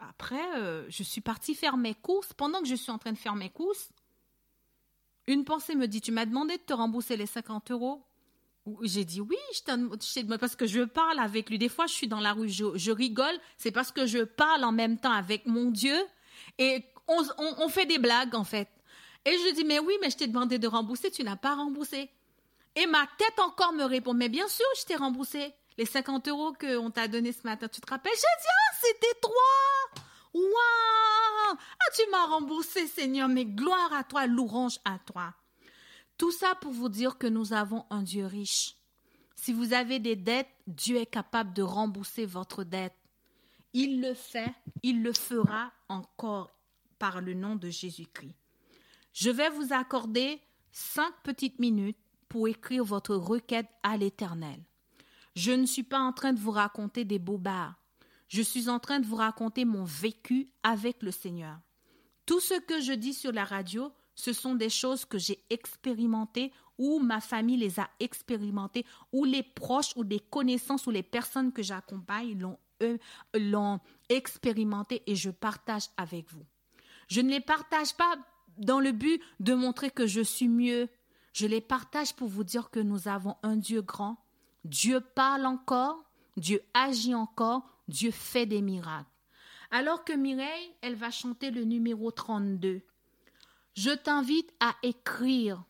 Après, 0.00 0.56
euh, 0.56 0.84
je 0.88 1.02
suis 1.04 1.20
partie 1.20 1.54
faire 1.54 1.76
mes 1.76 1.94
courses. 1.94 2.32
Pendant 2.32 2.60
que 2.60 2.66
je 2.66 2.74
suis 2.74 2.90
en 2.90 2.98
train 2.98 3.12
de 3.12 3.18
faire 3.18 3.36
mes 3.36 3.50
courses, 3.50 3.90
une 5.26 5.44
pensée 5.44 5.74
me 5.74 5.86
dit, 5.86 6.00
tu 6.00 6.12
m'as 6.12 6.26
demandé 6.26 6.56
de 6.56 6.62
te 6.62 6.72
rembourser 6.72 7.16
les 7.16 7.26
50 7.26 7.70
euros 7.70 8.05
j'ai 8.82 9.04
dit 9.04 9.20
oui, 9.20 9.36
parce 10.40 10.56
que 10.56 10.66
je 10.66 10.82
parle 10.82 11.18
avec 11.18 11.50
lui. 11.50 11.58
Des 11.58 11.68
fois, 11.68 11.86
je 11.86 11.92
suis 11.92 12.08
dans 12.08 12.20
la 12.20 12.32
rue, 12.32 12.48
je, 12.48 12.90
rigole. 12.90 13.38
C'est 13.56 13.70
parce 13.70 13.92
que 13.92 14.06
je 14.06 14.18
parle 14.18 14.64
en 14.64 14.72
même 14.72 14.98
temps 14.98 15.12
avec 15.12 15.46
mon 15.46 15.70
Dieu 15.70 15.96
et 16.58 16.84
on, 17.08 17.68
fait 17.68 17.86
des 17.86 17.98
blagues 17.98 18.34
en 18.34 18.44
fait. 18.44 18.68
Et 19.24 19.32
je 19.32 19.54
dis 19.54 19.64
mais 19.64 19.78
oui, 19.78 19.94
mais 20.00 20.10
je 20.10 20.16
t'ai 20.16 20.26
demandé 20.26 20.58
de 20.58 20.66
rembourser, 20.66 21.10
tu 21.10 21.22
n'as 21.22 21.36
pas 21.36 21.54
remboursé. 21.54 22.10
Et 22.74 22.86
ma 22.86 23.06
tête 23.18 23.38
encore 23.38 23.72
me 23.72 23.84
répond 23.84 24.14
mais 24.14 24.28
bien 24.28 24.48
sûr, 24.48 24.66
je 24.78 24.84
t'ai 24.84 24.96
remboursé 24.96 25.54
les 25.78 25.86
50 25.86 26.28
euros 26.28 26.52
qu'on 26.58 26.90
t'a 26.90 27.08
donné 27.08 27.32
ce 27.32 27.42
matin. 27.44 27.68
Tu 27.68 27.80
te 27.80 27.90
rappelles? 27.90 28.12
J'ai 28.14 28.20
dit 28.20 28.48
ah 28.48 28.76
c'était 28.82 29.20
toi. 29.20 30.02
Waouh 30.34 31.56
Ah, 31.56 31.92
tu 31.94 32.02
m'as 32.10 32.26
remboursé, 32.26 32.86
Seigneur, 32.86 33.28
mais 33.28 33.44
gloire 33.44 33.92
à 33.92 34.04
toi, 34.04 34.26
louange 34.26 34.78
à 34.84 34.98
toi. 34.98 35.32
Tout 36.18 36.32
ça 36.32 36.54
pour 36.60 36.72
vous 36.72 36.88
dire 36.88 37.18
que 37.18 37.26
nous 37.26 37.52
avons 37.52 37.84
un 37.90 38.02
Dieu 38.02 38.26
riche. 38.26 38.76
Si 39.34 39.52
vous 39.52 39.74
avez 39.74 39.98
des 39.98 40.16
dettes, 40.16 40.48
Dieu 40.66 40.96
est 40.96 41.06
capable 41.06 41.52
de 41.52 41.62
rembourser 41.62 42.24
votre 42.24 42.64
dette. 42.64 42.96
Il 43.74 44.00
le 44.00 44.14
fait, 44.14 44.52
il 44.82 45.02
le 45.02 45.12
fera 45.12 45.72
encore 45.88 46.50
par 46.98 47.20
le 47.20 47.34
nom 47.34 47.56
de 47.56 47.68
Jésus-Christ. 47.68 48.34
Je 49.12 49.30
vais 49.30 49.50
vous 49.50 49.72
accorder 49.72 50.40
cinq 50.72 51.12
petites 51.22 51.58
minutes 51.58 51.98
pour 52.28 52.48
écrire 52.48 52.84
votre 52.84 53.14
requête 53.14 53.68
à 53.82 53.96
l'Éternel. 53.96 54.60
Je 55.34 55.52
ne 55.52 55.66
suis 55.66 55.82
pas 55.82 56.00
en 56.00 56.12
train 56.12 56.32
de 56.32 56.40
vous 56.40 56.50
raconter 56.50 57.04
des 57.04 57.18
bobards. 57.18 57.74
Je 58.28 58.42
suis 58.42 58.68
en 58.68 58.80
train 58.80 58.98
de 58.98 59.06
vous 59.06 59.16
raconter 59.16 59.64
mon 59.64 59.84
vécu 59.84 60.50
avec 60.62 61.02
le 61.02 61.10
Seigneur. 61.10 61.58
Tout 62.24 62.40
ce 62.40 62.58
que 62.60 62.80
je 62.80 62.92
dis 62.92 63.14
sur 63.14 63.32
la 63.32 63.44
radio, 63.44 63.92
ce 64.16 64.32
sont 64.32 64.54
des 64.54 64.70
choses 64.70 65.04
que 65.04 65.18
j'ai 65.18 65.44
expérimentées 65.50 66.52
ou 66.78 66.98
ma 66.98 67.20
famille 67.20 67.58
les 67.58 67.78
a 67.78 67.88
expérimentées 68.00 68.84
ou 69.12 69.24
les 69.24 69.42
proches 69.42 69.92
ou 69.96 70.04
des 70.04 70.20
connaissances 70.20 70.86
ou 70.86 70.90
les 70.90 71.02
personnes 71.02 71.52
que 71.52 71.62
j'accompagne 71.62 72.56
l'ont 73.34 73.80
expérimenté 74.08 75.02
et 75.06 75.14
je 75.14 75.30
partage 75.30 75.88
avec 75.96 76.30
vous. 76.32 76.44
Je 77.08 77.20
ne 77.20 77.30
les 77.30 77.40
partage 77.40 77.94
pas 77.94 78.16
dans 78.58 78.80
le 78.80 78.92
but 78.92 79.22
de 79.38 79.54
montrer 79.54 79.90
que 79.90 80.06
je 80.06 80.22
suis 80.22 80.48
mieux. 80.48 80.88
Je 81.32 81.46
les 81.46 81.60
partage 81.60 82.14
pour 82.14 82.28
vous 82.28 82.44
dire 82.44 82.70
que 82.70 82.80
nous 82.80 83.08
avons 83.08 83.36
un 83.42 83.56
Dieu 83.56 83.82
grand. 83.82 84.16
Dieu 84.64 85.00
parle 85.00 85.46
encore, 85.46 86.02
Dieu 86.36 86.62
agit 86.74 87.14
encore, 87.14 87.68
Dieu 87.86 88.10
fait 88.10 88.46
des 88.46 88.62
miracles. 88.62 89.10
Alors 89.70 90.04
que 90.04 90.12
Mireille, 90.12 90.74
elle 90.80 90.94
va 90.94 91.10
chanter 91.10 91.50
le 91.50 91.64
numéro 91.64 92.10
32. 92.10 92.82
Je 93.76 93.90
t'invite 93.90 94.50
à 94.58 94.74
écrire, 94.82 95.62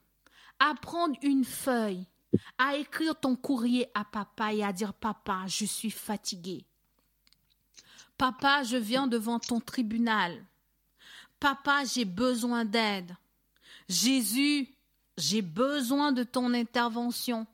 à 0.61 0.75
prendre 0.75 1.17
une 1.23 1.45
feuille, 1.45 2.07
à 2.57 2.77
écrire 2.77 3.19
ton 3.19 3.35
courrier 3.35 3.89
à 3.95 4.05
papa 4.05 4.55
et 4.55 4.63
à 4.63 4.73
dire 4.73 4.95
Papa, 4.95 5.45
je 5.49 5.65
suis 5.65 5.91
fatigué. 5.91 6.65
Papa, 8.17 8.63
je 8.63 8.77
viens 8.77 9.09
devant 9.09 9.41
ton 9.41 9.61
tribunal. 9.61 10.47
Papa, 11.41 11.83
j'ai 11.85 12.05
besoin 12.05 12.65
d'aide. 12.65 13.15
Jésus, 13.89 14.69
j'ai 15.19 15.43
besoin 15.43 16.13
de 16.13 16.23
ton 16.23 16.55
intervention. 16.55 17.47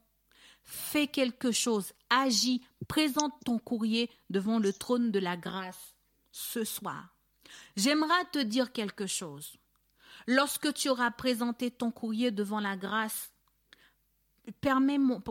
Fais 0.64 1.06
quelque 1.06 1.50
chose, 1.50 1.92
agis, 2.10 2.62
présente 2.88 3.32
ton 3.44 3.58
courrier 3.58 4.10
devant 4.30 4.58
le 4.58 4.72
trône 4.72 5.10
de 5.10 5.18
la 5.18 5.36
grâce 5.36 5.94
ce 6.30 6.62
soir. 6.62 7.08
J'aimerais 7.76 8.24
te 8.32 8.38
dire 8.38 8.72
quelque 8.72 9.06
chose. 9.06 9.56
Lorsque 10.26 10.72
tu 10.74 10.88
auras 10.88 11.10
présenté 11.10 11.70
ton 11.70 11.90
courrier 11.90 12.30
devant 12.30 12.60
la 12.60 12.76
grâce, 12.76 13.32
permettez-moi 14.60 15.26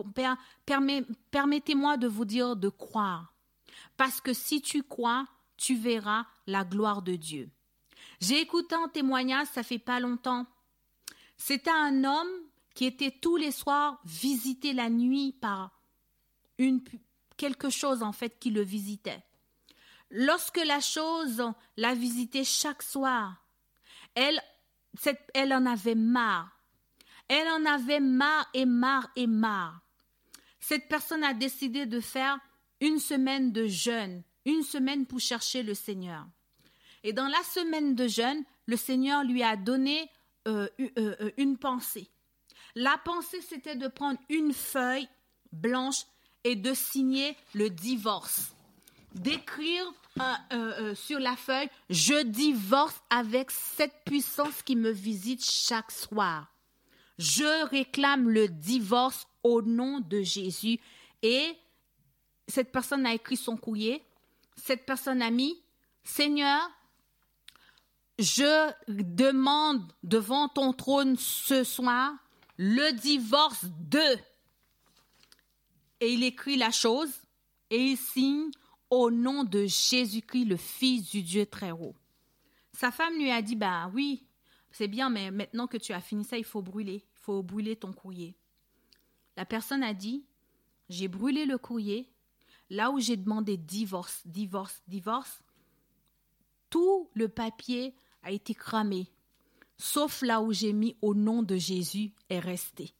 de 1.96 2.08
vous 2.08 2.24
dire 2.24 2.56
de 2.56 2.68
croire. 2.68 3.34
Parce 3.96 4.20
que 4.20 4.32
si 4.32 4.60
tu 4.62 4.82
crois, 4.82 5.26
tu 5.56 5.74
verras 5.76 6.26
la 6.46 6.64
gloire 6.64 7.02
de 7.02 7.16
Dieu. 7.16 7.50
J'ai 8.20 8.40
écouté 8.40 8.74
un 8.74 8.88
témoignage, 8.88 9.48
ça 9.48 9.62
fait 9.62 9.78
pas 9.78 10.00
longtemps. 10.00 10.46
C'était 11.36 11.70
un 11.70 12.04
homme 12.04 12.30
qui 12.74 12.84
était 12.84 13.10
tous 13.10 13.36
les 13.36 13.50
soirs 13.50 14.00
visité 14.04 14.72
la 14.72 14.88
nuit 14.88 15.32
par 15.40 15.78
quelque 17.36 17.70
chose 17.70 18.02
en 18.02 18.12
fait 18.12 18.38
qui 18.38 18.50
le 18.50 18.62
visitait. 18.62 19.22
Lorsque 20.10 20.60
la 20.64 20.80
chose 20.80 21.42
la 21.76 21.94
visitait 21.94 22.44
chaque 22.44 22.82
soir, 22.82 23.44
elle, 24.14 24.40
elle 25.34 25.52
en 25.52 25.66
avait 25.66 25.94
marre. 25.94 26.58
Elle 27.28 27.48
en 27.48 27.64
avait 27.64 28.00
marre 28.00 28.48
et 28.54 28.66
marre 28.66 29.10
et 29.16 29.26
marre. 29.26 29.80
Cette 30.60 30.88
personne 30.88 31.24
a 31.24 31.34
décidé 31.34 31.86
de 31.86 32.00
faire 32.00 32.38
une 32.80 32.98
semaine 32.98 33.52
de 33.52 33.66
jeûne, 33.66 34.22
une 34.44 34.62
semaine 34.62 35.06
pour 35.06 35.20
chercher 35.20 35.62
le 35.62 35.74
Seigneur. 35.74 36.26
Et 37.04 37.12
dans 37.12 37.28
la 37.28 37.42
semaine 37.42 37.94
de 37.94 38.06
jeûne, 38.06 38.44
le 38.66 38.76
Seigneur 38.76 39.24
lui 39.24 39.42
a 39.42 39.56
donné 39.56 40.08
euh, 40.46 40.68
euh, 40.80 40.90
euh, 40.98 41.30
une 41.36 41.56
pensée. 41.56 42.10
La 42.74 42.96
pensée, 43.04 43.40
c'était 43.40 43.76
de 43.76 43.88
prendre 43.88 44.18
une 44.28 44.52
feuille 44.52 45.08
blanche 45.52 46.04
et 46.44 46.56
de 46.56 46.74
signer 46.74 47.36
le 47.54 47.70
divorce. 47.70 48.52
D'écrire 49.14 49.92
sur 50.94 51.18
la 51.18 51.36
feuille, 51.36 51.68
je 51.90 52.22
divorce 52.22 53.00
avec 53.10 53.50
cette 53.50 54.04
puissance 54.04 54.62
qui 54.62 54.76
me 54.76 54.90
visite 54.90 55.44
chaque 55.44 55.90
soir. 55.90 56.52
Je 57.18 57.66
réclame 57.68 58.28
le 58.28 58.48
divorce 58.48 59.26
au 59.42 59.62
nom 59.62 60.00
de 60.00 60.22
Jésus. 60.22 60.80
Et 61.22 61.56
cette 62.48 62.72
personne 62.72 63.06
a 63.06 63.14
écrit 63.14 63.36
son 63.36 63.56
courrier. 63.56 64.02
Cette 64.56 64.84
personne 64.84 65.22
a 65.22 65.30
mis, 65.30 65.62
Seigneur, 66.04 66.70
je 68.18 68.72
demande 68.88 69.92
devant 70.02 70.48
ton 70.48 70.72
trône 70.72 71.16
ce 71.16 71.64
soir 71.64 72.12
le 72.56 72.92
divorce 72.92 73.64
de. 73.64 74.18
Et 76.00 76.12
il 76.12 76.24
écrit 76.24 76.56
la 76.56 76.70
chose 76.70 77.10
et 77.70 77.78
il 77.78 77.96
signe 77.96 78.50
au 78.92 79.10
nom 79.10 79.42
de 79.42 79.64
Jésus-Christ, 79.64 80.44
le 80.44 80.58
Fils 80.58 81.08
du 81.08 81.22
Dieu 81.22 81.46
très 81.46 81.70
haut. 81.70 81.94
Sa 82.74 82.90
femme 82.90 83.14
lui 83.14 83.30
a 83.30 83.40
dit, 83.40 83.56
bah 83.56 83.90
oui, 83.94 84.26
c'est 84.70 84.86
bien, 84.86 85.08
mais 85.08 85.30
maintenant 85.30 85.66
que 85.66 85.78
tu 85.78 85.94
as 85.94 86.00
fini 86.02 86.26
ça, 86.26 86.36
il 86.36 86.44
faut 86.44 86.60
brûler, 86.60 87.02
il 87.02 87.20
faut 87.22 87.42
brûler 87.42 87.74
ton 87.74 87.94
courrier. 87.94 88.36
La 89.38 89.46
personne 89.46 89.82
a 89.82 89.94
dit, 89.94 90.26
j'ai 90.90 91.08
brûlé 91.08 91.46
le 91.46 91.56
courrier, 91.56 92.12
là 92.68 92.90
où 92.90 93.00
j'ai 93.00 93.16
demandé 93.16 93.56
divorce, 93.56 94.20
divorce, 94.26 94.82
divorce, 94.86 95.42
tout 96.68 97.08
le 97.14 97.28
papier 97.28 97.96
a 98.22 98.30
été 98.30 98.54
cramé, 98.54 99.10
sauf 99.78 100.20
là 100.20 100.42
où 100.42 100.52
j'ai 100.52 100.74
mis 100.74 100.98
au 101.00 101.14
nom 101.14 101.42
de 101.42 101.56
Jésus 101.56 102.12
est 102.28 102.40
resté. 102.40 102.92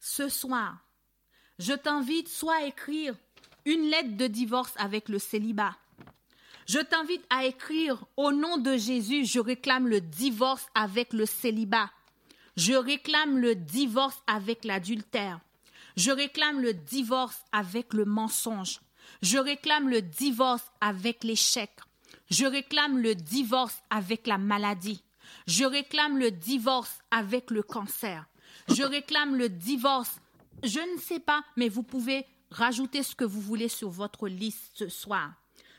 Ce 0.00 0.28
soir, 0.28 0.84
je 1.60 1.72
t'invite 1.72 2.28
soit 2.28 2.56
à 2.56 2.66
écrire 2.66 3.16
une 3.66 3.90
lettre 3.90 4.16
de 4.16 4.28
divorce 4.28 4.72
avec 4.76 5.08
le 5.10 5.18
célibat. 5.18 5.76
Je 6.66 6.78
t'invite 6.78 7.24
à 7.30 7.44
écrire 7.44 8.04
au 8.16 8.32
nom 8.32 8.58
de 8.58 8.76
Jésus, 8.76 9.26
je 9.26 9.38
réclame 9.38 9.86
le 9.86 10.00
divorce 10.00 10.66
avec 10.74 11.12
le 11.12 11.26
célibat. 11.26 11.90
Je 12.56 12.72
réclame 12.72 13.38
le 13.38 13.54
divorce 13.54 14.22
avec 14.26 14.64
l'adultère. 14.64 15.40
Je 15.96 16.10
réclame 16.10 16.60
le 16.60 16.72
divorce 16.74 17.44
avec 17.52 17.92
le 17.92 18.04
mensonge. 18.04 18.80
Je 19.22 19.38
réclame 19.38 19.88
le 19.88 20.00
divorce 20.00 20.64
avec 20.80 21.22
l'échec. 21.24 21.70
Je 22.30 22.46
réclame 22.46 22.98
le 22.98 23.14
divorce 23.14 23.82
avec 23.90 24.26
la 24.26 24.38
maladie. 24.38 25.02
Je 25.46 25.64
réclame 25.64 26.18
le 26.18 26.30
divorce 26.30 26.98
avec 27.10 27.50
le 27.50 27.62
cancer. 27.62 28.26
Je 28.68 28.82
réclame 28.82 29.36
le 29.36 29.48
divorce. 29.48 30.20
Je 30.62 30.80
ne 30.80 30.98
sais 30.98 31.20
pas, 31.20 31.44
mais 31.56 31.68
vous 31.68 31.82
pouvez 31.82 32.26
rajouter 32.50 33.02
ce 33.02 33.14
que 33.14 33.24
vous 33.24 33.40
voulez 33.40 33.68
sur 33.68 33.90
votre 33.90 34.28
liste 34.28 34.70
ce 34.74 34.88
soir. 34.88 35.32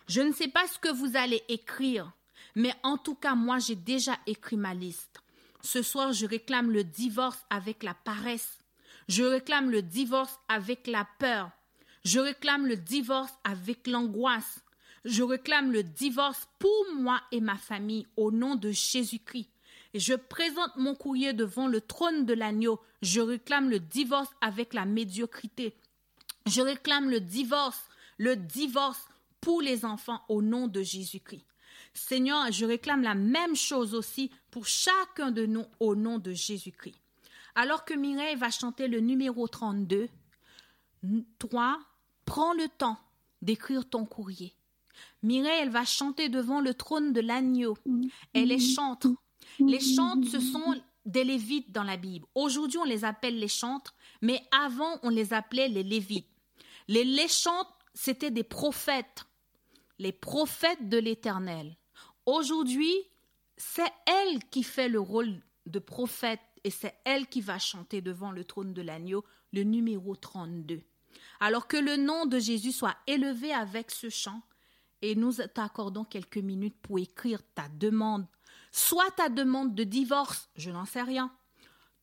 Je 0.07 0.21
ne 0.21 0.31
sais 0.31 0.47
pas 0.47 0.67
ce 0.67 0.79
que 0.79 0.91
vous 0.91 1.17
allez 1.17 1.43
écrire, 1.49 2.11
mais 2.55 2.73
en 2.83 2.97
tout 2.97 3.15
cas, 3.15 3.35
moi, 3.35 3.59
j'ai 3.59 3.75
déjà 3.75 4.17
écrit 4.25 4.57
ma 4.57 4.73
liste. 4.73 5.21
Ce 5.61 5.81
soir, 5.81 6.13
je 6.13 6.25
réclame 6.25 6.71
le 6.71 6.83
divorce 6.83 7.45
avec 7.49 7.83
la 7.83 7.93
paresse. 7.93 8.59
Je 9.07 9.23
réclame 9.23 9.69
le 9.69 9.81
divorce 9.81 10.39
avec 10.47 10.87
la 10.87 11.07
peur. 11.19 11.51
Je 12.05 12.19
réclame 12.19 12.67
le 12.67 12.77
divorce 12.77 13.33
avec 13.43 13.87
l'angoisse. 13.87 14.61
Je 15.03 15.23
réclame 15.23 15.71
le 15.71 15.83
divorce 15.83 16.47
pour 16.59 16.85
moi 16.95 17.21
et 17.31 17.41
ma 17.41 17.55
famille 17.55 18.07
au 18.15 18.31
nom 18.31 18.55
de 18.55 18.71
Jésus-Christ. 18.71 19.49
Je 19.93 20.13
présente 20.13 20.75
mon 20.75 20.95
courrier 20.95 21.33
devant 21.33 21.67
le 21.67 21.81
trône 21.81 22.25
de 22.25 22.33
l'agneau. 22.33 22.79
Je 23.01 23.21
réclame 23.21 23.69
le 23.69 23.79
divorce 23.79 24.29
avec 24.41 24.73
la 24.73 24.85
médiocrité. 24.85 25.75
Je 26.47 26.61
réclame 26.61 27.09
le 27.09 27.19
divorce, 27.19 27.83
le 28.17 28.35
divorce 28.35 29.05
pour 29.41 29.61
les 29.61 29.85
enfants 29.85 30.21
au 30.29 30.41
nom 30.41 30.67
de 30.67 30.81
Jésus-Christ. 30.81 31.45
Seigneur, 31.93 32.51
je 32.51 32.65
réclame 32.65 33.01
la 33.01 33.15
même 33.15 33.55
chose 33.55 33.93
aussi 33.93 34.31
pour 34.51 34.65
chacun 34.65 35.31
de 35.31 35.45
nous 35.45 35.65
au 35.79 35.95
nom 35.95 36.19
de 36.19 36.31
Jésus-Christ. 36.31 36.95
Alors 37.55 37.85
que 37.85 37.93
Mireille 37.93 38.35
va 38.35 38.51
chanter 38.51 38.87
le 38.87 38.99
numéro 38.99 39.47
32, 39.47 40.07
toi, 41.39 41.79
prends 42.25 42.53
le 42.53 42.67
temps 42.67 42.97
d'écrire 43.41 43.87
ton 43.87 44.05
courrier. 44.05 44.53
Mireille, 45.23 45.69
va 45.69 45.85
chanter 45.85 46.29
devant 46.29 46.61
le 46.61 46.73
trône 46.73 47.13
de 47.13 47.21
l'agneau. 47.21 47.77
Elle 48.33 48.51
est 48.51 48.59
chantre. 48.59 49.09
Les 49.59 49.79
chantres, 49.79 50.27
ce 50.29 50.39
sont 50.39 50.75
des 51.05 51.23
lévites 51.23 51.71
dans 51.71 51.83
la 51.83 51.97
Bible. 51.97 52.25
Aujourd'hui, 52.35 52.77
on 52.77 52.83
les 52.83 53.05
appelle 53.05 53.39
les 53.39 53.47
chantres, 53.47 53.95
mais 54.21 54.41
avant, 54.51 54.99
on 55.03 55.09
les 55.09 55.33
appelait 55.33 55.69
les 55.69 55.83
lévites. 55.83 56.27
Les, 56.87 57.27
chantres, 57.27 57.77
c'était 57.93 58.31
des 58.31 58.43
prophètes, 58.43 59.25
les 59.99 60.11
prophètes 60.11 60.87
de 60.87 60.97
l'Éternel. 60.97 61.75
Aujourd'hui, 62.25 62.93
c'est 63.57 63.91
elle 64.05 64.43
qui 64.49 64.63
fait 64.63 64.89
le 64.89 64.99
rôle 64.99 65.41
de 65.65 65.79
prophète 65.79 66.39
et 66.63 66.69
c'est 66.69 66.95
elle 67.03 67.27
qui 67.27 67.41
va 67.41 67.59
chanter 67.59 68.01
devant 68.01 68.31
le 68.31 68.43
trône 68.43 68.73
de 68.73 68.81
l'agneau 68.81 69.23
le 69.53 69.63
numéro 69.63 70.15
32. 70.15 70.81
Alors 71.39 71.67
que 71.67 71.77
le 71.77 71.97
nom 71.97 72.25
de 72.25 72.39
Jésus 72.39 72.71
soit 72.71 72.97
élevé 73.07 73.53
avec 73.53 73.91
ce 73.91 74.09
chant, 74.09 74.41
et 75.01 75.15
nous 75.15 75.33
t'accordons 75.33 76.03
quelques 76.03 76.37
minutes 76.37 76.77
pour 76.81 76.99
écrire 76.99 77.41
ta 77.53 77.67
demande. 77.69 78.25
Soit 78.71 79.11
ta 79.11 79.29
demande 79.29 79.75
de 79.75 79.83
divorce, 79.83 80.49
je 80.55 80.71
n'en 80.71 80.85
sais 80.85 81.03
rien. 81.03 81.31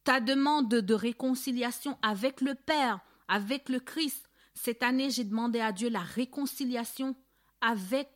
Ta 0.04 0.20
demande 0.20 0.68
de 0.68 0.94
réconciliation 0.94 1.98
avec 2.02 2.40
le 2.40 2.54
Père, 2.54 3.00
avec 3.26 3.68
le 3.68 3.80
Christ. 3.80 4.28
Cette 4.54 4.82
année, 4.82 5.10
j'ai 5.10 5.24
demandé 5.24 5.60
à 5.60 5.72
Dieu 5.72 5.88
la 5.88 6.00
réconciliation 6.00 7.16
avec 7.60 8.08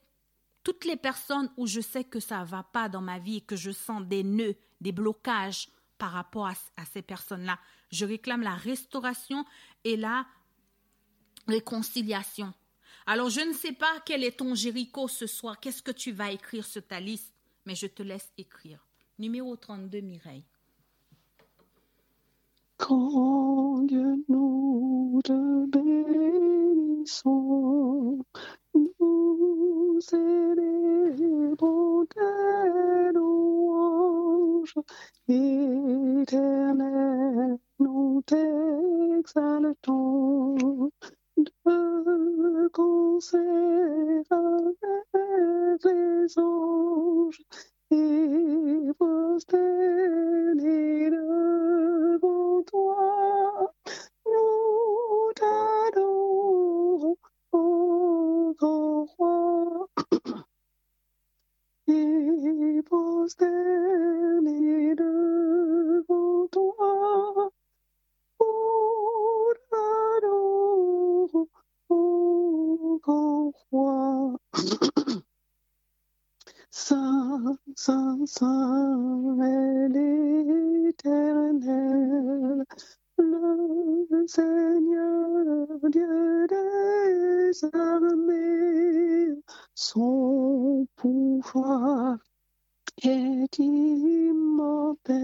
toutes 0.62 0.84
les 0.84 0.96
personnes 0.96 1.50
où 1.56 1.66
je 1.66 1.80
sais 1.80 2.04
que 2.04 2.20
ça 2.20 2.40
ne 2.40 2.44
va 2.44 2.62
pas 2.62 2.88
dans 2.88 3.00
ma 3.00 3.18
vie 3.18 3.36
et 3.36 3.40
que 3.40 3.56
je 3.56 3.70
sens 3.70 4.02
des 4.04 4.22
nœuds, 4.22 4.56
des 4.80 4.92
blocages 4.92 5.68
par 5.98 6.12
rapport 6.12 6.46
à, 6.46 6.84
ces 6.92 7.02
personnes-là. 7.02 7.58
Je 7.90 8.04
réclame 8.04 8.42
la 8.42 8.54
restauration 8.54 9.44
et 9.84 9.96
la 9.96 10.26
réconciliation. 11.46 12.52
Alors 13.06 13.30
je 13.30 13.40
ne 13.40 13.52
sais 13.52 13.72
pas 13.72 14.00
quel 14.04 14.22
est 14.22 14.38
ton 14.38 14.54
Jéricho 14.54 15.08
ce 15.08 15.26
soir, 15.26 15.58
qu'est-ce 15.58 15.82
que 15.82 15.90
tu 15.90 16.12
vas 16.12 16.30
écrire 16.30 16.66
sur 16.66 16.86
ta 16.86 17.00
liste, 17.00 17.34
mais 17.64 17.74
je 17.74 17.86
te 17.86 18.02
laisse 18.02 18.30
écrire. 18.36 18.86
Numéro 19.18 19.56
32, 19.56 20.00
Mireille. 20.00 20.44
Grand 22.88 23.84
Dieu, 23.86 24.24
nous 24.30 25.20
te 25.22 25.66
bénissons. 25.66 27.28
Nous 28.74 30.00
célébrons 30.00 32.06
tes 32.06 33.12
louanges. 33.12 34.74
Éternel, 35.28 37.58
nous 37.78 38.22
t'exaltons. 38.26 40.90
De 41.36 42.68
concert 42.72 44.24
avec 44.30 45.84
les 45.84 46.38
anges 46.38 47.42
et 47.92 48.92
prosternés 48.98 51.10
devant 51.10 52.62
toi, 52.64 53.72
nous 54.26 55.32
t'adorons, 55.36 57.16
ô 57.52 58.54
grand 58.58 59.04
roi, 59.18 59.88
devant 64.96 66.48
toi, 66.52 67.50
nous 68.40 69.54
t'adorons, 69.70 71.48
grand 73.02 73.52
roi. 73.72 74.38
Saint, 76.80 77.56
Saint, 77.74 78.24
Saint 78.24 79.36
est 79.42 79.88
l'Éternel, 79.88 81.64
le 83.18 84.24
Seigneur 84.28 85.66
Dieu 85.90 86.46
des 86.46 87.64
armées. 87.72 89.34
Son 89.74 90.86
pouvoir 90.94 92.16
est 93.02 93.58
immortel, 93.58 95.18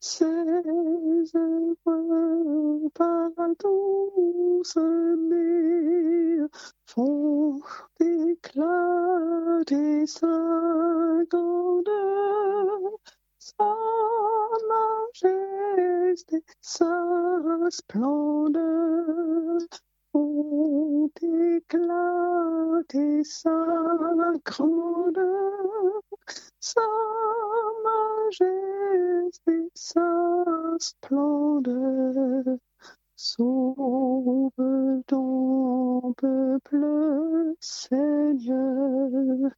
ses 0.00 0.24
œuvres 1.34 2.88
partout 2.94 4.62
semées 4.64 6.38
font 6.86 7.60
éclater 8.00 10.06
sa 10.06 10.26
grandeur, 11.30 12.78
sa 13.38 13.74
majesté, 15.22 16.42
sa 16.60 16.90
splendeur 17.70 19.58
font 20.12 21.10
éclater 21.22 23.24
sa 23.24 23.50
grandeur, 24.44 26.02
sa 26.60 26.80
majesté, 27.84 29.70
sa 29.74 30.76
splendeur. 30.78 32.58
Sauve 33.16 34.50
ton 35.06 36.12
peuple, 36.14 37.54
Seigneur, 37.60 39.50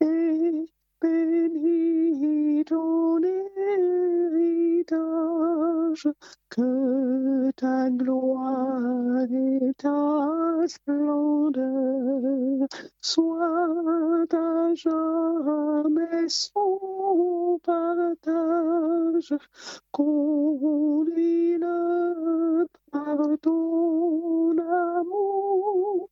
et 0.00 0.66
bénis 1.00 2.64
ton 2.64 3.22
héritage, 3.22 4.88
que 6.50 7.50
ta 7.52 7.90
gloire 7.90 9.30
et 9.30 9.72
ta 9.78 10.66
splendeur 10.66 12.66
soient 13.00 14.26
à 14.32 14.74
jamais 14.74 16.28
son 16.28 17.60
partage. 17.62 19.32
Conduis-le 19.92 21.66
par 22.90 23.38
ton 23.42 24.58
amour 24.58 26.10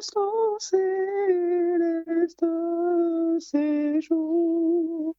jusqu'au 0.00 0.58
céleste 0.58 2.46
séjour. 3.38 5.14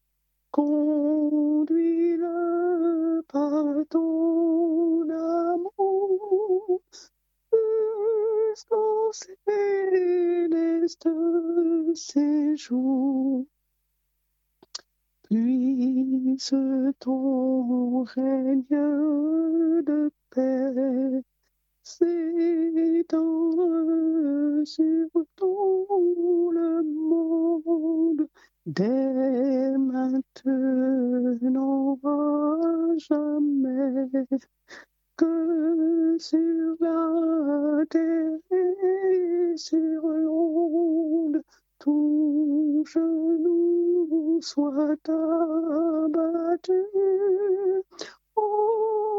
Conduis-le 0.49 2.25
par 3.27 3.85
ton 3.89 5.07
amour 5.07 6.81
jusqu'au 7.53 9.11
céleste 9.45 11.09
séjour. 11.93 13.45
Puisse 15.21 16.55
ton 16.99 18.03
règne 18.03 18.65
de 19.85 20.11
paix 20.31 21.23
s'étendre 21.97 23.65
sur 24.65 25.09
tout 25.35 26.51
le 26.53 26.83
monde. 26.83 28.27
Dès 28.65 29.77
maintenant 29.77 30.39
à 32.03 32.97
jamais 32.97 34.13
que 35.17 36.17
sur 36.19 36.75
la 36.79 37.85
terre 37.89 38.39
et 38.51 39.57
sur 39.57 40.07
l'onde 40.07 41.41
tout 41.79 42.83
genou 42.87 44.39
soit 44.41 45.09
abattu. 45.09 46.81
Du 47.99 49.10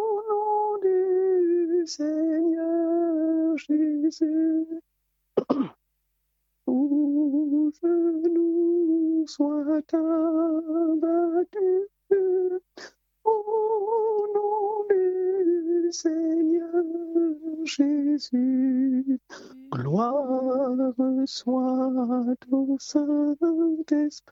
Seigneur 1.87 3.57
Jésus. 3.59 4.67
Tout 6.67 7.73
genou 7.83 9.25
soit 9.27 9.95
abattu 9.95 11.89
au 13.25 14.27
nom 14.35 14.85
du 14.91 15.93
Seigneur 15.93 16.85
Jésus. 17.65 19.19
Gloire 19.73 20.95
soit 21.27 22.37
au 22.51 22.77
Saint-Esprit. 22.79 24.31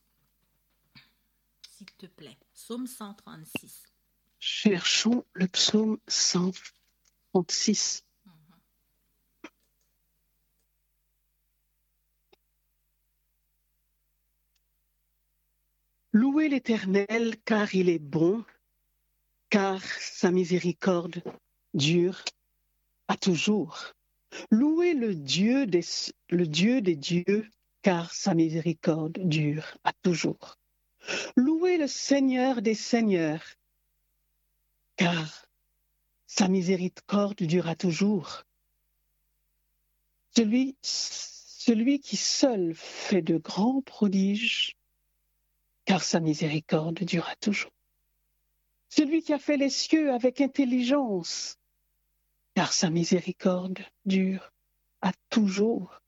S'il 1.80 1.92
te 1.92 2.04
plaît. 2.04 2.36
Psaume 2.52 2.86
136. 2.86 3.84
Cherchons 4.38 5.24
le 5.32 5.48
psaume 5.48 5.96
136. 6.08 8.04
Louez 16.12 16.50
l'Éternel 16.50 17.38
car 17.46 17.74
il 17.74 17.88
est 17.88 17.98
bon, 17.98 18.44
car 19.48 19.82
sa 19.82 20.30
miséricorde 20.30 21.22
dure 21.72 22.22
à 23.08 23.16
toujours. 23.16 23.94
Louez 24.50 24.92
le 24.92 25.14
Dieu 25.14 25.64
des, 25.64 25.86
le 26.28 26.46
Dieu 26.46 26.82
des 26.82 26.96
dieux, 26.96 27.48
car 27.80 28.12
sa 28.12 28.34
miséricorde 28.34 29.18
dure 29.26 29.78
à 29.82 29.94
toujours. 29.94 30.59
Louez 31.36 31.78
le 31.78 31.86
Seigneur 31.86 32.62
des 32.62 32.74
seigneurs, 32.74 33.44
car 34.96 35.46
sa 36.26 36.48
miséricorde 36.48 37.42
dure 37.42 37.68
à 37.68 37.74
toujours. 37.74 38.44
Celui, 40.36 40.76
celui 40.82 42.00
qui 42.00 42.16
seul 42.16 42.74
fait 42.74 43.22
de 43.22 43.36
grands 43.36 43.82
prodiges, 43.82 44.76
car 45.84 46.02
sa 46.02 46.20
miséricorde 46.20 47.00
durera 47.00 47.34
toujours. 47.36 47.72
Celui 48.88 49.22
qui 49.22 49.32
a 49.32 49.38
fait 49.38 49.56
les 49.56 49.70
cieux 49.70 50.12
avec 50.12 50.40
intelligence, 50.40 51.58
car 52.54 52.72
sa 52.72 52.90
miséricorde 52.90 53.80
dure 54.04 54.52
à 55.00 55.12
toujours. 55.30 56.00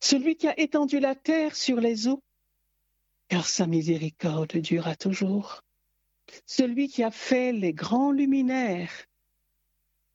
Celui 0.00 0.36
qui 0.36 0.48
a 0.48 0.58
étendu 0.58 1.00
la 1.00 1.14
terre 1.14 1.56
sur 1.56 1.76
les 1.80 2.08
eaux, 2.08 2.22
car 3.30 3.46
sa 3.46 3.68
miséricorde 3.68 4.56
dure 4.56 4.88
à 4.88 4.96
toujours. 4.96 5.62
Celui 6.46 6.88
qui 6.88 7.04
a 7.04 7.12
fait 7.12 7.52
les 7.52 7.72
grands 7.72 8.10
luminaires, 8.10 9.06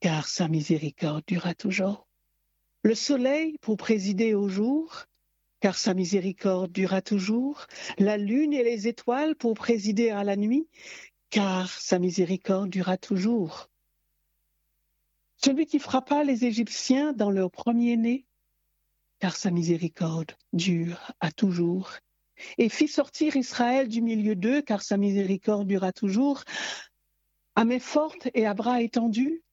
car 0.02 0.28
sa 0.28 0.50
miséricorde 0.50 1.24
dure 1.26 1.48
à 1.48 1.56
toujours. 1.56 2.08
Le 2.84 2.94
soleil 2.94 3.58
pour 3.62 3.78
présider 3.78 4.34
au 4.34 4.50
jour, 4.50 5.06
car 5.62 5.78
sa 5.78 5.94
miséricorde 5.94 6.74
durera 6.74 7.02
toujours, 7.02 7.68
la 7.98 8.18
lune 8.18 8.52
et 8.52 8.64
les 8.64 8.90
étoiles 8.90 9.36
pour 9.36 9.54
présider 9.54 10.10
à 10.10 10.26
la 10.26 10.36
nuit, 10.36 10.68
car 11.30 11.70
sa 11.70 12.00
miséricorde 12.00 12.70
durera 12.70 12.98
toujours. 12.98 13.70
Celui 15.38 15.66
qui 15.68 15.80
frappa 15.80 16.26
les 16.26 16.44
Égyptiens 16.44 17.14
dans 17.14 17.32
leur 17.32 17.50
premier-né, 17.50 18.26
car 19.20 19.38
sa 19.38 19.52
miséricorde 19.52 20.34
dure 20.52 21.14
à 21.22 21.32
toujours, 21.32 21.94
et 22.58 22.70
fit 22.70 22.88
sortir 22.88 23.36
Israël 23.36 23.88
du 23.88 24.02
milieu 24.02 24.36
d'eux, 24.36 24.62
car 24.62 24.82
sa 24.82 24.98
miséricorde 24.98 25.68
durera 25.68 25.92
toujours, 25.92 26.44
à 27.56 27.66
main 27.66 27.80
forte 27.80 28.28
et 28.34 28.46
à 28.46 28.54
bras 28.54 28.82
étendus, 28.82 29.44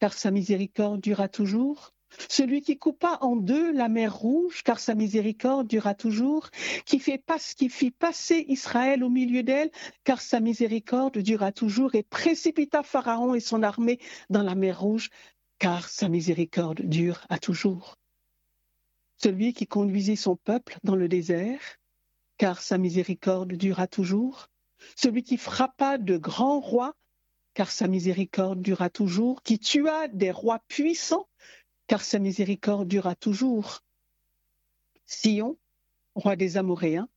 car 0.00 0.12
sa 0.12 0.30
miséricorde 0.30 1.00
durera 1.00 1.28
toujours, 1.28 1.92
celui 2.28 2.62
qui 2.62 2.78
coupa 2.78 3.18
en 3.20 3.36
deux 3.36 3.72
la 3.72 3.88
mer 3.88 4.16
rouge, 4.16 4.62
car 4.62 4.78
sa 4.78 4.94
miséricorde 4.94 5.66
durera 5.66 5.94
toujours, 5.94 6.50
qui, 6.84 7.00
qui 7.00 7.68
fit 7.68 7.90
passer 7.90 8.44
Israël 8.48 9.02
au 9.02 9.10
milieu 9.10 9.42
d'elle, 9.42 9.70
car 10.04 10.20
sa 10.20 10.40
miséricorde 10.40 11.18
durera 11.18 11.52
toujours, 11.52 11.94
et 11.94 12.02
précipita 12.02 12.82
Pharaon 12.82 13.34
et 13.34 13.40
son 13.40 13.62
armée 13.62 13.98
dans 14.30 14.42
la 14.42 14.54
mer 14.54 14.80
rouge, 14.80 15.10
car 15.58 15.88
sa 15.88 16.08
miséricorde 16.08 16.82
dure 16.82 17.24
à 17.28 17.38
toujours. 17.38 17.96
Celui 19.16 19.54
qui 19.54 19.66
conduisit 19.66 20.16
son 20.16 20.36
peuple 20.36 20.78
dans 20.84 20.96
le 20.96 21.08
désert, 21.08 21.78
car 22.38 22.60
sa 22.60 22.78
miséricorde 22.78 23.52
dura 23.54 23.86
toujours. 23.86 24.48
Celui 24.94 25.22
qui 25.22 25.36
frappa 25.36 25.98
de 25.98 26.16
grands 26.16 26.60
rois, 26.60 26.94
car 27.54 27.70
sa 27.70 27.88
miséricorde 27.88 28.60
dura 28.60 28.90
toujours, 28.90 29.42
qui 29.42 29.58
tua 29.58 30.08
des 30.08 30.30
rois 30.30 30.60
puissants, 30.68 31.26
car 31.86 32.02
sa 32.02 32.18
miséricorde 32.18 32.88
dura 32.88 33.14
toujours. 33.14 33.82
Sion, 35.06 35.56
roi 36.14 36.36
des 36.36 36.56
Amoréens, 36.56 37.08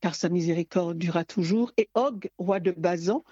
car 0.00 0.14
sa 0.14 0.28
miséricorde 0.28 0.98
dura 0.98 1.24
toujours, 1.24 1.72
et 1.76 1.88
Og, 1.94 2.30
roi 2.38 2.58
de 2.58 2.72
Bazan, 2.72 3.22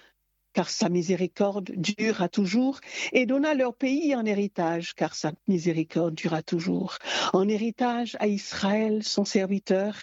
car 0.52 0.70
sa 0.70 0.88
miséricorde 0.88 1.72
dura 1.76 2.28
toujours, 2.28 2.80
et 3.12 3.26
donna 3.26 3.54
leur 3.54 3.74
pays 3.74 4.14
en 4.14 4.24
héritage, 4.24 4.94
car 4.94 5.14
sa 5.14 5.32
miséricorde 5.46 6.14
dura 6.14 6.42
toujours, 6.42 6.98
en 7.32 7.48
héritage 7.48 8.16
à 8.20 8.26
Israël, 8.28 9.02
son 9.02 9.24
serviteur, 9.24 10.02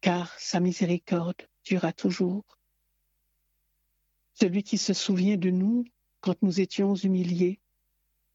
car 0.00 0.38
sa 0.38 0.60
miséricorde 0.60 1.48
dura 1.64 1.92
toujours. 1.92 2.44
Celui 4.34 4.62
qui 4.62 4.78
se 4.78 4.94
souvient 4.94 5.36
de 5.36 5.50
nous 5.50 5.84
quand 6.20 6.40
nous 6.42 6.60
étions 6.60 6.94
humiliés, 6.94 7.60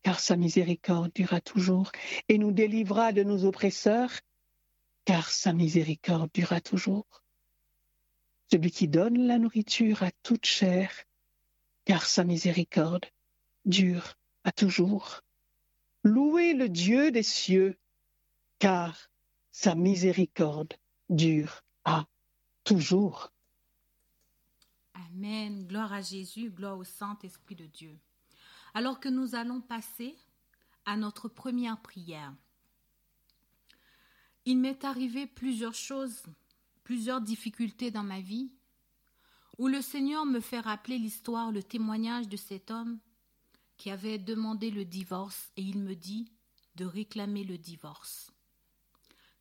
car 0.03 0.19
sa 0.19 0.35
miséricorde 0.35 1.11
dura 1.13 1.41
toujours, 1.41 1.91
et 2.27 2.37
nous 2.37 2.51
délivra 2.51 3.11
de 3.11 3.23
nos 3.23 3.45
oppresseurs, 3.45 4.11
car 5.05 5.29
sa 5.29 5.53
miséricorde 5.53 6.29
dura 6.33 6.61
toujours. 6.61 7.05
Celui 8.51 8.71
qui 8.71 8.87
donne 8.87 9.27
la 9.27 9.37
nourriture 9.37 10.03
à 10.03 10.11
toute 10.23 10.45
chair, 10.45 10.91
car 11.85 12.05
sa 12.05 12.23
miséricorde 12.23 13.05
dure 13.65 14.15
à 14.43 14.51
toujours. 14.51 15.21
Louez 16.03 16.53
le 16.53 16.67
Dieu 16.67 17.11
des 17.11 17.23
cieux, 17.23 17.77
car 18.59 19.09
sa 19.51 19.75
miséricorde 19.75 20.73
dure 21.11 21.63
à 21.85 22.05
toujours. 22.63 23.31
Amen. 24.93 25.67
Gloire 25.67 25.93
à 25.93 26.01
Jésus, 26.01 26.49
gloire 26.49 26.77
au 26.77 26.83
Saint-Esprit 26.83 27.55
de 27.55 27.67
Dieu 27.67 27.99
alors 28.73 28.99
que 28.99 29.09
nous 29.09 29.35
allons 29.35 29.61
passer 29.61 30.15
à 30.85 30.97
notre 30.97 31.27
première 31.27 31.81
prière. 31.81 32.33
Il 34.45 34.57
m'est 34.57 34.83
arrivé 34.83 35.27
plusieurs 35.27 35.75
choses, 35.75 36.23
plusieurs 36.83 37.21
difficultés 37.21 37.91
dans 37.91 38.03
ma 38.03 38.21
vie, 38.21 38.51
où 39.57 39.67
le 39.67 39.81
Seigneur 39.81 40.25
me 40.25 40.39
fait 40.39 40.59
rappeler 40.59 40.97
l'histoire, 40.97 41.51
le 41.51 41.61
témoignage 41.61 42.27
de 42.27 42.37
cet 42.37 42.71
homme 42.71 42.99
qui 43.77 43.91
avait 43.91 44.17
demandé 44.17 44.71
le 44.71 44.85
divorce 44.85 45.51
et 45.57 45.61
il 45.61 45.79
me 45.79 45.95
dit 45.95 46.31
de 46.75 46.85
réclamer 46.85 47.43
le 47.43 47.57
divorce. 47.57 48.31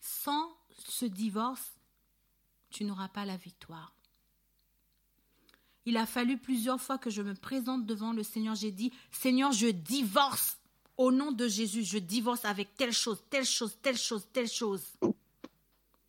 Sans 0.01 0.51
ce 0.89 1.07
divorce, 1.07 1.73
tu 2.71 2.85
n'auras 2.85 3.09
pas 3.09 3.25
la 3.25 3.37
victoire. 3.37 3.95
Il 5.87 5.97
a 5.97 6.07
fallu 6.07 6.39
plusieurs 6.39 6.81
fois 6.81 6.99
que 6.99 7.11
je 7.11 7.23
me 7.23 7.35
présente 7.35 7.87
devant 7.87 8.13
le 8.13 8.23
Seigneur. 8.23 8.55
J'ai 8.55 8.71
dit, 8.71 8.93
Seigneur, 9.11 9.53
je 9.53 9.69
divorce 9.69 10.59
au 10.97 11.11
nom 11.11 11.33
de 11.33 11.49
Jésus. 11.49 11.85
Je 11.85 11.99
divorce 11.99 12.45
avec 12.45 12.77
telle 12.77 12.93
chose, 12.93 13.23
telle 13.31 13.47
chose, 13.47 13.77
telle 13.83 13.97
chose, 13.97 14.27
telle 14.33 14.49
chose. 14.49 14.83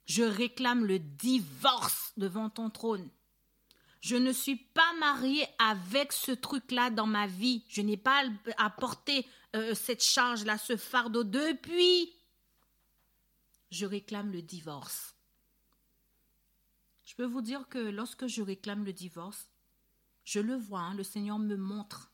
Je 0.05 0.23
réclame 0.23 0.85
le 0.85 0.99
divorce 0.99 2.11
devant 2.17 2.49
ton 2.49 2.69
trône. 2.69 3.09
Je 4.01 4.15
ne 4.15 4.33
suis 4.33 4.55
pas 4.55 4.93
mariée 4.99 5.45
avec 5.59 6.11
ce 6.11 6.31
truc-là 6.31 6.89
dans 6.89 7.05
ma 7.05 7.27
vie. 7.27 7.63
Je 7.69 7.81
n'ai 7.81 7.97
pas 7.97 8.23
porter 8.77 9.25
euh, 9.55 9.73
cette 9.75 10.03
charge-là, 10.03 10.57
ce 10.57 10.75
fardeau. 10.75 11.23
Depuis, 11.23 12.11
je 13.71 13.85
réclame 13.85 14.31
le 14.31 14.41
divorce. 14.41 15.15
Je 17.03 17.15
peux 17.15 17.25
vous 17.25 17.41
dire 17.41 17.67
que 17.67 17.79
lorsque 17.79 18.27
je 18.27 18.41
réclame 18.41 18.85
le 18.85 18.93
divorce, 18.93 19.49
je 20.23 20.39
le 20.39 20.55
vois, 20.55 20.81
hein, 20.81 20.93
le 20.93 21.03
Seigneur 21.03 21.39
me 21.39 21.55
montre. 21.55 22.11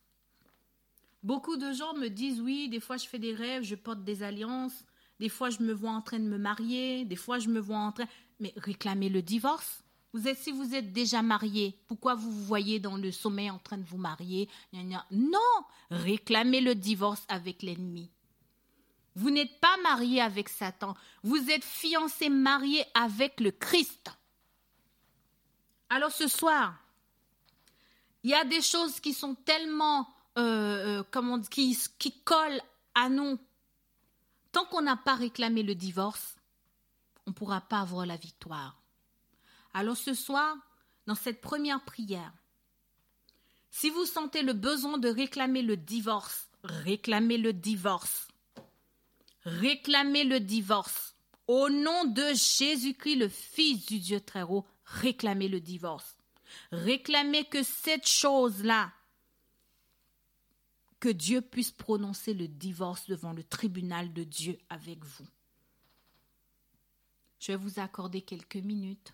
Beaucoup 1.23 1.57
de 1.57 1.73
gens 1.73 1.93
me 1.95 2.07
disent 2.07 2.39
oui, 2.39 2.69
des 2.69 2.79
fois 2.79 2.97
je 2.97 3.07
fais 3.07 3.19
des 3.19 3.33
rêves, 3.33 3.63
je 3.63 3.75
porte 3.75 4.03
des 4.03 4.23
alliances, 4.23 4.85
des 5.19 5.29
fois 5.29 5.49
je 5.49 5.61
me 5.61 5.73
vois 5.73 5.91
en 5.91 6.01
train 6.01 6.19
de 6.19 6.29
me 6.29 6.37
marier, 6.37 7.05
des 7.05 7.15
fois 7.15 7.39
je 7.39 7.49
me 7.49 7.59
vois 7.59 7.77
en 7.77 7.91
train... 7.91 8.07
Mais 8.39 8.53
réclamer 8.55 9.09
le 9.09 9.21
divorce 9.21 9.83
vous 10.13 10.27
êtes, 10.27 10.37
si 10.37 10.51
vous 10.51 10.73
êtes 10.73 10.93
déjà 10.93 11.21
marié, 11.21 11.77
pourquoi 11.85 12.15
vous 12.15 12.31
vous 12.31 12.45
voyez 12.45 12.79
dans 12.79 12.97
le 12.97 13.11
sommeil 13.11 13.51
en 13.51 13.59
train 13.59 13.77
de 13.77 13.83
vous 13.83 13.97
marier? 13.97 14.49
Non, 15.11 15.39
réclamez 15.91 16.61
le 16.61 16.75
divorce 16.75 17.23
avec 17.27 17.61
l'ennemi. 17.61 18.09
Vous 19.17 19.31
n'êtes 19.31 19.59
pas 19.59 19.75
marié 19.77 20.21
avec 20.21 20.47
Satan, 20.47 20.95
vous 21.23 21.49
êtes 21.49 21.63
fiancé, 21.63 22.29
marié 22.29 22.85
avec 22.93 23.39
le 23.39 23.49
Christ. 23.49 24.11
Alors 25.89 26.11
ce 26.11 26.27
soir, 26.27 26.75
il 28.21 28.29
y 28.29 28.35
a 28.35 28.45
des 28.45 28.61
choses 28.61 28.99
qui 28.99 29.15
sont 29.15 29.33
tellement, 29.33 30.07
euh, 30.37 31.03
euh 31.15 31.41
qui, 31.49 31.75
qui 31.97 32.21
collent 32.21 32.61
à 32.93 33.09
nous. 33.09 33.39
Tant 34.51 34.65
qu'on 34.65 34.83
n'a 34.83 34.97
pas 34.97 35.15
réclamé 35.15 35.63
le 35.63 35.73
divorce, 35.73 36.35
on 37.25 37.31
ne 37.31 37.35
pourra 37.35 37.61
pas 37.61 37.79
avoir 37.79 38.05
la 38.05 38.17
victoire. 38.17 38.79
Alors 39.73 39.97
ce 39.97 40.13
soir, 40.13 40.55
dans 41.07 41.15
cette 41.15 41.41
première 41.41 41.83
prière, 41.83 42.33
si 43.71 43.89
vous 43.89 44.05
sentez 44.05 44.43
le 44.43 44.53
besoin 44.53 44.99
de 44.99 45.09
réclamer 45.09 45.63
le 45.63 45.75
divorce, 45.75 46.49
réclamez 46.63 47.39
le 47.39 47.51
divorce. 47.51 48.27
Réclamez 49.47 50.25
le 50.25 50.41
divorce. 50.41 51.15
Au 51.47 51.69
nom 51.69 52.03
de 52.03 52.33
Jésus-Christ, 52.33 53.15
le 53.15 53.29
Fils 53.29 53.85
du 53.85 53.99
Dieu 53.99 54.19
très 54.19 54.43
haut, 54.43 54.65
réclamez 54.83 55.47
le 55.47 55.61
divorce. 55.61 56.17
Réclamez 56.73 57.45
que 57.45 57.63
cette 57.63 58.05
chose-là, 58.05 58.91
que 60.99 61.07
Dieu 61.07 61.39
puisse 61.39 61.71
prononcer 61.71 62.33
le 62.33 62.49
divorce 62.49 63.07
devant 63.07 63.31
le 63.31 63.41
tribunal 63.41 64.11
de 64.11 64.25
Dieu 64.25 64.59
avec 64.67 65.05
vous. 65.05 65.27
Je 67.39 67.53
vais 67.53 67.57
vous 67.57 67.79
accorder 67.79 68.23
quelques 68.23 68.57
minutes. 68.57 69.13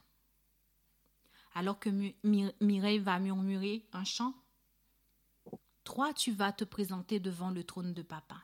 Alors 1.54 1.78
que 1.78 1.92
Mireille 2.60 2.98
va 2.98 3.20
murmurer 3.20 3.86
un 3.94 4.04
chant, 4.04 4.34
toi, 5.84 6.12
tu 6.12 6.32
vas 6.32 6.52
te 6.52 6.64
présenter 6.64 7.20
devant 7.20 7.52
le 7.52 7.64
trône 7.64 7.94
de 7.94 8.02
papa. 8.02 8.44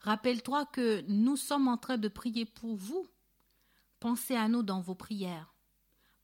Rappelle-toi 0.00 0.66
que 0.66 1.02
nous 1.08 1.36
sommes 1.36 1.68
en 1.68 1.76
train 1.76 1.98
de 1.98 2.08
prier 2.08 2.46
pour 2.46 2.74
vous. 2.74 3.06
Pensez 3.98 4.34
à 4.34 4.48
nous 4.48 4.62
dans 4.62 4.80
vos 4.80 4.94
prières. 4.94 5.54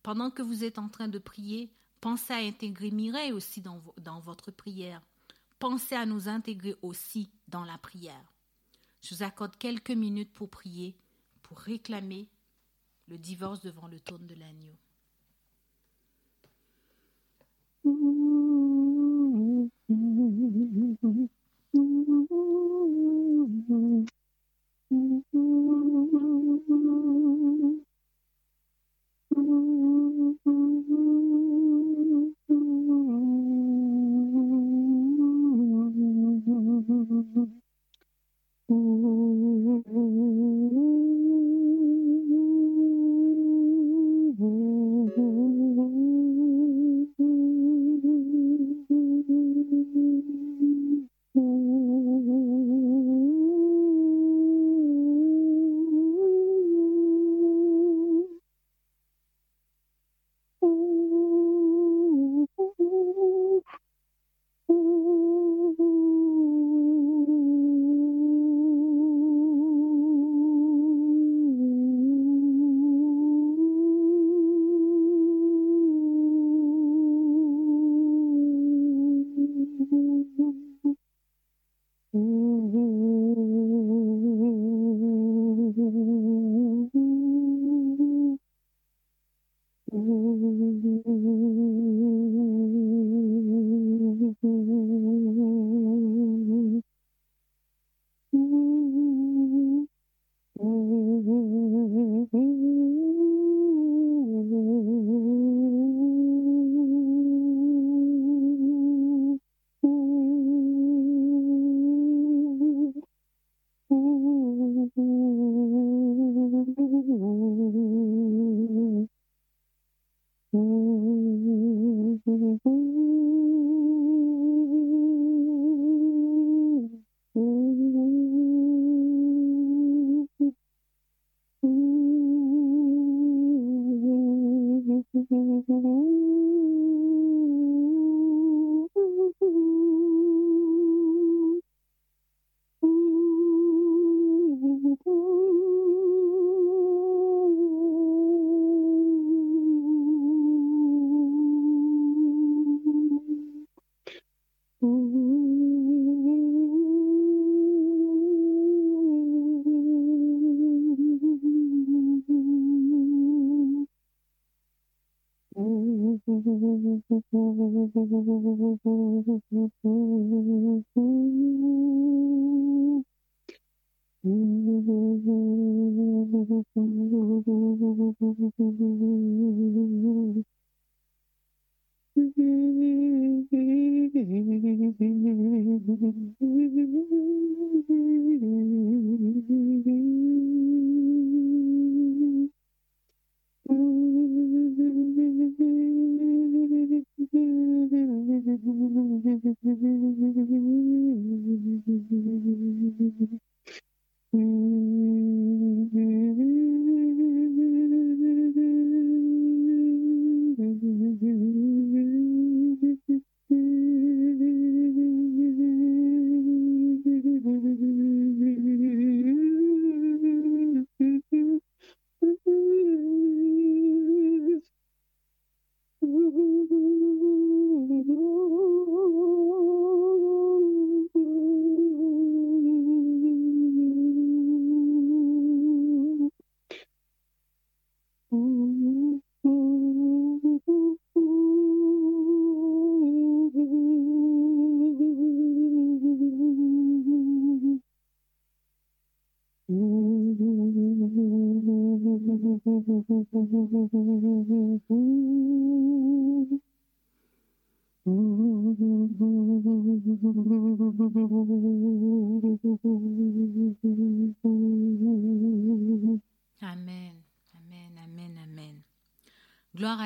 Pendant 0.02 0.30
que 0.30 0.42
vous 0.42 0.64
êtes 0.64 0.78
en 0.78 0.88
train 0.88 1.08
de 1.08 1.18
prier, 1.18 1.70
pensez 2.00 2.32
à 2.32 2.38
intégrer 2.38 2.90
Mireille 2.90 3.32
aussi 3.32 3.60
dans, 3.60 4.20
votre 4.20 4.50
prière. 4.50 5.02
Pensez 5.58 5.94
à 5.94 6.06
nous 6.06 6.28
intégrer 6.28 6.74
aussi 6.80 7.30
dans 7.48 7.64
la 7.64 7.76
prière. 7.76 8.32
Je 9.02 9.14
vous 9.14 9.22
accorde 9.22 9.56
quelques 9.56 9.90
minutes 9.90 10.32
pour 10.32 10.48
prier, 10.48 10.96
pour 11.42 11.58
réclamer 11.58 12.30
le 13.08 13.18
divorce 13.18 13.60
devant 13.60 13.88
le 13.88 14.00
trône 14.00 14.26
de 14.26 14.34
l'agneau. 14.34 14.76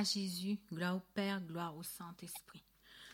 Jésus, 0.03 0.59
gloire 0.73 0.97
au 0.97 1.03
Père, 1.15 1.41
gloire 1.41 1.77
au 1.77 1.83
Saint-Esprit. 1.83 2.63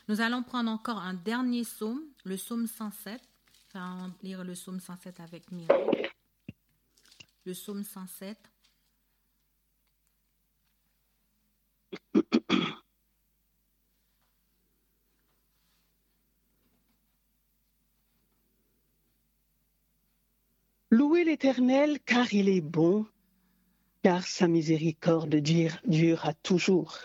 Nous 0.07 0.21
allons 0.21 0.43
prendre 0.43 0.71
encore 0.71 0.99
un 0.99 1.13
dernier 1.13 1.63
psaume, 1.63 2.01
le 2.23 2.35
psaume 2.35 2.67
107. 2.67 3.21
Enfin, 3.67 4.13
lire 4.23 4.43
le 4.43 4.53
psaume 4.53 4.79
107 4.79 5.19
avec 5.19 5.51
Mireille. 5.51 6.09
Le 7.45 7.53
psaume 7.53 7.83
107. 7.83 8.37
Louez 20.89 21.25
l'Éternel 21.25 21.99
car 21.99 22.33
il 22.33 22.47
est 22.47 22.61
bon, 22.61 23.05
sa 24.25 24.47
miséricorde 24.47 25.35
durera 25.35 26.33
toujours. 26.33 26.97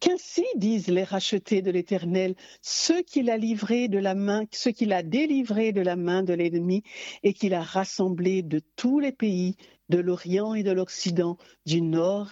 Qu'ainsi 0.00 0.44
disent 0.54 0.88
les 0.88 1.02
rachetés 1.02 1.60
de 1.60 1.72
l'Éternel, 1.72 2.36
ceux 2.62 3.02
qu'il 3.02 3.30
a 3.30 3.36
livrés 3.36 3.88
de 3.88 3.98
la 3.98 4.14
main, 4.14 4.44
ceux 4.52 4.70
qu'il 4.70 4.92
a 4.92 5.02
délivrés 5.02 5.72
de 5.72 5.80
la 5.80 5.96
main 5.96 6.22
de 6.22 6.34
l'ennemi 6.34 6.84
et 7.24 7.32
qu'il 7.32 7.52
a 7.52 7.62
rassemblés 7.62 8.42
de 8.42 8.60
tous 8.76 9.00
les 9.00 9.10
pays, 9.10 9.56
de 9.88 9.98
l'Orient 9.98 10.54
et 10.54 10.62
de 10.62 10.70
l'Occident, 10.70 11.36
du 11.66 11.80
Nord 11.80 12.30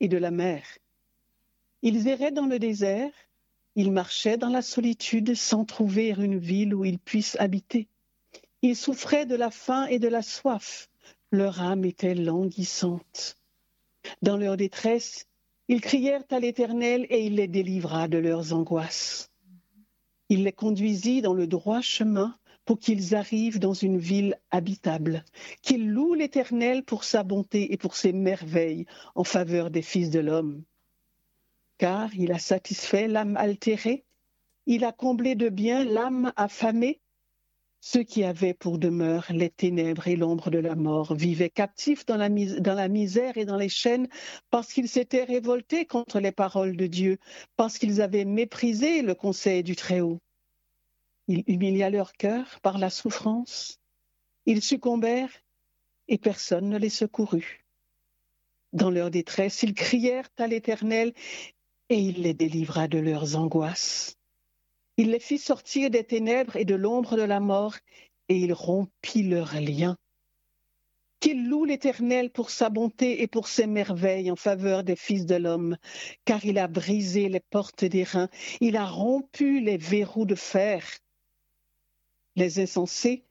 et 0.00 0.08
de 0.08 0.16
la 0.16 0.32
mer. 0.32 0.64
Ils 1.82 2.08
erraient 2.08 2.32
dans 2.32 2.46
le 2.46 2.58
désert, 2.58 3.12
ils 3.76 3.92
marchaient 3.92 4.38
dans 4.38 4.48
la 4.48 4.62
solitude 4.62 5.34
sans 5.34 5.64
trouver 5.64 6.10
une 6.10 6.38
ville 6.38 6.74
où 6.74 6.84
ils 6.84 6.98
puissent 6.98 7.36
habiter. 7.38 7.88
Ils 8.62 8.76
souffraient 8.76 9.26
de 9.26 9.36
la 9.36 9.50
faim 9.50 9.86
et 9.86 9.98
de 9.98 10.08
la 10.08 10.22
soif. 10.22 10.88
Leur 11.34 11.60
âme 11.60 11.84
était 11.84 12.14
languissante. 12.14 13.36
Dans 14.22 14.36
leur 14.36 14.56
détresse, 14.56 15.26
ils 15.66 15.80
crièrent 15.80 16.22
à 16.30 16.38
l'Éternel 16.38 17.08
et 17.10 17.26
il 17.26 17.34
les 17.34 17.48
délivra 17.48 18.06
de 18.06 18.18
leurs 18.18 18.52
angoisses. 18.52 19.32
Il 20.28 20.44
les 20.44 20.52
conduisit 20.52 21.22
dans 21.22 21.34
le 21.34 21.48
droit 21.48 21.80
chemin 21.80 22.38
pour 22.64 22.78
qu'ils 22.78 23.16
arrivent 23.16 23.58
dans 23.58 23.74
une 23.74 23.98
ville 23.98 24.38
habitable, 24.52 25.24
qu'ils 25.60 25.90
louent 25.90 26.14
l'Éternel 26.14 26.84
pour 26.84 27.02
sa 27.02 27.24
bonté 27.24 27.72
et 27.72 27.78
pour 27.78 27.96
ses 27.96 28.12
merveilles 28.12 28.86
en 29.16 29.24
faveur 29.24 29.72
des 29.72 29.82
fils 29.82 30.10
de 30.10 30.20
l'homme. 30.20 30.62
Car 31.78 32.14
il 32.14 32.30
a 32.30 32.38
satisfait 32.38 33.08
l'âme 33.08 33.36
altérée, 33.36 34.04
il 34.66 34.84
a 34.84 34.92
comblé 34.92 35.34
de 35.34 35.48
bien 35.48 35.82
l'âme 35.82 36.32
affamée, 36.36 37.00
ceux 37.86 38.02
qui 38.02 38.24
avaient 38.24 38.54
pour 38.54 38.78
demeure 38.78 39.26
les 39.28 39.50
ténèbres 39.50 40.08
et 40.08 40.16
l'ombre 40.16 40.48
de 40.48 40.56
la 40.56 40.74
mort 40.74 41.14
vivaient 41.14 41.50
captifs 41.50 42.06
dans 42.06 42.16
la, 42.16 42.30
misère 42.88 43.36
et 43.36 43.44
dans 43.44 43.58
les 43.58 43.68
chaînes 43.68 44.08
parce 44.48 44.72
qu'ils 44.72 44.88
s'étaient 44.88 45.24
révoltés 45.24 45.84
contre 45.84 46.18
les 46.18 46.32
paroles 46.32 46.78
de 46.78 46.86
Dieu, 46.86 47.18
parce 47.56 47.76
qu'ils 47.76 48.00
avaient 48.00 48.24
méprisé 48.24 49.02
le 49.02 49.14
conseil 49.14 49.62
du 49.62 49.76
Très-Haut. 49.76 50.18
Il 51.28 51.44
humilia 51.46 51.90
leur 51.90 52.14
cœur 52.14 52.58
par 52.62 52.78
la 52.78 52.88
souffrance. 52.88 53.78
Ils 54.46 54.62
succombèrent 54.62 55.42
et 56.08 56.16
personne 56.16 56.70
ne 56.70 56.78
les 56.78 56.88
secourut. 56.88 57.66
Dans 58.72 58.90
leur 58.90 59.10
détresse, 59.10 59.62
ils 59.62 59.74
crièrent 59.74 60.30
à 60.38 60.46
l'Éternel 60.46 61.12
et 61.90 61.98
il 61.98 62.22
les 62.22 62.32
délivra 62.32 62.88
de 62.88 62.98
leurs 62.98 63.36
angoisses. 63.36 64.16
Il 64.96 65.10
les 65.10 65.18
fit 65.18 65.38
sortir 65.38 65.90
des 65.90 66.04
ténèbres 66.04 66.54
et 66.54 66.64
de 66.64 66.76
l'ombre 66.76 67.16
de 67.16 67.22
la 67.22 67.40
mort, 67.40 67.74
et 68.28 68.36
il 68.36 68.52
rompit 68.52 69.24
leurs 69.24 69.60
liens. 69.60 69.96
Qu'il 71.18 71.48
loue 71.48 71.64
l'Éternel 71.64 72.30
pour 72.30 72.50
sa 72.50 72.68
bonté 72.70 73.22
et 73.22 73.26
pour 73.26 73.48
ses 73.48 73.66
merveilles 73.66 74.30
en 74.30 74.36
faveur 74.36 74.84
des 74.84 74.94
fils 74.94 75.26
de 75.26 75.34
l'homme, 75.34 75.76
car 76.24 76.44
il 76.44 76.58
a 76.58 76.68
brisé 76.68 77.28
les 77.28 77.40
portes 77.40 77.84
des 77.84 78.04
reins, 78.04 78.28
il 78.60 78.76
a 78.76 78.86
rompu 78.86 79.58
les 79.58 79.78
verrous 79.78 80.26
de 80.26 80.36
fer. 80.36 80.84
Les 82.36 82.60
insensés, 82.60 83.24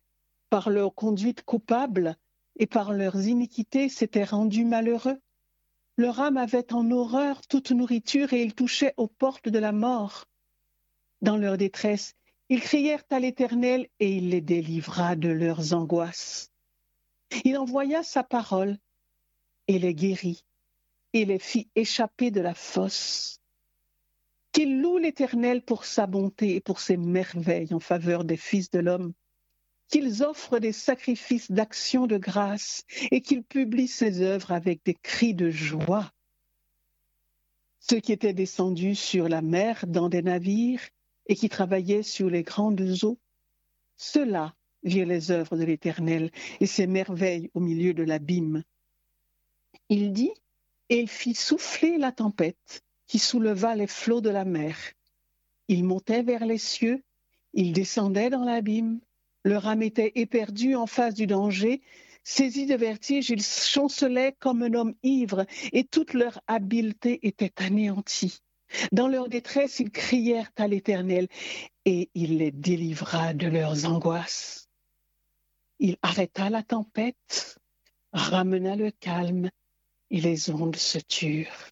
par 0.49 0.69
leur 0.69 0.93
conduite 0.93 1.43
coupable 1.43 2.17
et 2.57 2.67
par 2.67 2.91
leurs 2.91 3.25
iniquités, 3.25 3.87
s'étaient 3.87 4.25
rendus 4.25 4.65
malheureux. 4.65 5.19
Leur 5.95 6.19
âme 6.19 6.37
avait 6.37 6.73
en 6.73 6.91
horreur 6.91 7.39
toute 7.47 7.71
nourriture 7.71 8.33
et 8.33 8.41
ils 8.41 8.53
touchaient 8.53 8.93
aux 8.97 9.07
portes 9.07 9.47
de 9.47 9.59
la 9.59 9.71
mort 9.71 10.25
dans 11.23 11.37
leur 11.37 11.57
détresse, 11.57 12.13
ils 12.49 12.59
crièrent 12.59 13.05
à 13.09 13.19
l'Éternel 13.19 13.87
et 13.99 14.17
il 14.17 14.29
les 14.29 14.41
délivra 14.41 15.15
de 15.15 15.29
leurs 15.29 15.73
angoisses. 15.73 16.51
Il 17.45 17.57
envoya 17.57 18.03
sa 18.03 18.23
parole 18.23 18.77
et 19.67 19.79
les 19.79 19.95
guérit 19.95 20.43
et 21.13 21.25
les 21.25 21.39
fit 21.39 21.69
échapper 21.75 22.29
de 22.29 22.41
la 22.41 22.53
fosse. 22.53 23.39
Qu'il 24.51 24.81
loue 24.81 24.97
l'Éternel 24.97 25.63
pour 25.63 25.85
sa 25.85 26.07
bonté 26.07 26.55
et 26.55 26.61
pour 26.61 26.79
ses 26.79 26.97
merveilles 26.97 27.73
en 27.73 27.79
faveur 27.79 28.25
des 28.25 28.37
fils 28.37 28.69
de 28.69 28.79
l'homme, 28.79 29.13
qu'ils 29.87 30.23
offrent 30.23 30.59
des 30.59 30.73
sacrifices 30.73 31.51
d'action 31.51 32.05
de 32.05 32.17
grâce 32.17 32.83
et 33.11 33.21
qu'ils 33.21 33.43
publient 33.43 33.87
ses 33.87 34.21
œuvres 34.21 34.51
avec 34.51 34.83
des 34.83 34.93
cris 34.93 35.33
de 35.33 35.49
joie. 35.49 36.11
Ceux 37.79 38.01
qui 38.01 38.11
étaient 38.11 38.33
descendus 38.33 38.95
sur 38.95 39.29
la 39.29 39.41
mer 39.41 39.85
dans 39.87 40.09
des 40.09 40.21
navires 40.21 40.81
et 41.27 41.35
qui 41.35 41.49
travaillaient 41.49 42.03
sur 42.03 42.29
les 42.29 42.43
grandes 42.43 43.03
eaux, 43.03 43.19
ceux-là 43.95 44.53
virent 44.83 45.07
les 45.07 45.31
œuvres 45.31 45.57
de 45.57 45.63
l'Éternel 45.63 46.31
et 46.59 46.65
ses 46.65 46.87
merveilles 46.87 47.49
au 47.53 47.59
milieu 47.59 47.93
de 47.93 48.03
l'abîme. 48.03 48.63
Il 49.89 50.13
dit, 50.13 50.31
et 50.89 50.99
il 50.99 51.09
fit 51.09 51.35
souffler 51.35 51.97
la 51.97 52.11
tempête 52.11 52.83
qui 53.07 53.19
souleva 53.19 53.75
les 53.75 53.87
flots 53.87 54.21
de 54.21 54.29
la 54.29 54.45
mer. 54.45 54.77
Il 55.67 55.83
montait 55.83 56.23
vers 56.23 56.45
les 56.45 56.57
cieux, 56.57 57.03
il 57.53 57.73
descendait 57.73 58.29
dans 58.29 58.43
l'abîme, 58.43 58.99
leur 59.45 59.67
âme 59.67 59.83
était 59.83 60.11
éperdue 60.15 60.75
en 60.75 60.87
face 60.87 61.13
du 61.13 61.27
danger, 61.27 61.81
saisis 62.23 62.65
de 62.65 62.75
vertige, 62.75 63.29
ils 63.29 63.43
chancelaient 63.43 64.35
comme 64.39 64.63
un 64.63 64.73
homme 64.73 64.95
ivre, 65.03 65.45
et 65.71 65.83
toute 65.83 66.13
leur 66.13 66.41
habileté 66.47 67.25
était 67.27 67.53
anéantie. 67.57 68.39
Dans 68.91 69.07
leur 69.07 69.29
détresse, 69.29 69.79
ils 69.79 69.91
crièrent 69.91 70.51
à 70.55 70.67
l'Éternel 70.67 71.27
et 71.85 72.09
il 72.13 72.37
les 72.37 72.51
délivra 72.51 73.33
de 73.33 73.47
leurs 73.47 73.85
angoisses. 73.85 74.67
Il 75.79 75.97
arrêta 76.01 76.49
la 76.49 76.63
tempête, 76.63 77.57
ramena 78.13 78.75
le 78.75 78.91
calme 78.91 79.49
et 80.09 80.21
les 80.21 80.49
ondes 80.49 80.75
se 80.75 80.99
turent. 80.99 81.69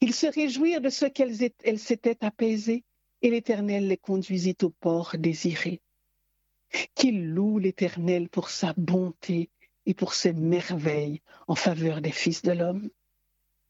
Ils 0.00 0.14
se 0.14 0.26
réjouirent 0.26 0.80
de 0.80 0.90
ce 0.90 1.06
qu'elles 1.06 1.78
s'étaient 1.78 2.24
apaisées 2.24 2.84
et 3.22 3.30
l'Éternel 3.30 3.88
les 3.88 3.96
conduisit 3.96 4.56
au 4.62 4.70
port 4.70 5.14
désiré. 5.18 5.80
Qu'ils 6.94 7.30
louent 7.30 7.58
l'Éternel 7.58 8.28
pour 8.28 8.50
sa 8.50 8.74
bonté 8.76 9.48
et 9.86 9.94
pour 9.94 10.14
ses 10.14 10.32
merveilles 10.32 11.22
en 11.46 11.54
faveur 11.54 12.00
des 12.00 12.10
fils 12.10 12.42
de 12.42 12.52
l'homme 12.52 12.90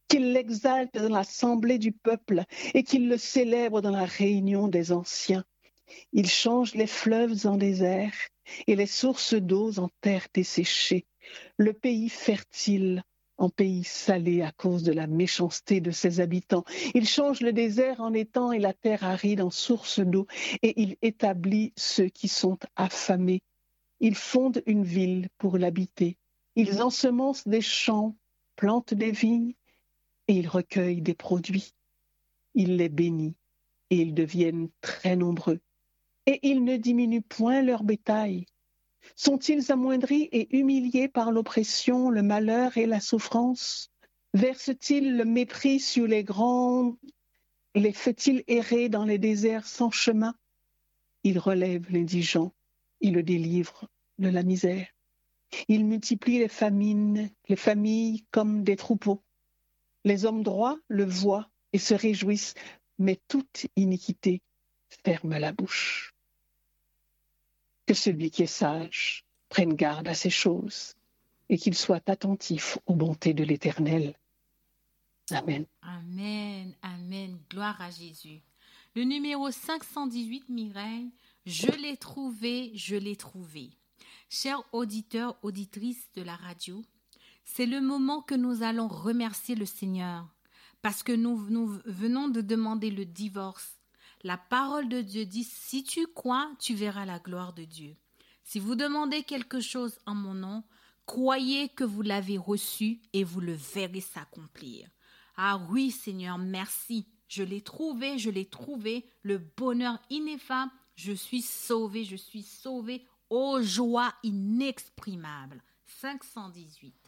qu'il 0.09 0.33
l'exalte 0.33 0.95
dans 0.95 1.09
l'assemblée 1.09 1.79
du 1.79 1.93
peuple 1.93 2.45
et 2.75 2.83
qu'il 2.83 3.09
le 3.09 3.17
célèbre 3.17 3.81
dans 3.81 3.91
la 3.91 4.05
réunion 4.05 4.69
des 4.69 4.93
anciens. 4.93 5.45
Il 6.13 6.29
change 6.29 6.75
les 6.75 6.87
fleuves 6.87 7.47
en 7.47 7.57
désert 7.57 8.15
et 8.67 8.77
les 8.77 8.87
sources 8.87 9.35
d'eau 9.35 9.79
en 9.79 9.89
terre 10.01 10.27
desséchée, 10.35 11.07
le 11.57 11.73
pays 11.73 12.09
fertile 12.09 13.03
en 13.39 13.51
pays 13.51 13.85
salé 13.85 14.43
à 14.43 14.53
cause 14.53 14.83
de 14.83 14.93
la 14.93 15.07
méchanceté 15.07 15.81
de 15.81 15.91
ses 15.91 16.21
habitants. 16.21 16.65
Il 16.95 17.07
change 17.07 17.41
le 17.41 17.53
désert 17.53 18.01
en 18.01 18.15
étang 18.15 18.53
et 18.53 18.59
la 18.59 18.73
terre 18.73 19.05
aride 19.05 19.43
en 19.43 19.51
source 19.51 20.01
d'eau, 20.01 20.27
et 20.63 20.81
il 20.81 20.97
établit 21.03 21.73
ceux 21.77 22.09
qui 22.09 22.29
sont 22.29 22.59
affamés. 22.77 23.43
Il 24.01 24.15
fonde 24.15 24.63
une 24.67 24.85
ville 24.85 25.29
pour 25.39 25.59
l'habiter. 25.59 26.17
Ils 26.55 26.83
ensemencent 26.83 27.47
des 27.47 27.61
champs, 27.61 28.17
plantent 28.57 28.95
des 28.95 29.11
vignes, 29.11 29.55
et 30.29 30.35
ils 30.35 30.49
recueillent 30.49 31.03
des 31.03 31.15
produits. 31.15 31.75
Il 32.55 32.77
les 32.77 32.89
bénit 32.89 33.35
et 33.91 33.97
ils 33.97 34.15
deviennent 34.15 34.69
très 34.81 35.17
nombreux. 35.17 35.61
Et 36.27 36.41
ils 36.43 36.65
ne 36.65 36.77
diminuent 36.77 37.23
point 37.23 37.63
leur 37.63 37.85
bétail. 37.85 38.47
Sont-ils 39.15 39.71
amoindris 39.71 40.29
et 40.33 40.57
humiliés 40.57 41.09
par 41.09 41.31
l'oppression, 41.31 42.11
le 42.11 42.23
malheur 42.23 42.77
et 42.77 42.87
la 42.87 42.99
souffrance? 42.99 43.91
Versent-ils 44.35 45.17
le 45.17 45.25
mépris 45.25 45.79
sur 45.79 46.07
les 46.07 46.25
grands? 46.25 46.97
Les 47.75 47.93
fait-il 47.93 48.43
errer 48.49 48.89
dans 48.89 49.05
les 49.05 49.19
déserts 49.19 49.67
sans 49.67 49.91
chemin? 49.91 50.35
Il 51.23 51.39
relève 51.39 51.91
l'indigent, 51.91 52.53
il 53.01 53.15
le 53.15 53.23
délivre 53.23 53.89
de 54.19 54.29
la 54.29 54.43
misère. 54.43 54.89
Il 55.69 55.85
multiplie 55.85 56.39
les 56.39 56.49
famines, 56.49 57.31
les 57.49 57.57
familles 57.57 58.25
comme 58.31 58.65
des 58.65 58.77
troupeaux. 58.77 59.23
Les 60.07 60.25
hommes 60.25 60.45
droits 60.45 60.79
le 60.87 61.05
voient 61.05 61.51
et 61.73 61.79
se 61.79 61.93
réjouissent, 61.93 62.55
mais 62.97 63.19
toute 63.27 63.67
iniquité 63.75 64.41
ferme 64.89 65.37
la 65.37 65.51
bouche. 65.51 66.15
Que 67.87 67.95
celui 67.95 68.31
qui 68.31 68.45
est 68.45 68.47
sage 68.47 69.25
prenne 69.49 69.75
garde 69.75 70.07
à 70.07 70.15
ces 70.15 70.31
choses 70.31 70.95
et 71.49 71.59
qu'il 71.59 71.75
soit 71.75 72.09
attentif 72.09 72.79
aux 72.87 72.95
bontés 72.95 73.35
de 73.35 73.43
l'Éternel. 73.43 74.15
Amen. 75.33 75.67
Amen, 75.83 76.73
Amen. 76.83 77.37
Gloire 77.51 77.83
à 77.83 77.91
Jésus. 77.91 78.43
Le 78.95 79.03
numéro 79.03 79.51
518, 79.51 80.49
Mireille, 80.51 81.11
je 81.47 81.73
l'ai 81.83 81.97
trouvé, 81.97 82.71
je 82.77 82.95
l'ai 82.95 83.17
trouvé. 83.17 83.71
Chers 84.29 84.63
auditeurs, 84.73 85.37
auditrices 85.43 86.09
de 86.15 86.23
la 86.23 86.37
radio, 86.37 86.81
c'est 87.47 87.65
le 87.65 87.81
moment 87.81 88.21
que 88.21 88.35
nous 88.35 88.63
allons 88.63 88.89
remercier 88.89 89.55
le 89.55 89.65
Seigneur 89.65 90.29
parce 90.83 91.03
que 91.03 91.13
nous, 91.13 91.37
venons 91.87 92.29
de 92.29 92.41
demander 92.41 92.91
le 92.91 93.07
divorce. 93.07 93.79
La 94.25 94.37
parole 94.37 94.89
de 94.89 95.01
Dieu 95.01 95.25
dit, 95.25 95.45
si 95.45 95.85
tu 95.85 96.07
crois, 96.09 96.51
tu 96.59 96.75
verras 96.75 97.07
la 97.07 97.19
gloire 97.19 97.55
de 97.55 97.65
Dieu. 97.65 97.97
Si 98.43 98.59
vous 98.59 98.75
demandez 98.75 99.23
quelque 99.23 99.61
chose 99.61 99.97
en 100.07 100.15
mon 100.15 100.35
nom, 100.35 100.65
croyez 101.07 101.69
que 101.69 101.85
vous 101.85 102.03
l'avez 102.03 102.37
reçu 102.37 103.01
et 103.13 103.25
vous 103.25 103.41
le 103.41 103.55
verrez 103.55 104.01
s'accomplir. 104.01 104.89
Ah 105.37 105.59
oui, 105.71 105.93
Seigneur, 105.93 106.39
merci. 106.39 107.07
Je 107.29 107.45
l'ai 107.45 107.63
trouvé, 107.63 108.19
je 108.19 108.31
l'ai 108.31 108.47
trouvé, 108.47 109.07
le 109.23 109.39
bonheur 109.39 109.99
ineffable. 110.11 110.73
Je 110.97 111.13
suis 111.13 111.43
sauvé, 111.43 112.05
je 112.05 112.17
suis 112.17 112.43
sauvé, 112.43 113.07
ô 113.31 113.63
joie 113.63 114.13
inexprimable. 114.25 115.63
518. 115.87 117.06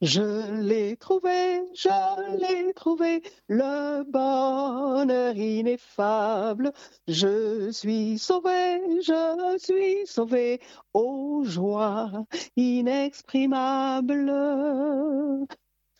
Je 0.00 0.60
l'ai 0.62 0.96
trouvé, 0.96 1.62
je 1.74 1.88
l'ai 2.38 2.72
trouvé, 2.74 3.22
le 3.48 4.02
bonheur 4.04 5.36
ineffable. 5.36 6.72
Je 7.06 7.70
suis 7.70 8.18
sauvé, 8.18 8.80
je 9.02 9.56
suis 9.58 10.06
sauvé, 10.06 10.60
ô 10.94 11.42
joie 11.44 12.10
inexprimable. 12.56 14.32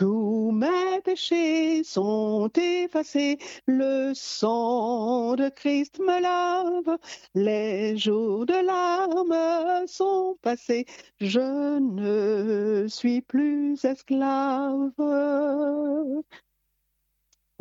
Tous 0.01 0.51
mes 0.51 1.03
péchés 1.05 1.85
sont 1.85 2.51
effacés, 2.57 3.37
le 3.67 4.13
sang 4.15 5.35
de 5.37 5.51
Christ 5.51 5.99
me 5.99 6.23
lave, 6.23 6.97
les 7.35 7.99
jours 7.99 8.47
de 8.47 8.55
larmes 8.65 9.87
sont 9.87 10.39
passés, 10.41 10.87
je 11.21 11.79
ne 11.79 12.89
suis 12.89 13.21
plus 13.21 13.85
esclave. 13.85 14.91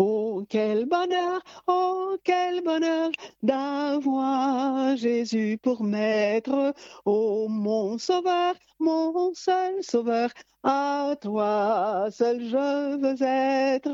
Oh, 0.02 0.46
quel 0.50 0.86
bonheur, 0.86 1.42
oh, 1.68 2.16
quel 2.24 2.62
bonheur 2.64 3.12
d'avoir 3.44 4.96
Jésus 4.96 5.58
pour 5.62 5.84
maître. 5.84 6.74
Oh, 7.06 7.48
mon 7.50 7.98
sauveur, 7.98 8.56
mon 8.80 9.34
seul 9.34 9.84
sauveur, 9.84 10.30
à 10.64 11.16
toi 11.22 12.08
seul 12.12 12.40
je 12.46 12.98
veux 12.98 13.22
être. 13.22 13.90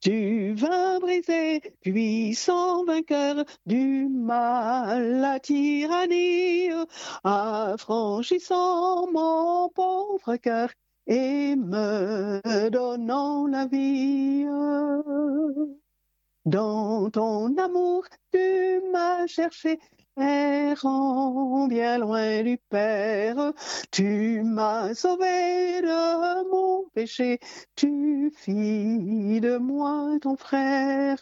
Tu 0.00 0.52
vas 0.54 0.98
briser, 1.00 1.62
puissant 1.80 2.84
vainqueur 2.84 3.44
du 3.64 4.08
mal, 4.08 5.20
la 5.20 5.40
tyrannie, 5.40 6.68
affranchissant 7.24 9.10
mon 9.10 9.70
pauvre 9.70 10.36
cœur 10.36 10.68
et 11.06 11.56
me 11.56 12.68
donnant 12.70 13.46
la 13.46 13.66
vie. 13.66 14.46
Dans 16.44 17.08
ton 17.10 17.56
amour, 17.56 18.04
tu 18.32 18.80
m'as 18.92 19.26
cherché, 19.26 19.78
bien 21.68 21.98
loin 21.98 22.42
du 22.42 22.58
Père. 22.68 23.52
Tu 23.90 24.42
m'as 24.44 24.94
sauvé 24.94 25.80
de 25.82 26.50
mon 26.50 26.88
péché, 26.94 27.38
tu 27.76 28.30
fis 28.36 29.40
de 29.40 29.56
moi 29.58 30.18
ton 30.20 30.36
frère. 30.36 31.18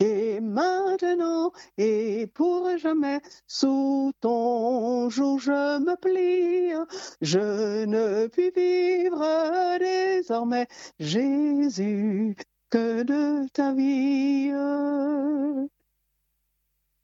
Et 0.00 0.40
maintenant 0.40 1.52
et 1.78 2.26
pour 2.34 2.76
jamais, 2.78 3.20
sous 3.46 4.12
ton 4.20 5.08
jour 5.10 5.38
je 5.38 5.78
me 5.78 5.96
plie. 5.96 6.72
Je 7.20 7.84
ne 7.86 8.26
puis 8.28 8.50
vivre 8.54 9.78
désormais, 9.78 10.66
Jésus, 10.98 12.36
que 12.70 13.02
de 13.02 13.48
ta 13.52 13.72
vie. 13.72 14.52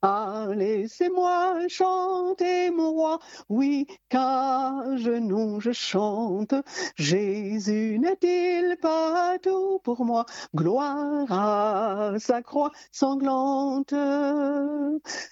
Laissez-moi 0.03 1.69
chanter 1.69 2.71
mon 2.73 2.91
roi, 2.91 3.19
oui, 3.49 3.87
qu'à 4.09 4.97
genoux 4.97 5.61
je 5.61 5.71
chante. 5.71 6.55
Jésus 6.97 7.99
n'est-il 8.01 8.77
pas 8.79 9.39
tout 9.39 9.79
pour 9.85 10.05
moi? 10.05 10.27
Gloire 10.57 11.31
à 11.31 12.15
sa 12.19 12.43
croix 12.43 12.73
sanglante. 12.91 13.95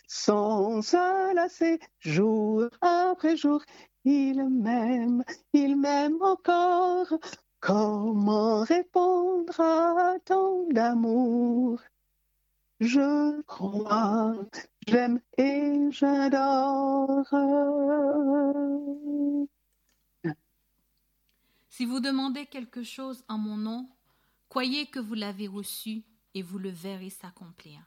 Sans 0.06 0.82
se 0.82 1.34
lasser, 1.34 1.80
jour 1.98 2.68
après 2.80 3.36
jour, 3.36 3.62
il 4.04 4.48
m'aime, 4.48 5.24
il 5.52 5.76
m'aime 5.76 6.22
encore. 6.22 7.12
Comment 7.58 8.62
répondre 8.62 9.60
à 9.60 10.14
tant 10.24 10.64
d'amour? 10.70 11.80
Je 12.80 13.42
crois, 13.42 14.34
j'aime 14.88 15.20
et 15.36 15.90
j'adore. 15.90 17.26
Si 21.68 21.84
vous 21.84 22.00
demandez 22.00 22.46
quelque 22.46 22.82
chose 22.82 23.22
en 23.28 23.36
mon 23.36 23.58
nom, 23.58 23.86
croyez 24.48 24.86
que 24.86 24.98
vous 24.98 25.12
l'avez 25.12 25.46
reçu 25.46 26.04
et 26.32 26.40
vous 26.40 26.58
le 26.58 26.70
verrez 26.70 27.10
s'accomplir. 27.10 27.82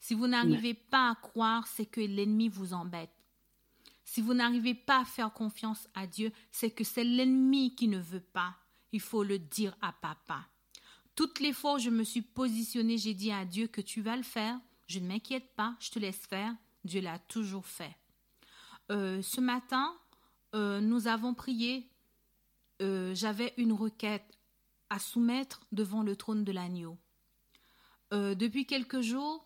Si 0.00 0.14
vous 0.14 0.26
n'arrivez 0.26 0.72
pas 0.72 1.10
à 1.10 1.14
croire, 1.16 1.66
c'est 1.66 1.86
que 1.86 2.00
l'ennemi 2.00 2.48
vous 2.48 2.72
embête. 2.72 3.10
Si 4.04 4.22
vous 4.22 4.34
n'arrivez 4.34 4.74
pas 4.74 5.00
à 5.00 5.04
faire 5.04 5.34
confiance 5.34 5.86
à 5.94 6.06
Dieu, 6.06 6.32
c'est 6.50 6.70
que 6.70 6.84
c'est 6.84 7.04
l'ennemi 7.04 7.74
qui 7.74 7.88
ne 7.88 7.98
veut 7.98 8.20
pas. 8.20 8.56
Il 8.92 9.00
faut 9.00 9.22
le 9.22 9.38
dire 9.38 9.76
à 9.82 9.92
papa. 9.92 10.46
Toutes 11.14 11.38
les 11.38 11.52
fois 11.52 11.74
où 11.74 11.78
je 11.78 11.90
me 11.90 12.02
suis 12.02 12.22
positionnée, 12.22 12.98
j'ai 12.98 13.14
dit 13.14 13.30
à 13.30 13.44
Dieu 13.44 13.68
que 13.68 13.80
tu 13.80 14.00
vas 14.00 14.16
le 14.16 14.22
faire. 14.22 14.58
Je 14.88 14.98
ne 14.98 15.06
m'inquiète 15.06 15.54
pas, 15.54 15.76
je 15.78 15.90
te 15.90 15.98
laisse 15.98 16.26
faire. 16.26 16.52
Dieu 16.84 17.00
l'a 17.00 17.18
toujours 17.18 17.66
fait. 17.66 17.96
Euh, 18.90 19.22
ce 19.22 19.40
matin, 19.40 19.94
euh, 20.54 20.80
nous 20.80 21.06
avons 21.06 21.34
prié. 21.34 21.88
Euh, 22.82 23.14
j'avais 23.14 23.54
une 23.56 23.72
requête 23.72 24.38
à 24.90 24.98
soumettre 24.98 25.60
devant 25.72 26.02
le 26.02 26.16
trône 26.16 26.44
de 26.44 26.52
l'agneau. 26.52 26.98
depuis 28.12 28.64
quelques 28.64 29.00
jours, 29.00 29.44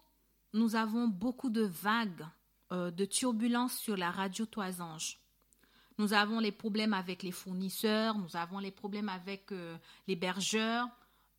nous 0.52 0.76
avons 0.76 1.08
beaucoup 1.08 1.48
de 1.48 1.62
vagues, 1.62 2.26
de 2.70 3.04
turbulences 3.06 3.78
sur 3.78 3.96
la 3.96 4.10
radio 4.10 4.44
Toisange. 4.44 5.20
Nous 5.96 6.12
avons 6.12 6.38
les 6.38 6.52
problèmes 6.52 6.92
avec 6.92 7.22
les 7.22 7.32
fournisseurs, 7.32 8.18
nous 8.18 8.36
avons 8.36 8.58
les 8.58 8.70
problèmes 8.70 9.08
avec 9.08 9.50
les 10.06 10.16
bergeurs, 10.16 10.86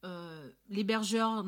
euh, 0.06 0.52
l'hébergeur 0.70 1.46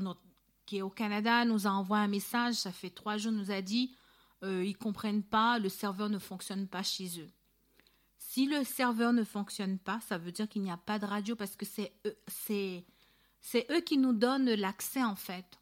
qui 0.65 0.77
est 0.77 0.81
au 0.81 0.89
Canada 0.89 1.45
nous 1.45 1.67
a 1.67 1.71
envoyé 1.71 2.03
un 2.03 2.07
message, 2.07 2.55
ça 2.55 2.71
fait 2.71 2.89
trois 2.89 3.17
jours, 3.17 3.31
nous 3.31 3.51
a 3.51 3.61
dit 3.61 3.95
euh, 4.43 4.63
ils 4.65 4.77
comprennent 4.77 5.23
pas, 5.23 5.59
le 5.59 5.69
serveur 5.69 6.09
ne 6.09 6.19
fonctionne 6.19 6.67
pas 6.67 6.83
chez 6.83 7.19
eux. 7.19 7.29
Si 8.17 8.45
le 8.45 8.63
serveur 8.63 9.13
ne 9.13 9.23
fonctionne 9.23 9.77
pas, 9.77 9.99
ça 10.01 10.17
veut 10.17 10.31
dire 10.31 10.47
qu'il 10.47 10.61
n'y 10.61 10.71
a 10.71 10.77
pas 10.77 10.99
de 10.99 11.05
radio 11.05 11.35
parce 11.35 11.55
que 11.55 11.65
c'est 11.65 11.93
eux, 13.69 13.81
qui 13.81 13.97
nous 13.97 14.13
donnent 14.13 14.53
l'accès 14.53 15.03
en 15.03 15.15
fait. 15.15 15.59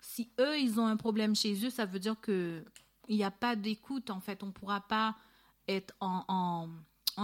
Si 0.00 0.30
eux, 0.38 0.58
ils 0.58 0.78
ont 0.80 0.86
un 0.86 0.96
problème 0.96 1.34
chez 1.34 1.64
eux, 1.64 1.70
ça 1.70 1.86
veut 1.86 1.98
dire 1.98 2.20
que 2.20 2.64
il 3.08 3.16
n'y 3.16 3.24
a 3.24 3.30
pas 3.30 3.56
d'écoute 3.56 4.10
en 4.10 4.20
fait. 4.20 4.42
On 4.42 4.46
ne 4.46 4.52
pourra 4.52 4.80
pas 4.80 5.16
être 5.66 5.94
en 6.00 6.68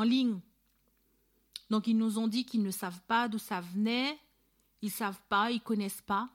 ligne. 0.03 0.41
Donc 1.71 1.87
ils 1.87 1.97
nous 1.97 2.19
ont 2.19 2.29
dit 2.29 2.45
qu'ils 2.45 2.63
ne 2.63 2.71
savent 2.71 3.01
pas 3.07 3.29
d'où 3.29 3.39
ça 3.39 3.61
venait, 3.61 4.19
ils 4.83 4.91
savent 4.91 5.23
pas, 5.29 5.51
ils 5.51 5.61
connaissent 5.61 6.03
pas. 6.03 6.29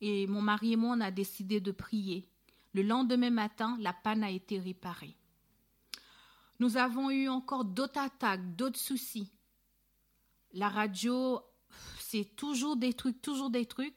Et 0.00 0.26
mon 0.26 0.42
mari 0.42 0.72
et 0.72 0.76
moi, 0.76 0.96
on 0.96 1.00
a 1.00 1.10
décidé 1.10 1.60
de 1.60 1.72
prier. 1.72 2.28
Le 2.72 2.82
lendemain 2.82 3.30
matin, 3.30 3.76
la 3.80 3.92
panne 3.92 4.24
a 4.24 4.30
été 4.30 4.58
réparée. 4.58 5.16
Nous 6.60 6.76
avons 6.76 7.10
eu 7.10 7.28
encore 7.28 7.64
d'autres 7.64 8.00
attaques, 8.00 8.56
d'autres 8.56 8.78
soucis. 8.78 9.32
La 10.52 10.68
radio, 10.68 11.40
c'est 11.98 12.36
toujours 12.36 12.76
des 12.76 12.92
trucs, 12.92 13.20
toujours 13.22 13.50
des 13.50 13.66
trucs. 13.66 13.96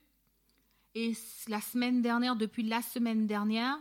Et 0.95 1.13
la 1.47 1.61
semaine 1.61 2.01
dernière, 2.01 2.35
depuis 2.35 2.63
la 2.63 2.81
semaine 2.81 3.27
dernière, 3.27 3.77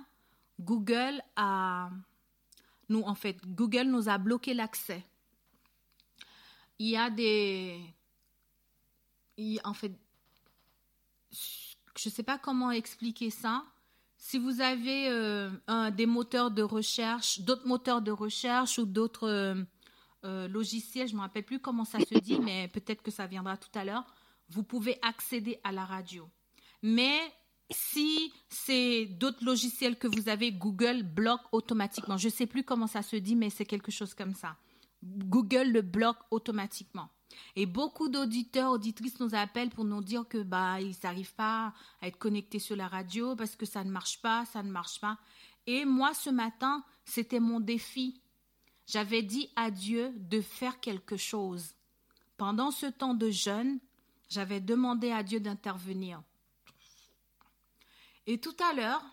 Google 0.60 1.22
a, 1.36 1.90
nous 2.88 3.02
en 3.02 3.14
fait, 3.14 3.38
Google 3.46 3.84
nous 3.84 4.08
a 4.08 4.18
bloqué 4.18 4.52
l'accès. 4.52 5.04
Il 6.78 6.88
y 6.88 6.96
a 6.96 7.08
des, 7.08 7.80
en 9.64 9.74
fait, 9.74 9.92
je 11.30 12.08
ne 12.08 12.12
sais 12.12 12.22
pas 12.22 12.38
comment 12.38 12.70
expliquer 12.70 13.30
ça. 13.30 13.64
Si 14.18 14.38
vous 14.38 14.60
avez 14.60 15.08
euh, 15.08 15.50
un, 15.66 15.90
des 15.90 16.06
moteurs 16.06 16.50
de 16.50 16.62
recherche, 16.62 17.40
d'autres 17.40 17.66
moteurs 17.66 18.02
de 18.02 18.10
recherche 18.10 18.78
ou 18.78 18.86
d'autres 18.86 19.28
euh, 19.28 19.62
euh, 20.24 20.48
logiciels, 20.48 21.08
je 21.08 21.12
ne 21.12 21.18
me 21.18 21.22
rappelle 21.22 21.44
plus 21.44 21.60
comment 21.60 21.84
ça 21.84 22.00
se 22.00 22.18
dit, 22.18 22.38
mais 22.42 22.68
peut-être 22.68 23.02
que 23.02 23.10
ça 23.10 23.26
viendra 23.26 23.56
tout 23.56 23.76
à 23.78 23.84
l'heure, 23.84 24.04
vous 24.48 24.62
pouvez 24.62 24.98
accéder 25.02 25.60
à 25.64 25.72
la 25.72 25.84
radio. 25.84 26.28
Mais 26.82 27.18
si 27.70 28.32
c'est 28.48 29.06
d'autres 29.06 29.44
logiciels 29.44 29.98
que 29.98 30.06
vous 30.06 30.28
avez, 30.28 30.52
Google 30.52 31.02
bloque 31.02 31.42
automatiquement. 31.52 32.16
Je 32.16 32.28
ne 32.28 32.32
sais 32.32 32.46
plus 32.46 32.62
comment 32.62 32.86
ça 32.86 33.02
se 33.02 33.16
dit, 33.16 33.34
mais 33.34 33.50
c'est 33.50 33.66
quelque 33.66 33.90
chose 33.90 34.14
comme 34.14 34.34
ça. 34.34 34.56
Google 35.02 35.70
le 35.70 35.82
bloque 35.82 36.18
automatiquement. 36.30 37.08
Et 37.54 37.66
beaucoup 37.66 38.08
d'auditeurs, 38.08 38.72
auditrices 38.72 39.20
nous 39.20 39.34
appellent 39.34 39.70
pour 39.70 39.84
nous 39.84 40.02
dire 40.02 40.26
que 40.28 40.42
bah 40.42 40.80
ils 40.80 40.96
n'arrivent 41.02 41.34
pas 41.34 41.74
à 42.00 42.08
être 42.08 42.18
connectés 42.18 42.58
sur 42.58 42.76
la 42.76 42.88
radio 42.88 43.36
parce 43.36 43.56
que 43.56 43.66
ça 43.66 43.84
ne 43.84 43.90
marche 43.90 44.20
pas, 44.22 44.44
ça 44.46 44.62
ne 44.62 44.70
marche 44.70 45.00
pas. 45.00 45.18
Et 45.66 45.84
moi 45.84 46.14
ce 46.14 46.30
matin, 46.30 46.84
c'était 47.04 47.40
mon 47.40 47.60
défi. 47.60 48.20
J'avais 48.86 49.22
dit 49.22 49.50
à 49.56 49.70
Dieu 49.70 50.12
de 50.16 50.40
faire 50.40 50.80
quelque 50.80 51.16
chose. 51.16 51.74
Pendant 52.36 52.70
ce 52.70 52.86
temps 52.86 53.14
de 53.14 53.30
jeûne, 53.30 53.80
j'avais 54.28 54.60
demandé 54.60 55.10
à 55.10 55.22
Dieu 55.22 55.40
d'intervenir. 55.40 56.22
Et 58.26 58.38
tout 58.38 58.56
à 58.68 58.74
l'heure, 58.74 59.04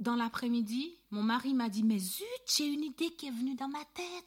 dans 0.00 0.16
l'après-midi, 0.16 0.96
mon 1.10 1.22
mari 1.22 1.54
m'a 1.54 1.68
dit 1.68 1.84
Mais 1.84 1.98
zut, 1.98 2.24
j'ai 2.56 2.66
une 2.66 2.82
idée 2.82 3.10
qui 3.10 3.26
est 3.26 3.30
venue 3.30 3.54
dans 3.54 3.68
ma 3.68 3.84
tête. 3.94 4.26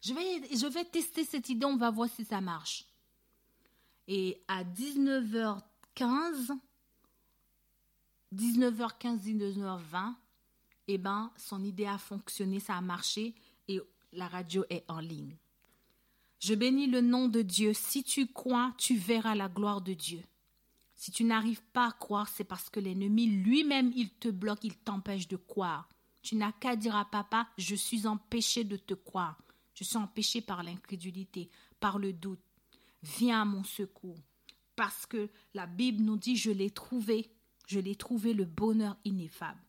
Je 0.00 0.14
vais, 0.14 0.56
je 0.56 0.66
vais 0.66 0.84
tester 0.84 1.24
cette 1.24 1.48
idée, 1.48 1.66
on 1.66 1.76
va 1.76 1.90
voir 1.90 2.08
si 2.08 2.24
ça 2.24 2.40
marche. 2.40 2.86
Et 4.06 4.40
à 4.48 4.64
19h15, 4.64 6.56
19h15, 8.34 9.20
19h20, 9.20 10.14
eh 10.86 10.98
ben, 10.98 11.30
son 11.36 11.62
idée 11.62 11.86
a 11.86 11.98
fonctionné, 11.98 12.60
ça 12.60 12.76
a 12.76 12.80
marché 12.80 13.34
et 13.66 13.80
la 14.12 14.28
radio 14.28 14.64
est 14.70 14.84
en 14.88 15.00
ligne. 15.00 15.36
Je 16.40 16.54
bénis 16.54 16.86
le 16.86 17.00
nom 17.00 17.28
de 17.28 17.42
Dieu. 17.42 17.72
Si 17.74 18.04
tu 18.04 18.26
crois, 18.28 18.72
tu 18.78 18.96
verras 18.96 19.34
la 19.34 19.48
gloire 19.48 19.80
de 19.80 19.92
Dieu. 19.92 20.22
Si 20.98 21.12
tu 21.12 21.22
n'arrives 21.22 21.62
pas 21.72 21.86
à 21.86 21.92
croire, 21.92 22.28
c'est 22.28 22.42
parce 22.42 22.68
que 22.70 22.80
l'ennemi 22.80 23.28
lui-même, 23.28 23.92
il 23.94 24.10
te 24.10 24.28
bloque, 24.28 24.64
il 24.64 24.76
t'empêche 24.76 25.28
de 25.28 25.36
croire. 25.36 25.88
Tu 26.22 26.34
n'as 26.34 26.50
qu'à 26.50 26.74
dire 26.74 26.96
à 26.96 27.04
papa, 27.04 27.48
je 27.56 27.76
suis 27.76 28.08
empêché 28.08 28.64
de 28.64 28.76
te 28.76 28.94
croire. 28.94 29.38
Je 29.74 29.84
suis 29.84 29.96
empêché 29.96 30.40
par 30.40 30.64
l'incrédulité, 30.64 31.50
par 31.78 32.00
le 32.00 32.12
doute. 32.12 32.42
Viens 33.04 33.42
à 33.42 33.44
mon 33.44 33.62
secours. 33.62 34.18
Parce 34.74 35.06
que 35.06 35.30
la 35.54 35.66
Bible 35.66 36.02
nous 36.02 36.16
dit, 36.16 36.36
je 36.36 36.50
l'ai 36.50 36.70
trouvé. 36.70 37.30
Je 37.68 37.78
l'ai 37.78 37.94
trouvé 37.94 38.34
le 38.34 38.44
bonheur 38.44 38.96
ineffable. 39.04 39.62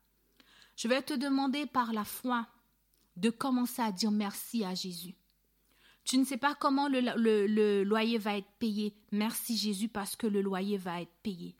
Je 0.75 0.87
vais 0.87 1.03
te 1.03 1.13
demander 1.13 1.67
par 1.67 1.93
la 1.93 2.05
foi 2.05 2.47
de 3.17 3.29
commencer 3.29 3.83
à 3.83 3.91
dire 3.91 4.09
merci 4.09 4.65
à 4.65 4.73
Jésus. 4.73 5.13
Tu 6.09 6.17
ne 6.17 6.25
sais 6.25 6.37
pas 6.37 6.55
comment 6.55 6.87
le, 6.87 7.83
loyer 7.83 8.17
va 8.17 8.35
être 8.35 8.51
payé. 8.57 8.95
Merci 9.11 9.55
Jésus 9.55 9.89
parce 9.89 10.15
que 10.15 10.25
le 10.25 10.41
loyer 10.41 10.75
va 10.75 11.03
être 11.03 11.13
payé. 11.21 11.55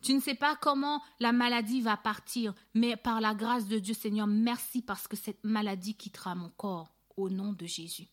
Tu 0.00 0.14
ne 0.14 0.20
sais 0.20 0.34
pas 0.34 0.56
comment 0.56 1.02
la 1.20 1.32
maladie 1.32 1.82
va 1.82 1.98
partir, 1.98 2.54
mais 2.72 2.96
par 2.96 3.20
la 3.20 3.34
grâce 3.34 3.68
de 3.68 3.78
Dieu 3.78 3.92
Seigneur, 3.92 4.26
merci 4.26 4.80
parce 4.80 5.06
que 5.06 5.18
cette 5.18 5.44
maladie 5.44 5.94
quittera 5.94 6.34
mon 6.34 6.48
corps 6.48 6.90
au 7.18 7.28
nom 7.28 7.52
de 7.52 7.66
Jésus. 7.66 8.08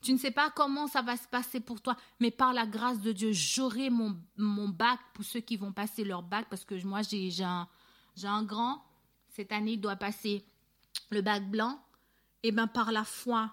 Tu 0.00 0.14
ne 0.14 0.18
sais 0.18 0.30
pas 0.30 0.48
comment 0.48 0.86
ça 0.86 1.02
va 1.02 1.18
se 1.18 1.28
passer 1.28 1.60
pour 1.60 1.82
toi, 1.82 1.94
mais 2.18 2.30
par 2.30 2.54
la 2.54 2.66
grâce 2.66 3.02
de 3.02 3.12
Dieu, 3.12 3.32
j'aurai 3.32 3.90
mon, 3.90 4.16
bac 4.38 4.98
pour 5.12 5.26
ceux 5.26 5.40
qui 5.40 5.58
vont 5.58 5.72
passer 5.72 6.04
leur 6.04 6.22
bac, 6.22 6.46
parce 6.48 6.64
que 6.64 6.82
moi 6.86 7.02
j'ai 7.02 7.30
un, 7.44 7.68
un 8.22 8.42
grand, 8.44 8.82
cette 9.28 9.52
année 9.52 9.72
il 9.72 9.80
doit 9.82 9.96
passer 9.96 10.42
le 11.10 11.20
bac 11.20 11.50
blanc, 11.50 11.78
et 12.42 12.50
bien 12.50 12.66
par 12.66 12.92
la 12.92 13.04
foi, 13.04 13.52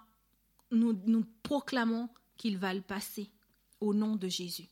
nous, 0.72 1.26
proclamons 1.44 2.10
qu'il 2.38 2.58
va 2.58 2.74
le 2.74 2.82
passer 2.82 3.30
au 3.80 3.94
nom 3.94 4.16
de 4.16 4.28
Jésus. 4.28 4.70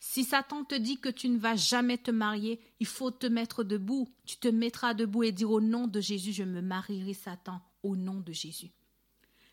Si 0.00 0.22
Satan 0.22 0.64
te 0.64 0.76
dit 0.76 1.00
que 1.00 1.08
tu 1.08 1.28
ne 1.28 1.38
vas 1.38 1.56
jamais 1.56 1.98
te 1.98 2.10
marier, 2.10 2.60
il 2.78 2.86
faut 2.86 3.10
te 3.10 3.26
mettre 3.26 3.64
debout. 3.64 4.08
Tu 4.24 4.36
te 4.36 4.48
mettras 4.48 4.94
debout 4.94 5.24
et 5.24 5.32
dire 5.32 5.50
au 5.50 5.60
nom 5.60 5.88
de 5.88 6.00
Jésus, 6.00 6.32
je 6.32 6.44
me 6.44 6.60
marierai 6.60 7.14
Satan, 7.14 7.60
au 7.82 7.96
nom 7.96 8.20
de 8.20 8.32
Jésus. 8.32 8.70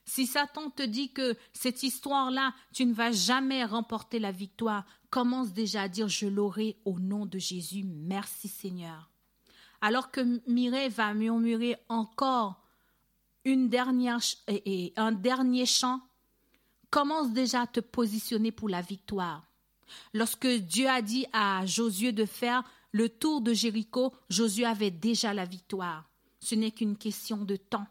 Si 0.06 0.27
Satan 0.27 0.69
te 0.69 0.84
dit 0.84 1.11
que 1.11 1.36
cette 1.52 1.82
histoire-là, 1.82 2.53
tu 2.73 2.86
ne 2.86 2.94
vas 2.94 3.11
jamais 3.11 3.65
remporter 3.65 4.19
la 4.19 4.32
victoire, 4.32 4.86
commence 5.10 5.52
déjà 5.52 5.84
à 5.84 5.88
dire 5.88 6.07
je 6.07 6.27
l'aurai 6.27 6.77
au 6.86 6.99
nom 6.99 7.26
de 7.26 7.40
Jésus. 7.40 7.84
Merci 7.84 8.48
Seigneur. 8.48 9.10
Alors 9.82 10.11
que 10.11 10.22
Mireille 10.48 10.90
va 10.90 11.14
murmurer 11.15 11.76
encore 11.90 12.64
une 13.45 13.69
dernière 13.69 14.19
et 14.47 14.93
un 14.97 15.11
dernier 15.11 15.65
chant, 15.65 16.01
commence 16.89 17.31
déjà 17.31 17.61
à 17.61 17.67
te 17.67 17.80
positionner 17.80 18.51
pour 18.51 18.69
la 18.69 18.81
victoire. 18.81 19.43
Lorsque 20.13 20.47
Dieu 20.47 20.88
a 20.88 21.01
dit 21.01 21.26
à 21.34 21.65
Josué 21.65 22.11
de 22.11 22.26
faire 22.26 22.63
le 22.91 23.09
tour 23.09 23.41
de 23.41 23.53
Jéricho, 23.53 24.13
Josué 24.30 24.65
avait 24.65 24.91
déjà 24.91 25.34
la 25.34 25.45
victoire. 25.45 26.09
Ce 26.39 26.55
n'est 26.55 26.72
qu'une 26.72 26.97
question 26.97 27.38
de 27.38 27.55
temps. 27.55 27.85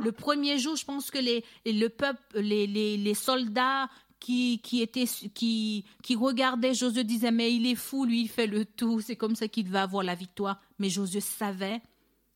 Le 0.00 0.12
premier 0.12 0.58
jour, 0.58 0.76
je 0.76 0.84
pense 0.84 1.10
que 1.10 1.18
les, 1.18 1.44
le 1.66 1.88
peuple, 1.88 2.38
les, 2.38 3.14
soldats 3.14 3.88
qui, 4.20 4.60
qui, 4.60 4.82
étaient, 4.82 5.08
qui, 5.34 5.84
qui 6.02 6.14
regardaient 6.14 6.74
Josué 6.74 7.02
disaient 7.02 7.32
Mais 7.32 7.52
il 7.52 7.66
est 7.66 7.74
fou, 7.74 8.04
lui, 8.04 8.22
il 8.22 8.28
fait 8.28 8.46
le 8.46 8.64
tour, 8.64 9.00
c'est 9.02 9.16
comme 9.16 9.34
ça 9.34 9.48
qu'il 9.48 9.68
va 9.68 9.82
avoir 9.82 10.04
la 10.04 10.14
victoire. 10.14 10.60
Mais 10.78 10.90
Josué 10.90 11.20
savait 11.20 11.82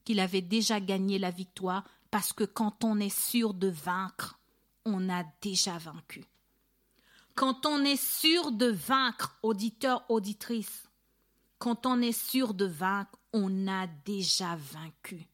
qu'il 0.04 0.18
avait 0.18 0.40
déjà 0.40 0.80
gagné 0.80 1.20
la 1.20 1.30
victoire 1.30 1.84
parce 2.12 2.32
que 2.34 2.44
quand 2.44 2.84
on 2.84 3.00
est 3.00 3.08
sûr 3.08 3.54
de 3.54 3.68
vaincre, 3.68 4.38
on 4.84 5.08
a 5.08 5.24
déjà 5.40 5.78
vaincu. 5.78 6.26
Quand 7.34 7.64
on 7.64 7.82
est 7.86 7.96
sûr 7.96 8.52
de 8.52 8.66
vaincre, 8.66 9.38
auditeur, 9.42 10.04
auditrice, 10.10 10.90
quand 11.58 11.86
on 11.86 12.02
est 12.02 12.12
sûr 12.12 12.52
de 12.52 12.66
vaincre, 12.66 13.18
on 13.32 13.66
a 13.66 13.86
déjà 13.86 14.56
vaincu. 14.56 15.26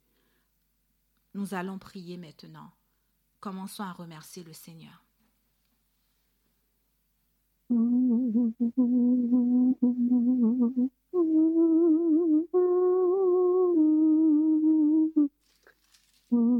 Nous 1.34 1.52
allons 1.52 1.80
prier 1.80 2.16
maintenant. 2.16 2.70
Commençons 3.40 3.82
à 3.82 3.90
remercier 3.90 4.44
le 4.44 4.52
Seigneur. 4.52 5.02
Mm-hmm. 16.30 16.58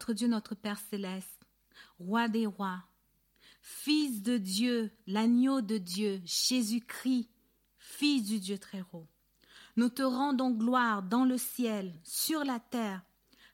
Notre 0.00 0.14
Dieu, 0.14 0.28
notre 0.28 0.54
Père 0.54 0.78
céleste, 0.88 1.46
Roi 1.98 2.28
des 2.28 2.46
rois, 2.46 2.82
Fils 3.60 4.22
de 4.22 4.38
Dieu, 4.38 4.90
l'agneau 5.06 5.60
de 5.60 5.76
Dieu, 5.76 6.22
Jésus-Christ, 6.24 7.28
Fils 7.76 8.24
du 8.24 8.40
Dieu 8.40 8.56
très 8.56 8.82
haut. 8.94 9.06
Nous 9.76 9.90
te 9.90 10.00
rendons 10.00 10.52
gloire 10.52 11.02
dans 11.02 11.26
le 11.26 11.36
ciel, 11.36 11.92
sur 12.02 12.44
la 12.44 12.60
terre, 12.60 13.02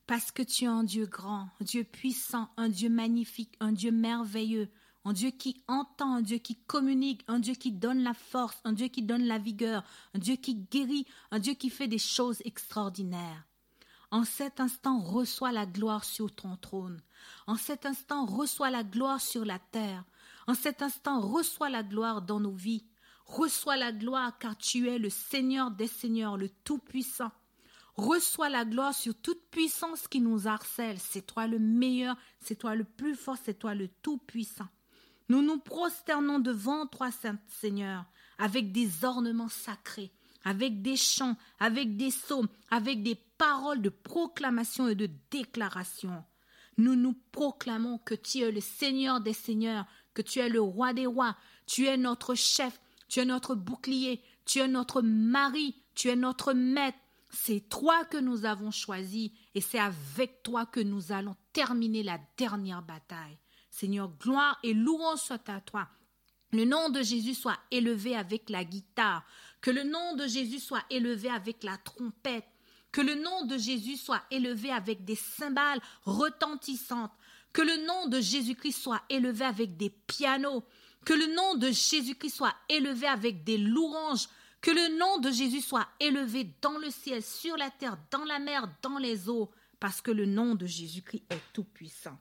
parce 0.06 0.30
que 0.30 0.44
tu 0.44 0.64
es 0.64 0.68
un 0.68 0.84
Dieu 0.84 1.06
grand, 1.06 1.48
un 1.60 1.64
Dieu 1.64 1.82
puissant, 1.82 2.48
un 2.56 2.68
Dieu 2.68 2.90
magnifique, 2.90 3.56
un 3.58 3.72
Dieu 3.72 3.90
merveilleux, 3.90 4.70
un 5.04 5.14
Dieu 5.14 5.32
qui 5.32 5.64
entend, 5.66 6.14
un 6.14 6.22
Dieu 6.22 6.38
qui 6.38 6.54
communique, 6.54 7.24
un 7.26 7.40
Dieu 7.40 7.54
qui 7.54 7.72
donne 7.72 8.04
la 8.04 8.14
force, 8.14 8.60
un 8.62 8.72
Dieu 8.72 8.86
qui 8.86 9.02
donne 9.02 9.24
la 9.24 9.38
vigueur, 9.38 9.82
un 10.14 10.20
Dieu 10.20 10.36
qui 10.36 10.54
guérit, 10.54 11.06
un 11.32 11.40
Dieu 11.40 11.54
qui 11.54 11.70
fait 11.70 11.88
des 11.88 11.98
choses 11.98 12.40
extraordinaires. 12.44 13.45
En 14.16 14.24
cet 14.24 14.60
instant, 14.60 14.98
reçois 14.98 15.52
la 15.52 15.66
gloire 15.66 16.02
sur 16.02 16.34
ton 16.34 16.56
trône. 16.56 17.02
En 17.46 17.56
cet 17.56 17.84
instant, 17.84 18.24
reçois 18.24 18.70
la 18.70 18.82
gloire 18.82 19.20
sur 19.20 19.44
la 19.44 19.58
terre. 19.58 20.04
En 20.46 20.54
cet 20.54 20.80
instant, 20.80 21.20
reçois 21.20 21.68
la 21.68 21.82
gloire 21.82 22.22
dans 22.22 22.40
nos 22.40 22.54
vies. 22.54 22.86
Reçois 23.26 23.76
la 23.76 23.92
gloire 23.92 24.38
car 24.38 24.56
tu 24.56 24.88
es 24.88 24.98
le 24.98 25.10
Seigneur 25.10 25.70
des 25.70 25.86
Seigneurs, 25.86 26.38
le 26.38 26.48
Tout-Puissant. 26.48 27.30
Reçois 27.96 28.48
la 28.48 28.64
gloire 28.64 28.94
sur 28.94 29.14
toute 29.14 29.50
puissance 29.50 30.08
qui 30.08 30.22
nous 30.22 30.48
harcèle. 30.48 30.98
C'est 30.98 31.26
toi 31.26 31.46
le 31.46 31.58
meilleur, 31.58 32.16
c'est 32.40 32.56
toi 32.56 32.74
le 32.74 32.84
plus 32.84 33.16
fort, 33.16 33.36
c'est 33.44 33.58
toi 33.58 33.74
le 33.74 33.88
Tout-Puissant. 34.00 34.68
Nous 35.28 35.42
nous 35.42 35.58
prosternons 35.58 36.38
devant 36.38 36.86
toi, 36.86 37.10
Saint 37.10 37.38
Seigneur, 37.48 38.06
avec 38.38 38.72
des 38.72 39.04
ornements 39.04 39.50
sacrés, 39.50 40.10
avec 40.46 40.80
des 40.80 40.96
chants, 40.96 41.36
avec 41.58 41.96
des 41.96 42.10
psaumes, 42.10 42.46
avec 42.70 43.02
des 43.02 43.16
paroles 43.16 43.82
de 43.82 43.88
proclamation 43.88 44.86
et 44.86 44.94
de 44.94 45.10
déclaration. 45.32 46.24
Nous 46.78 46.94
nous 46.94 47.14
proclamons 47.32 47.98
que 47.98 48.14
tu 48.14 48.38
es 48.38 48.52
le 48.52 48.60
Seigneur 48.60 49.20
des 49.20 49.32
Seigneurs, 49.32 49.86
que 50.14 50.22
tu 50.22 50.38
es 50.38 50.48
le 50.48 50.60
roi 50.60 50.92
des 50.92 51.06
rois, 51.06 51.36
tu 51.66 51.86
es 51.86 51.96
notre 51.96 52.36
chef, 52.36 52.80
tu 53.08 53.18
es 53.18 53.24
notre 53.24 53.56
bouclier, 53.56 54.22
tu 54.44 54.60
es 54.60 54.68
notre 54.68 55.02
mari, 55.02 55.74
tu 55.96 56.10
es 56.10 56.16
notre 56.16 56.52
maître. 56.52 56.98
C'est 57.28 57.68
toi 57.68 58.04
que 58.04 58.16
nous 58.16 58.44
avons 58.44 58.70
choisi 58.70 59.32
et 59.56 59.60
c'est 59.60 59.80
avec 59.80 60.44
toi 60.44 60.64
que 60.64 60.78
nous 60.80 61.10
allons 61.10 61.34
terminer 61.52 62.04
la 62.04 62.20
dernière 62.36 62.82
bataille. 62.82 63.36
Seigneur, 63.68 64.12
gloire 64.20 64.60
et 64.62 64.74
louange 64.74 65.18
soit 65.18 65.48
à 65.48 65.60
toi. 65.60 65.88
Le 66.52 66.64
nom 66.64 66.88
de 66.90 67.02
Jésus 67.02 67.34
soit 67.34 67.58
élevé 67.70 68.16
avec 68.16 68.48
la 68.50 68.64
guitare, 68.64 69.24
que 69.60 69.70
le 69.70 69.82
nom 69.82 70.14
de 70.14 70.26
Jésus 70.26 70.60
soit 70.60 70.84
élevé 70.90 71.28
avec 71.28 71.64
la 71.64 71.76
trompette, 71.78 72.46
que 72.92 73.00
le 73.00 73.14
nom 73.14 73.44
de 73.46 73.58
Jésus 73.58 73.96
soit 73.96 74.22
élevé 74.30 74.70
avec 74.70 75.04
des 75.04 75.16
cymbales 75.16 75.80
retentissantes, 76.04 77.12
que 77.52 77.62
le 77.62 77.84
nom 77.86 78.06
de 78.08 78.20
Jésus-Christ 78.20 78.80
soit 78.80 79.02
élevé 79.08 79.44
avec 79.44 79.76
des 79.76 79.90
pianos, 79.90 80.62
que 81.04 81.14
le 81.14 81.34
nom 81.34 81.56
de 81.56 81.70
Jésus-Christ 81.70 82.36
soit 82.36 82.54
élevé 82.68 83.06
avec 83.06 83.44
des 83.44 83.58
louanges, 83.58 84.28
que 84.60 84.70
le 84.70 84.98
nom 84.98 85.18
de 85.18 85.30
Jésus 85.30 85.60
soit 85.60 85.88
élevé 86.00 86.48
dans 86.62 86.78
le 86.78 86.90
ciel, 86.90 87.22
sur 87.22 87.56
la 87.56 87.70
terre, 87.70 87.98
dans 88.10 88.24
la 88.24 88.38
mer, 88.38 88.68
dans 88.82 88.98
les 88.98 89.28
eaux, 89.28 89.50
parce 89.80 90.00
que 90.00 90.10
le 90.10 90.26
nom 90.26 90.54
de 90.54 90.66
Jésus-Christ 90.66 91.24
est 91.30 91.52
tout 91.52 91.64
puissant. 91.64 92.18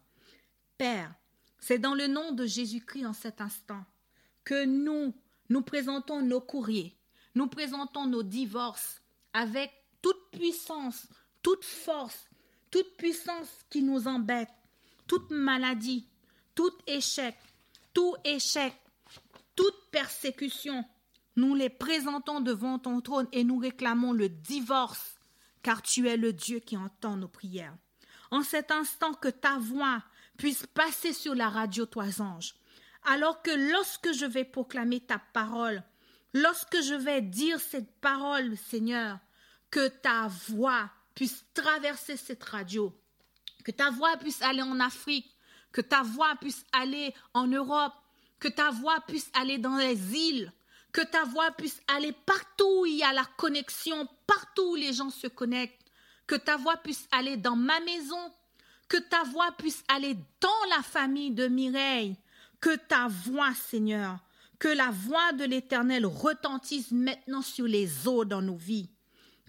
Père, 0.78 1.14
c'est 1.60 1.80
dans 1.80 1.96
le 1.96 2.08
nom 2.08 2.32
de 2.32 2.46
Jésus-Christ 2.46 3.06
en 3.06 3.14
cet 3.14 3.40
instant 3.40 3.86
que 4.46 4.66
nous, 4.66 5.14
nous 5.50 5.62
présentons 5.62 6.22
nos 6.22 6.40
courriers, 6.40 6.96
nous 7.34 7.48
présentons 7.48 8.06
nos 8.06 8.24
divorces 8.24 9.02
avec 9.34 9.72
toute 10.02 10.30
puissance, 10.32 11.08
toute 11.42 11.66
force, 11.66 12.30
toute 12.72 12.96
puissance 12.96 13.50
qui 13.70 13.84
nous 13.84 14.08
embête, 14.08 14.50
toute 15.08 15.32
maladie, 15.32 16.08
tout 16.54 16.72
échec, 16.88 17.36
tout 17.94 18.16
échec, 18.24 18.74
toute 19.56 19.90
persécution, 19.92 20.86
nous 21.36 21.54
les 21.54 21.70
présentons 21.70 22.40
devant 22.40 22.80
ton 22.80 23.02
trône 23.02 23.28
et 23.32 23.44
nous 23.44 23.58
réclamons 23.58 24.14
le 24.14 24.30
divorce, 24.30 25.16
car 25.64 25.82
tu 25.82 26.08
es 26.08 26.18
le 26.18 26.32
Dieu 26.32 26.60
qui 26.60 26.78
entend 26.78 27.18
nos 27.18 27.28
prières. 27.28 27.76
En 28.32 28.42
cet 28.42 28.72
instant 28.72 29.14
que 29.14 29.28
ta 29.28 29.58
voix 29.58 30.02
puisse 30.38 30.66
passer 30.68 31.14
sur 31.14 31.36
la 31.36 31.50
radio, 31.50 31.86
toi 31.86 32.06
ange, 32.20 32.56
alors 33.06 33.42
que 33.42 33.52
lorsque 33.52 34.12
je 34.14 34.26
vais 34.26 34.46
proclamer 34.46 35.00
ta 35.00 35.20
parole, 35.20 35.84
lorsque 36.34 36.82
je 36.82 36.96
vais 36.96 37.22
dire 37.22 37.60
cette 37.60 37.92
parole, 38.02 38.58
Seigneur, 38.58 39.20
que 39.72 39.88
ta 39.88 40.28
voix 40.50 40.90
puisse 41.14 41.46
traverser 41.54 42.18
cette 42.18 42.44
radio, 42.44 42.94
que 43.64 43.72
ta 43.72 43.90
voix 43.90 44.18
puisse 44.18 44.42
aller 44.42 44.62
en 44.62 44.80
Afrique, 44.80 45.36
que 45.72 45.82
ta 45.82 46.04
voix 46.04 46.36
puisse 46.40 46.64
aller 46.72 47.14
en 47.34 47.48
Europe, 47.48 47.94
que 48.40 48.48
ta 48.48 48.72
voix 48.72 49.00
puisse 49.08 49.30
aller 49.34 49.58
dans 49.58 49.78
les 49.78 50.16
îles, 50.16 50.52
que 50.92 51.02
ta 51.02 51.24
voix 51.24 51.52
puisse 51.52 51.82
aller 51.88 52.14
partout 52.26 52.82
où 52.82 52.86
il 52.86 52.96
y 52.96 53.04
a 53.04 53.12
la 53.12 53.26
connexion, 53.38 54.08
partout 54.28 54.72
où 54.72 54.76
les 54.76 54.94
gens 54.94 55.10
se 55.10 55.28
connectent, 55.28 55.82
que 56.28 56.36
ta 56.36 56.58
voix 56.58 56.78
puisse 56.78 57.08
aller 57.12 57.38
dans 57.38 57.56
ma 57.56 57.80
maison, 57.82 58.32
que 58.88 58.98
ta 58.98 59.24
voix 59.24 59.52
puisse 59.58 59.84
aller 59.88 60.16
dans 60.40 60.70
la 60.76 60.82
famille 60.84 61.32
de 61.32 61.48
Mireille, 61.48 62.16
que 62.66 62.76
ta 62.78 63.08
voix, 63.08 63.54
Seigneur, 63.54 64.18
que 64.58 64.68
la 64.68 64.90
voix 64.90 65.34
de 65.34 65.44
l'Éternel 65.44 66.04
retentisse 66.04 66.90
maintenant 66.90 67.44
sur 67.44 67.68
les 67.68 68.08
eaux 68.08 68.26
dans 68.26 68.42
nos 68.42 68.56
vies. 68.56 68.90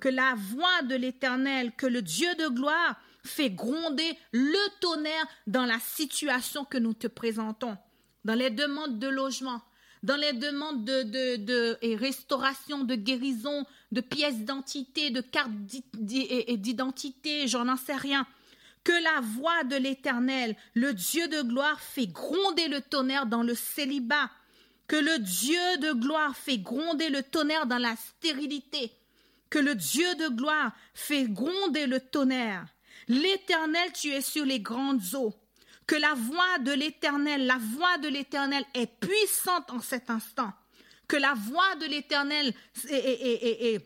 Que 0.02 0.10
la 0.10 0.34
voix 0.36 0.82
de 0.82 0.96
l'Éternel, 0.96 1.72
que 1.78 1.86
le 1.86 2.02
Dieu 2.02 2.28
de 2.34 2.48
gloire 2.48 3.00
fait 3.24 3.48
gronder 3.48 4.18
le 4.32 4.80
tonnerre 4.82 5.26
dans 5.46 5.64
la 5.64 5.78
situation 5.78 6.66
que 6.66 6.76
nous 6.76 6.92
te 6.92 7.06
présentons, 7.06 7.78
dans 8.26 8.34
les 8.34 8.50
demandes 8.50 8.98
de 8.98 9.08
logement, 9.08 9.62
dans 10.02 10.16
les 10.16 10.34
demandes 10.34 10.84
de, 10.84 11.96
restauration, 11.96 12.84
de 12.84 12.96
guérison, 12.96 13.64
de 13.92 14.02
pièces 14.02 14.36
d'identité, 14.36 15.08
de 15.08 15.22
cartes 15.22 15.56
d'identité, 15.94 17.48
j'en 17.48 17.66
en 17.66 17.78
sais 17.78 17.96
rien. 17.96 18.26
Que 18.86 19.02
la 19.02 19.20
voix 19.20 19.64
de 19.64 19.74
l'Éternel, 19.74 20.54
le 20.74 20.94
Dieu 20.94 21.26
de 21.26 21.42
gloire, 21.42 21.80
fait 21.80 22.06
gronder 22.06 22.68
le 22.68 22.80
tonnerre 22.80 23.26
dans 23.26 23.42
le 23.42 23.56
célibat, 23.56 24.30
que 24.86 24.94
le 24.94 25.18
Dieu 25.18 25.78
de 25.78 25.90
gloire 25.90 26.36
fait 26.36 26.58
gronder 26.58 27.08
le 27.08 27.24
tonnerre 27.24 27.66
dans 27.66 27.78
la 27.78 27.96
stérilité, 27.96 28.92
que 29.50 29.58
le 29.58 29.74
Dieu 29.74 30.14
de 30.14 30.28
gloire 30.28 30.70
fait 30.94 31.24
gronder 31.24 31.88
le 31.88 31.98
tonnerre. 31.98 32.64
L'Éternel, 33.08 33.90
tu 33.92 34.12
es 34.12 34.20
sur 34.20 34.44
les 34.44 34.60
grandes 34.60 35.02
eaux. 35.14 35.34
Que 35.88 35.96
la 35.96 36.14
voix 36.14 36.58
de 36.60 36.70
l'Éternel, 36.70 37.44
la 37.44 37.58
voix 37.58 37.98
de 37.98 38.06
l'Éternel 38.06 38.64
est 38.72 38.86
puissante 38.86 39.68
en 39.72 39.80
cet 39.80 40.10
instant. 40.10 40.52
Que 41.08 41.16
la 41.16 41.34
voix 41.34 41.74
de 41.80 41.86
l'Éternel 41.86 42.54
est, 42.88 43.82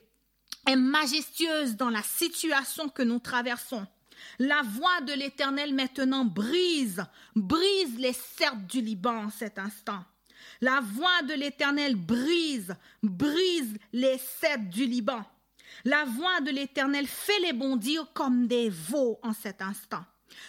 est, 0.67 0.77
majestueuse 0.77 1.77
dans 1.77 1.89
la 1.89 2.03
situation 2.03 2.91
que 2.91 3.03
nous 3.03 3.19
traversons. 3.19 3.87
La 4.39 4.63
voix 4.63 5.01
de 5.03 5.13
l'Éternel 5.13 5.75
maintenant 5.75 6.25
brise, 6.25 7.05
brise 7.35 7.99
les 7.99 8.13
cercles 8.13 8.67
du 8.67 8.81
Liban 8.81 9.25
en 9.25 9.31
cet 9.31 9.59
instant. 9.59 10.05
La 10.61 10.81
voix 10.81 11.23
de 11.23 11.35
l'Éternel 11.35 11.97
brise, 11.97 12.75
brise 13.03 13.77
les 13.93 14.19
cèdres 14.19 14.71
du 14.71 14.87
Liban. 14.87 15.25
La 15.85 16.05
voix 16.05 16.41
de 16.41 16.51
l'Éternel 16.51 17.07
fait 17.07 17.39
les 17.41 17.53
bondir 17.53 18.13
comme 18.13 18.47
des 18.47 18.69
veaux 18.69 19.19
en 19.23 19.33
cet 19.33 19.63
instant. 19.63 20.05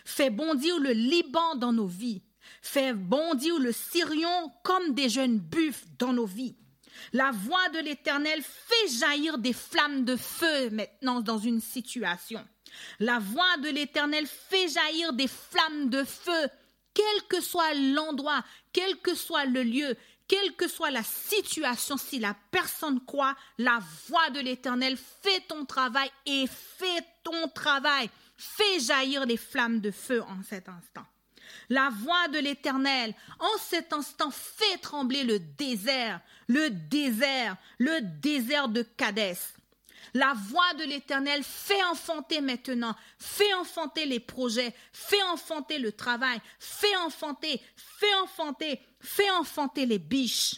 Fait 0.05 0.29
bondir 0.29 0.79
le 0.79 0.91
Liban 0.91 1.55
dans 1.55 1.73
nos 1.73 1.87
vies. 1.87 2.21
Fait 2.61 2.93
bondir 2.93 3.59
le 3.59 3.71
Syrion 3.71 4.51
comme 4.63 4.93
des 4.93 5.09
jeunes 5.09 5.39
buffles 5.39 5.85
dans 5.97 6.13
nos 6.13 6.25
vies. 6.25 6.55
La 7.13 7.31
voix 7.31 7.69
de 7.69 7.79
l'Éternel 7.79 8.41
jaillir 8.89 9.37
des 9.37 9.53
flammes 9.53 10.05
de 10.05 10.15
feu 10.15 10.69
maintenant 10.71 11.21
dans 11.21 11.37
une 11.37 11.61
situation. 11.61 12.45
La 12.99 13.19
voix 13.19 13.57
de 13.57 13.69
l'Éternel 13.69 14.25
fait 14.27 14.67
jaillir 14.67 15.13
des 15.13 15.27
flammes 15.27 15.89
de 15.89 16.03
feu 16.03 16.49
quel 16.93 17.27
que 17.29 17.41
soit 17.41 17.73
l'endroit, 17.73 18.43
quel 18.73 18.97
que 18.97 19.15
soit 19.15 19.45
le 19.45 19.63
lieu, 19.63 19.95
quelle 20.27 20.55
que 20.55 20.67
soit 20.67 20.91
la 20.91 21.03
situation, 21.03 21.97
si 21.97 22.19
la 22.19 22.35
personne 22.51 23.03
croit, 23.05 23.35
la 23.57 23.79
voix 24.07 24.29
de 24.29 24.39
l'Éternel 24.39 24.97
fait 24.97 25.41
ton 25.47 25.65
travail 25.65 26.09
et 26.25 26.45
fait 26.47 27.05
ton 27.23 27.47
travail. 27.49 28.09
Fais 28.37 28.79
jaillir 28.79 29.25
les 29.25 29.37
flammes 29.37 29.81
de 29.81 29.91
feu 29.91 30.21
en 30.21 30.41
cet 30.43 30.67
instant. 30.67 31.05
La 31.69 31.89
voix 31.89 32.27
de 32.29 32.39
l'Éternel, 32.39 33.13
en 33.39 33.57
cet 33.59 33.93
instant, 33.93 34.31
fait 34.31 34.77
trembler 34.77 35.23
le 35.23 35.39
désert, 35.39 36.21
le 36.47 36.69
désert, 36.69 37.55
le 37.77 37.99
désert 38.01 38.69
de 38.69 38.83
Cadès. 38.83 39.37
La 40.13 40.33
voix 40.33 40.73
de 40.77 40.83
l'Éternel 40.83 41.43
fait 41.43 41.81
enfanter 41.83 42.41
maintenant, 42.41 42.95
fait 43.17 43.53
enfanter 43.53 44.05
les 44.05 44.19
projets, 44.19 44.73
fait 44.91 45.23
enfanter 45.23 45.79
le 45.79 45.93
travail, 45.93 46.41
fait 46.59 46.95
enfanter, 46.97 47.61
fait 47.75 48.13
enfanter, 48.15 48.81
fait 48.99 49.31
enfanter 49.31 49.85
les 49.85 49.99
biches. 49.99 50.55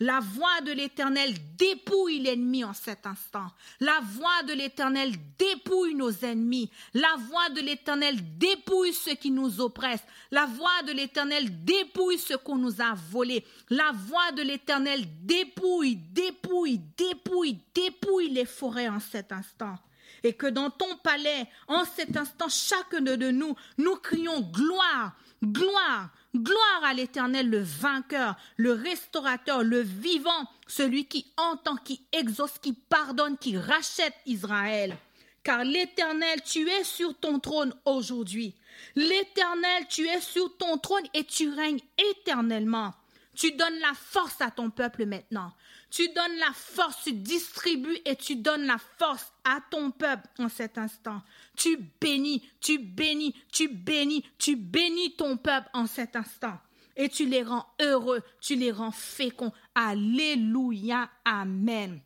La 0.00 0.20
voix 0.20 0.60
de 0.64 0.70
l'Éternel 0.70 1.34
dépouille 1.56 2.20
l'ennemi 2.20 2.62
en 2.62 2.72
cet 2.72 3.04
instant. 3.04 3.48
La 3.80 4.00
voix 4.00 4.44
de 4.46 4.52
l'Éternel 4.52 5.12
dépouille 5.36 5.94
nos 5.94 6.12
ennemis. 6.12 6.70
La 6.94 7.16
voix 7.28 7.48
de 7.50 7.60
l'Éternel 7.60 8.16
dépouille 8.38 8.92
ceux 8.92 9.14
qui 9.14 9.32
nous 9.32 9.60
oppressent. 9.60 10.06
La 10.30 10.46
voix 10.46 10.82
de 10.86 10.92
l'Éternel 10.92 11.64
dépouille 11.64 12.18
ce 12.18 12.34
qu'on 12.34 12.58
nous 12.58 12.80
a 12.80 12.94
volé. 13.10 13.44
La 13.70 13.90
voix 13.92 14.30
de 14.32 14.42
l'Éternel 14.42 15.04
dépouille, 15.22 15.96
dépouille, 15.96 16.80
dépouille, 16.96 17.58
dépouille 17.74 18.28
les 18.30 18.46
forêts 18.46 18.88
en 18.88 19.00
cet 19.00 19.32
instant 19.32 19.74
et 20.22 20.32
que 20.32 20.46
dans 20.46 20.70
ton 20.70 20.96
palais, 20.96 21.46
en 21.68 21.84
cet 21.84 22.16
instant, 22.16 22.48
chacun 22.48 23.00
de 23.00 23.30
nous, 23.30 23.54
nous 23.76 23.96
crions 23.96 24.40
gloire, 24.40 25.14
gloire, 25.42 26.10
Gloire 26.36 26.84
à 26.84 26.92
l'Éternel, 26.92 27.48
le 27.48 27.62
vainqueur, 27.62 28.36
le 28.56 28.72
restaurateur, 28.72 29.62
le 29.62 29.80
vivant, 29.80 30.46
celui 30.66 31.06
qui 31.06 31.32
entend, 31.38 31.76
qui 31.76 32.02
exauce, 32.12 32.58
qui 32.60 32.74
pardonne, 32.74 33.38
qui 33.38 33.56
rachète 33.56 34.14
Israël. 34.26 34.96
Car 35.42 35.64
l'Éternel, 35.64 36.42
tu 36.44 36.68
es 36.68 36.84
sur 36.84 37.18
ton 37.18 37.40
trône 37.40 37.74
aujourd'hui. 37.86 38.54
L'Éternel, 38.94 39.86
tu 39.88 40.06
es 40.06 40.20
sur 40.20 40.54
ton 40.58 40.76
trône 40.76 41.06
et 41.14 41.24
tu 41.24 41.48
règnes 41.48 41.80
éternellement. 41.96 42.92
Tu 43.34 43.52
donnes 43.52 43.78
la 43.80 43.94
force 43.94 44.40
à 44.40 44.50
ton 44.50 44.68
peuple 44.68 45.06
maintenant. 45.06 45.54
Tu 45.90 46.08
donnes 46.08 46.36
la 46.38 46.52
force, 46.52 47.04
tu 47.04 47.12
distribues 47.12 47.98
et 48.04 48.16
tu 48.16 48.36
donnes 48.36 48.66
la 48.66 48.78
force 48.98 49.32
à 49.44 49.60
ton 49.70 49.90
peuple 49.90 50.28
en 50.38 50.48
cet 50.48 50.76
instant. 50.76 51.22
Tu 51.56 51.78
bénis, 52.00 52.46
tu 52.60 52.78
bénis, 52.78 53.34
tu 53.50 53.68
bénis, 53.68 54.24
tu 54.38 54.56
bénis 54.56 55.16
ton 55.16 55.36
peuple 55.38 55.68
en 55.72 55.86
cet 55.86 56.14
instant. 56.16 56.58
Et 56.94 57.08
tu 57.08 57.26
les 57.26 57.42
rends 57.42 57.66
heureux, 57.80 58.22
tu 58.40 58.54
les 58.56 58.72
rends 58.72 58.90
féconds. 58.90 59.52
Alléluia, 59.74 61.08
Amen. 61.24 62.00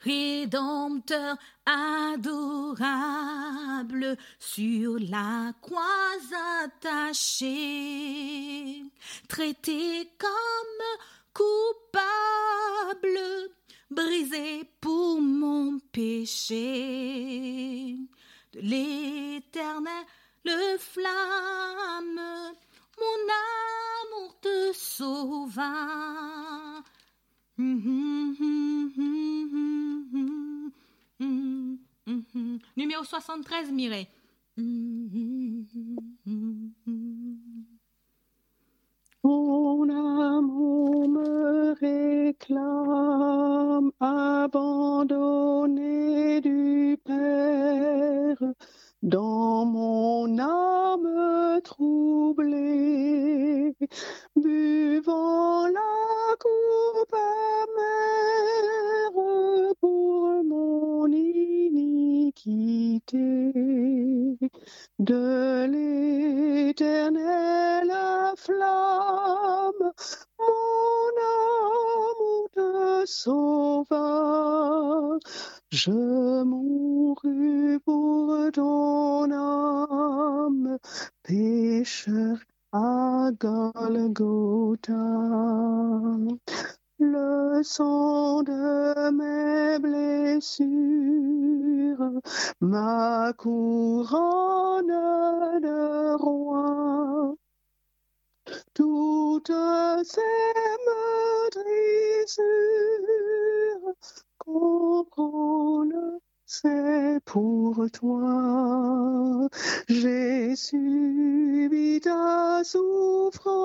Rédempteur 0.00 1.36
adorable 1.66 2.96
sur 4.38 4.96
la 5.00 5.52
croix 5.60 5.82
attachée, 6.64 7.64
traité 9.28 10.08
comme 10.18 10.28
coupable, 11.38 13.18
brisé 13.90 14.64
pour 14.80 15.20
mon 15.20 15.78
péché. 15.92 17.96
De 18.52 18.60
l'éternel 18.60 20.04
le 20.44 20.78
flamme, 20.78 22.20
mon 23.00 23.20
amour 24.14 24.40
te 24.40 24.72
sauva. 24.72 26.82
Numéro 32.76 33.04
73, 33.04 33.72
Mireille. 33.72 34.08
Mon 39.24 39.88
amour 39.90 41.08
me 41.08 41.74
réclame, 41.80 43.90
abandonné 44.00 45.80
du 46.40 46.96
Père, 47.04 48.36
dans 49.02 49.64
mon 49.66 50.38
âme 50.38 51.60
troublée, 51.64 53.74
buvant 54.36 55.66
la 55.66 56.36
coupe 56.38 57.12
amère 57.12 59.12
pour 59.80 60.44
mon 60.44 61.08
iniquité 61.08 63.52
de 65.00 65.66
l'éternel 65.66 67.18
flamme, 68.44 69.92
mon 70.38 71.14
amour 71.30 72.48
de 72.56 73.04
sauveur. 73.06 75.18
Je 75.70 76.42
mourus 76.44 77.78
pour 77.84 78.50
ton 78.52 79.30
âme, 79.30 80.78
pécheur 81.22 82.38
à 82.72 83.30
Golgotha. 83.38 84.94
Le 87.00 87.62
sang 87.62 88.42
de 88.42 89.10
mes 89.10 89.78
blessures, 89.78 90.66
ma 92.60 93.32
couronne 93.36 94.88
de 95.60 96.16
roi 96.16 97.36
toutes 98.74 99.52
ces 100.04 100.20
meurtrissures 100.86 102.44
comprendre 104.38 106.18
c'est 106.50 107.20
pour 107.26 107.86
toi. 107.92 109.48
J'ai 109.88 110.56
subi 110.56 112.00
ta 112.00 112.62
souffrance, 112.64 113.62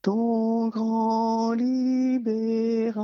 ton 0.00 0.68
grand 0.68 1.52
libérateur. 1.52 2.94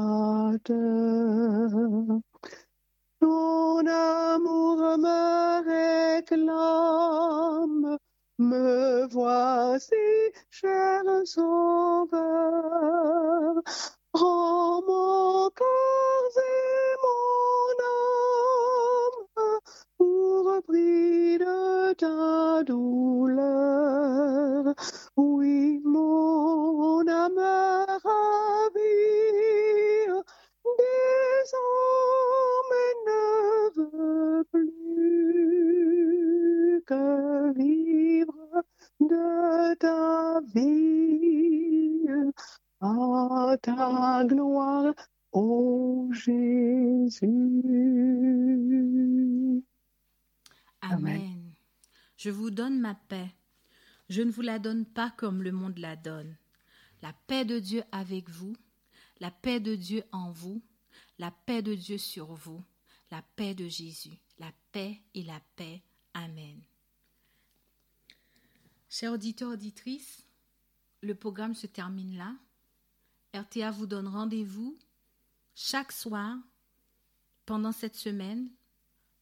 Ton 3.21 3.87
amour 3.87 4.97
me 4.97 6.21
réclame, 6.23 7.99
me 8.39 9.07
voici, 9.11 9.93
cher 10.49 11.03
sauveur. 11.27 12.23
Rends 14.15 14.81
mon 14.87 15.51
corps 15.51 16.39
et 16.39 16.80
de 20.69 21.95
ta 21.95 22.63
douleur. 22.65 24.75
Oui, 25.17 25.81
mon 25.85 27.07
âme 27.09 27.39
ravie, 28.05 28.81
désormais 30.79 32.95
ne 33.07 33.71
veut 33.77 34.45
plus 34.53 34.71
que 36.87 37.53
vivre 37.55 38.65
de 39.01 39.75
ta 39.77 40.41
vie 40.55 42.09
à 42.81 43.57
ta 43.63 44.25
gloire, 44.27 44.95
ô 45.33 46.09
Jésus. 46.13 47.31
Amen. 50.83 51.53
Je 52.17 52.31
vous 52.31 52.51
donne 52.51 52.81
ma 52.81 52.95
paix. 52.95 53.35
Je 54.09 54.23
ne 54.23 54.31
vous 54.31 54.43
la 54.43 54.59
donne 54.59 54.85
pas 54.87 55.11
comme 55.11 55.43
le 55.43 55.53
monde 55.53 55.79
la 55.79 55.97
donne. 55.97 56.37
La 57.03 57.13
paix 57.27 57.45
de 57.45 57.59
Dieu 57.59 57.83
avec 57.93 58.29
vous, 58.29 58.57
la 59.21 59.31
paix 59.31 59.61
de 59.61 59.75
Dieu 59.75 60.03
en 60.13 60.31
vous, 60.31 60.63
la 61.19 61.31
paix 61.31 61.63
de 61.63 61.75
Dieu 61.75 61.97
sur 61.97 62.35
vous, 62.35 62.63
la 63.11 63.23
paix 63.37 63.55
de 63.55 63.69
Jésus, 63.69 64.19
la 64.39 64.53
paix 64.73 65.01
et 65.15 65.23
la 65.23 65.41
paix. 65.57 65.83
Amen. 66.15 66.61
Chers 68.89 69.13
auditeurs, 69.13 69.53
auditrices, 69.53 70.27
le 71.03 71.15
programme 71.15 71.55
se 71.55 71.67
termine 71.67 72.17
là. 72.17 72.35
RTA 73.33 73.71
vous 73.71 73.87
donne 73.87 74.09
rendez-vous 74.09 74.77
chaque 75.55 75.93
soir 75.93 76.37
pendant 77.47 77.73
cette 77.73 77.97
semaine 77.97 78.49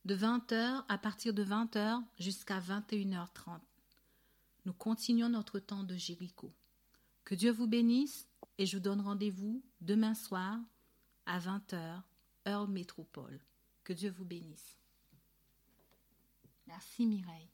de 0.09 0.17
20h 0.17 0.85
à 0.89 0.97
partir 0.97 1.35
de 1.35 1.45
20h 1.45 2.03
jusqu'à 2.19 2.61
21h30. 2.61 3.61
Nous 4.65 4.73
continuons 4.73 5.29
notre 5.29 5.59
temps 5.59 5.85
de 5.85 5.97
Jéricho. 5.97 6.51
Que 7.25 7.35
Dieu 7.35 7.53
vous 7.53 7.67
bénisse 7.67 8.27
et 8.57 8.65
je 8.65 8.79
vous 8.79 8.83
donne 8.83 9.03
rendez-vous 9.03 9.63
demain 9.83 10.15
soir 10.15 10.59
à 11.27 11.39
20h, 11.39 12.01
heure 12.49 12.69
métropole. 12.69 13.39
Que 13.85 13.93
Dieu 13.93 14.09
vous 14.09 14.25
bénisse. 14.25 14.79
Merci 16.67 17.05
Mireille. 17.05 17.51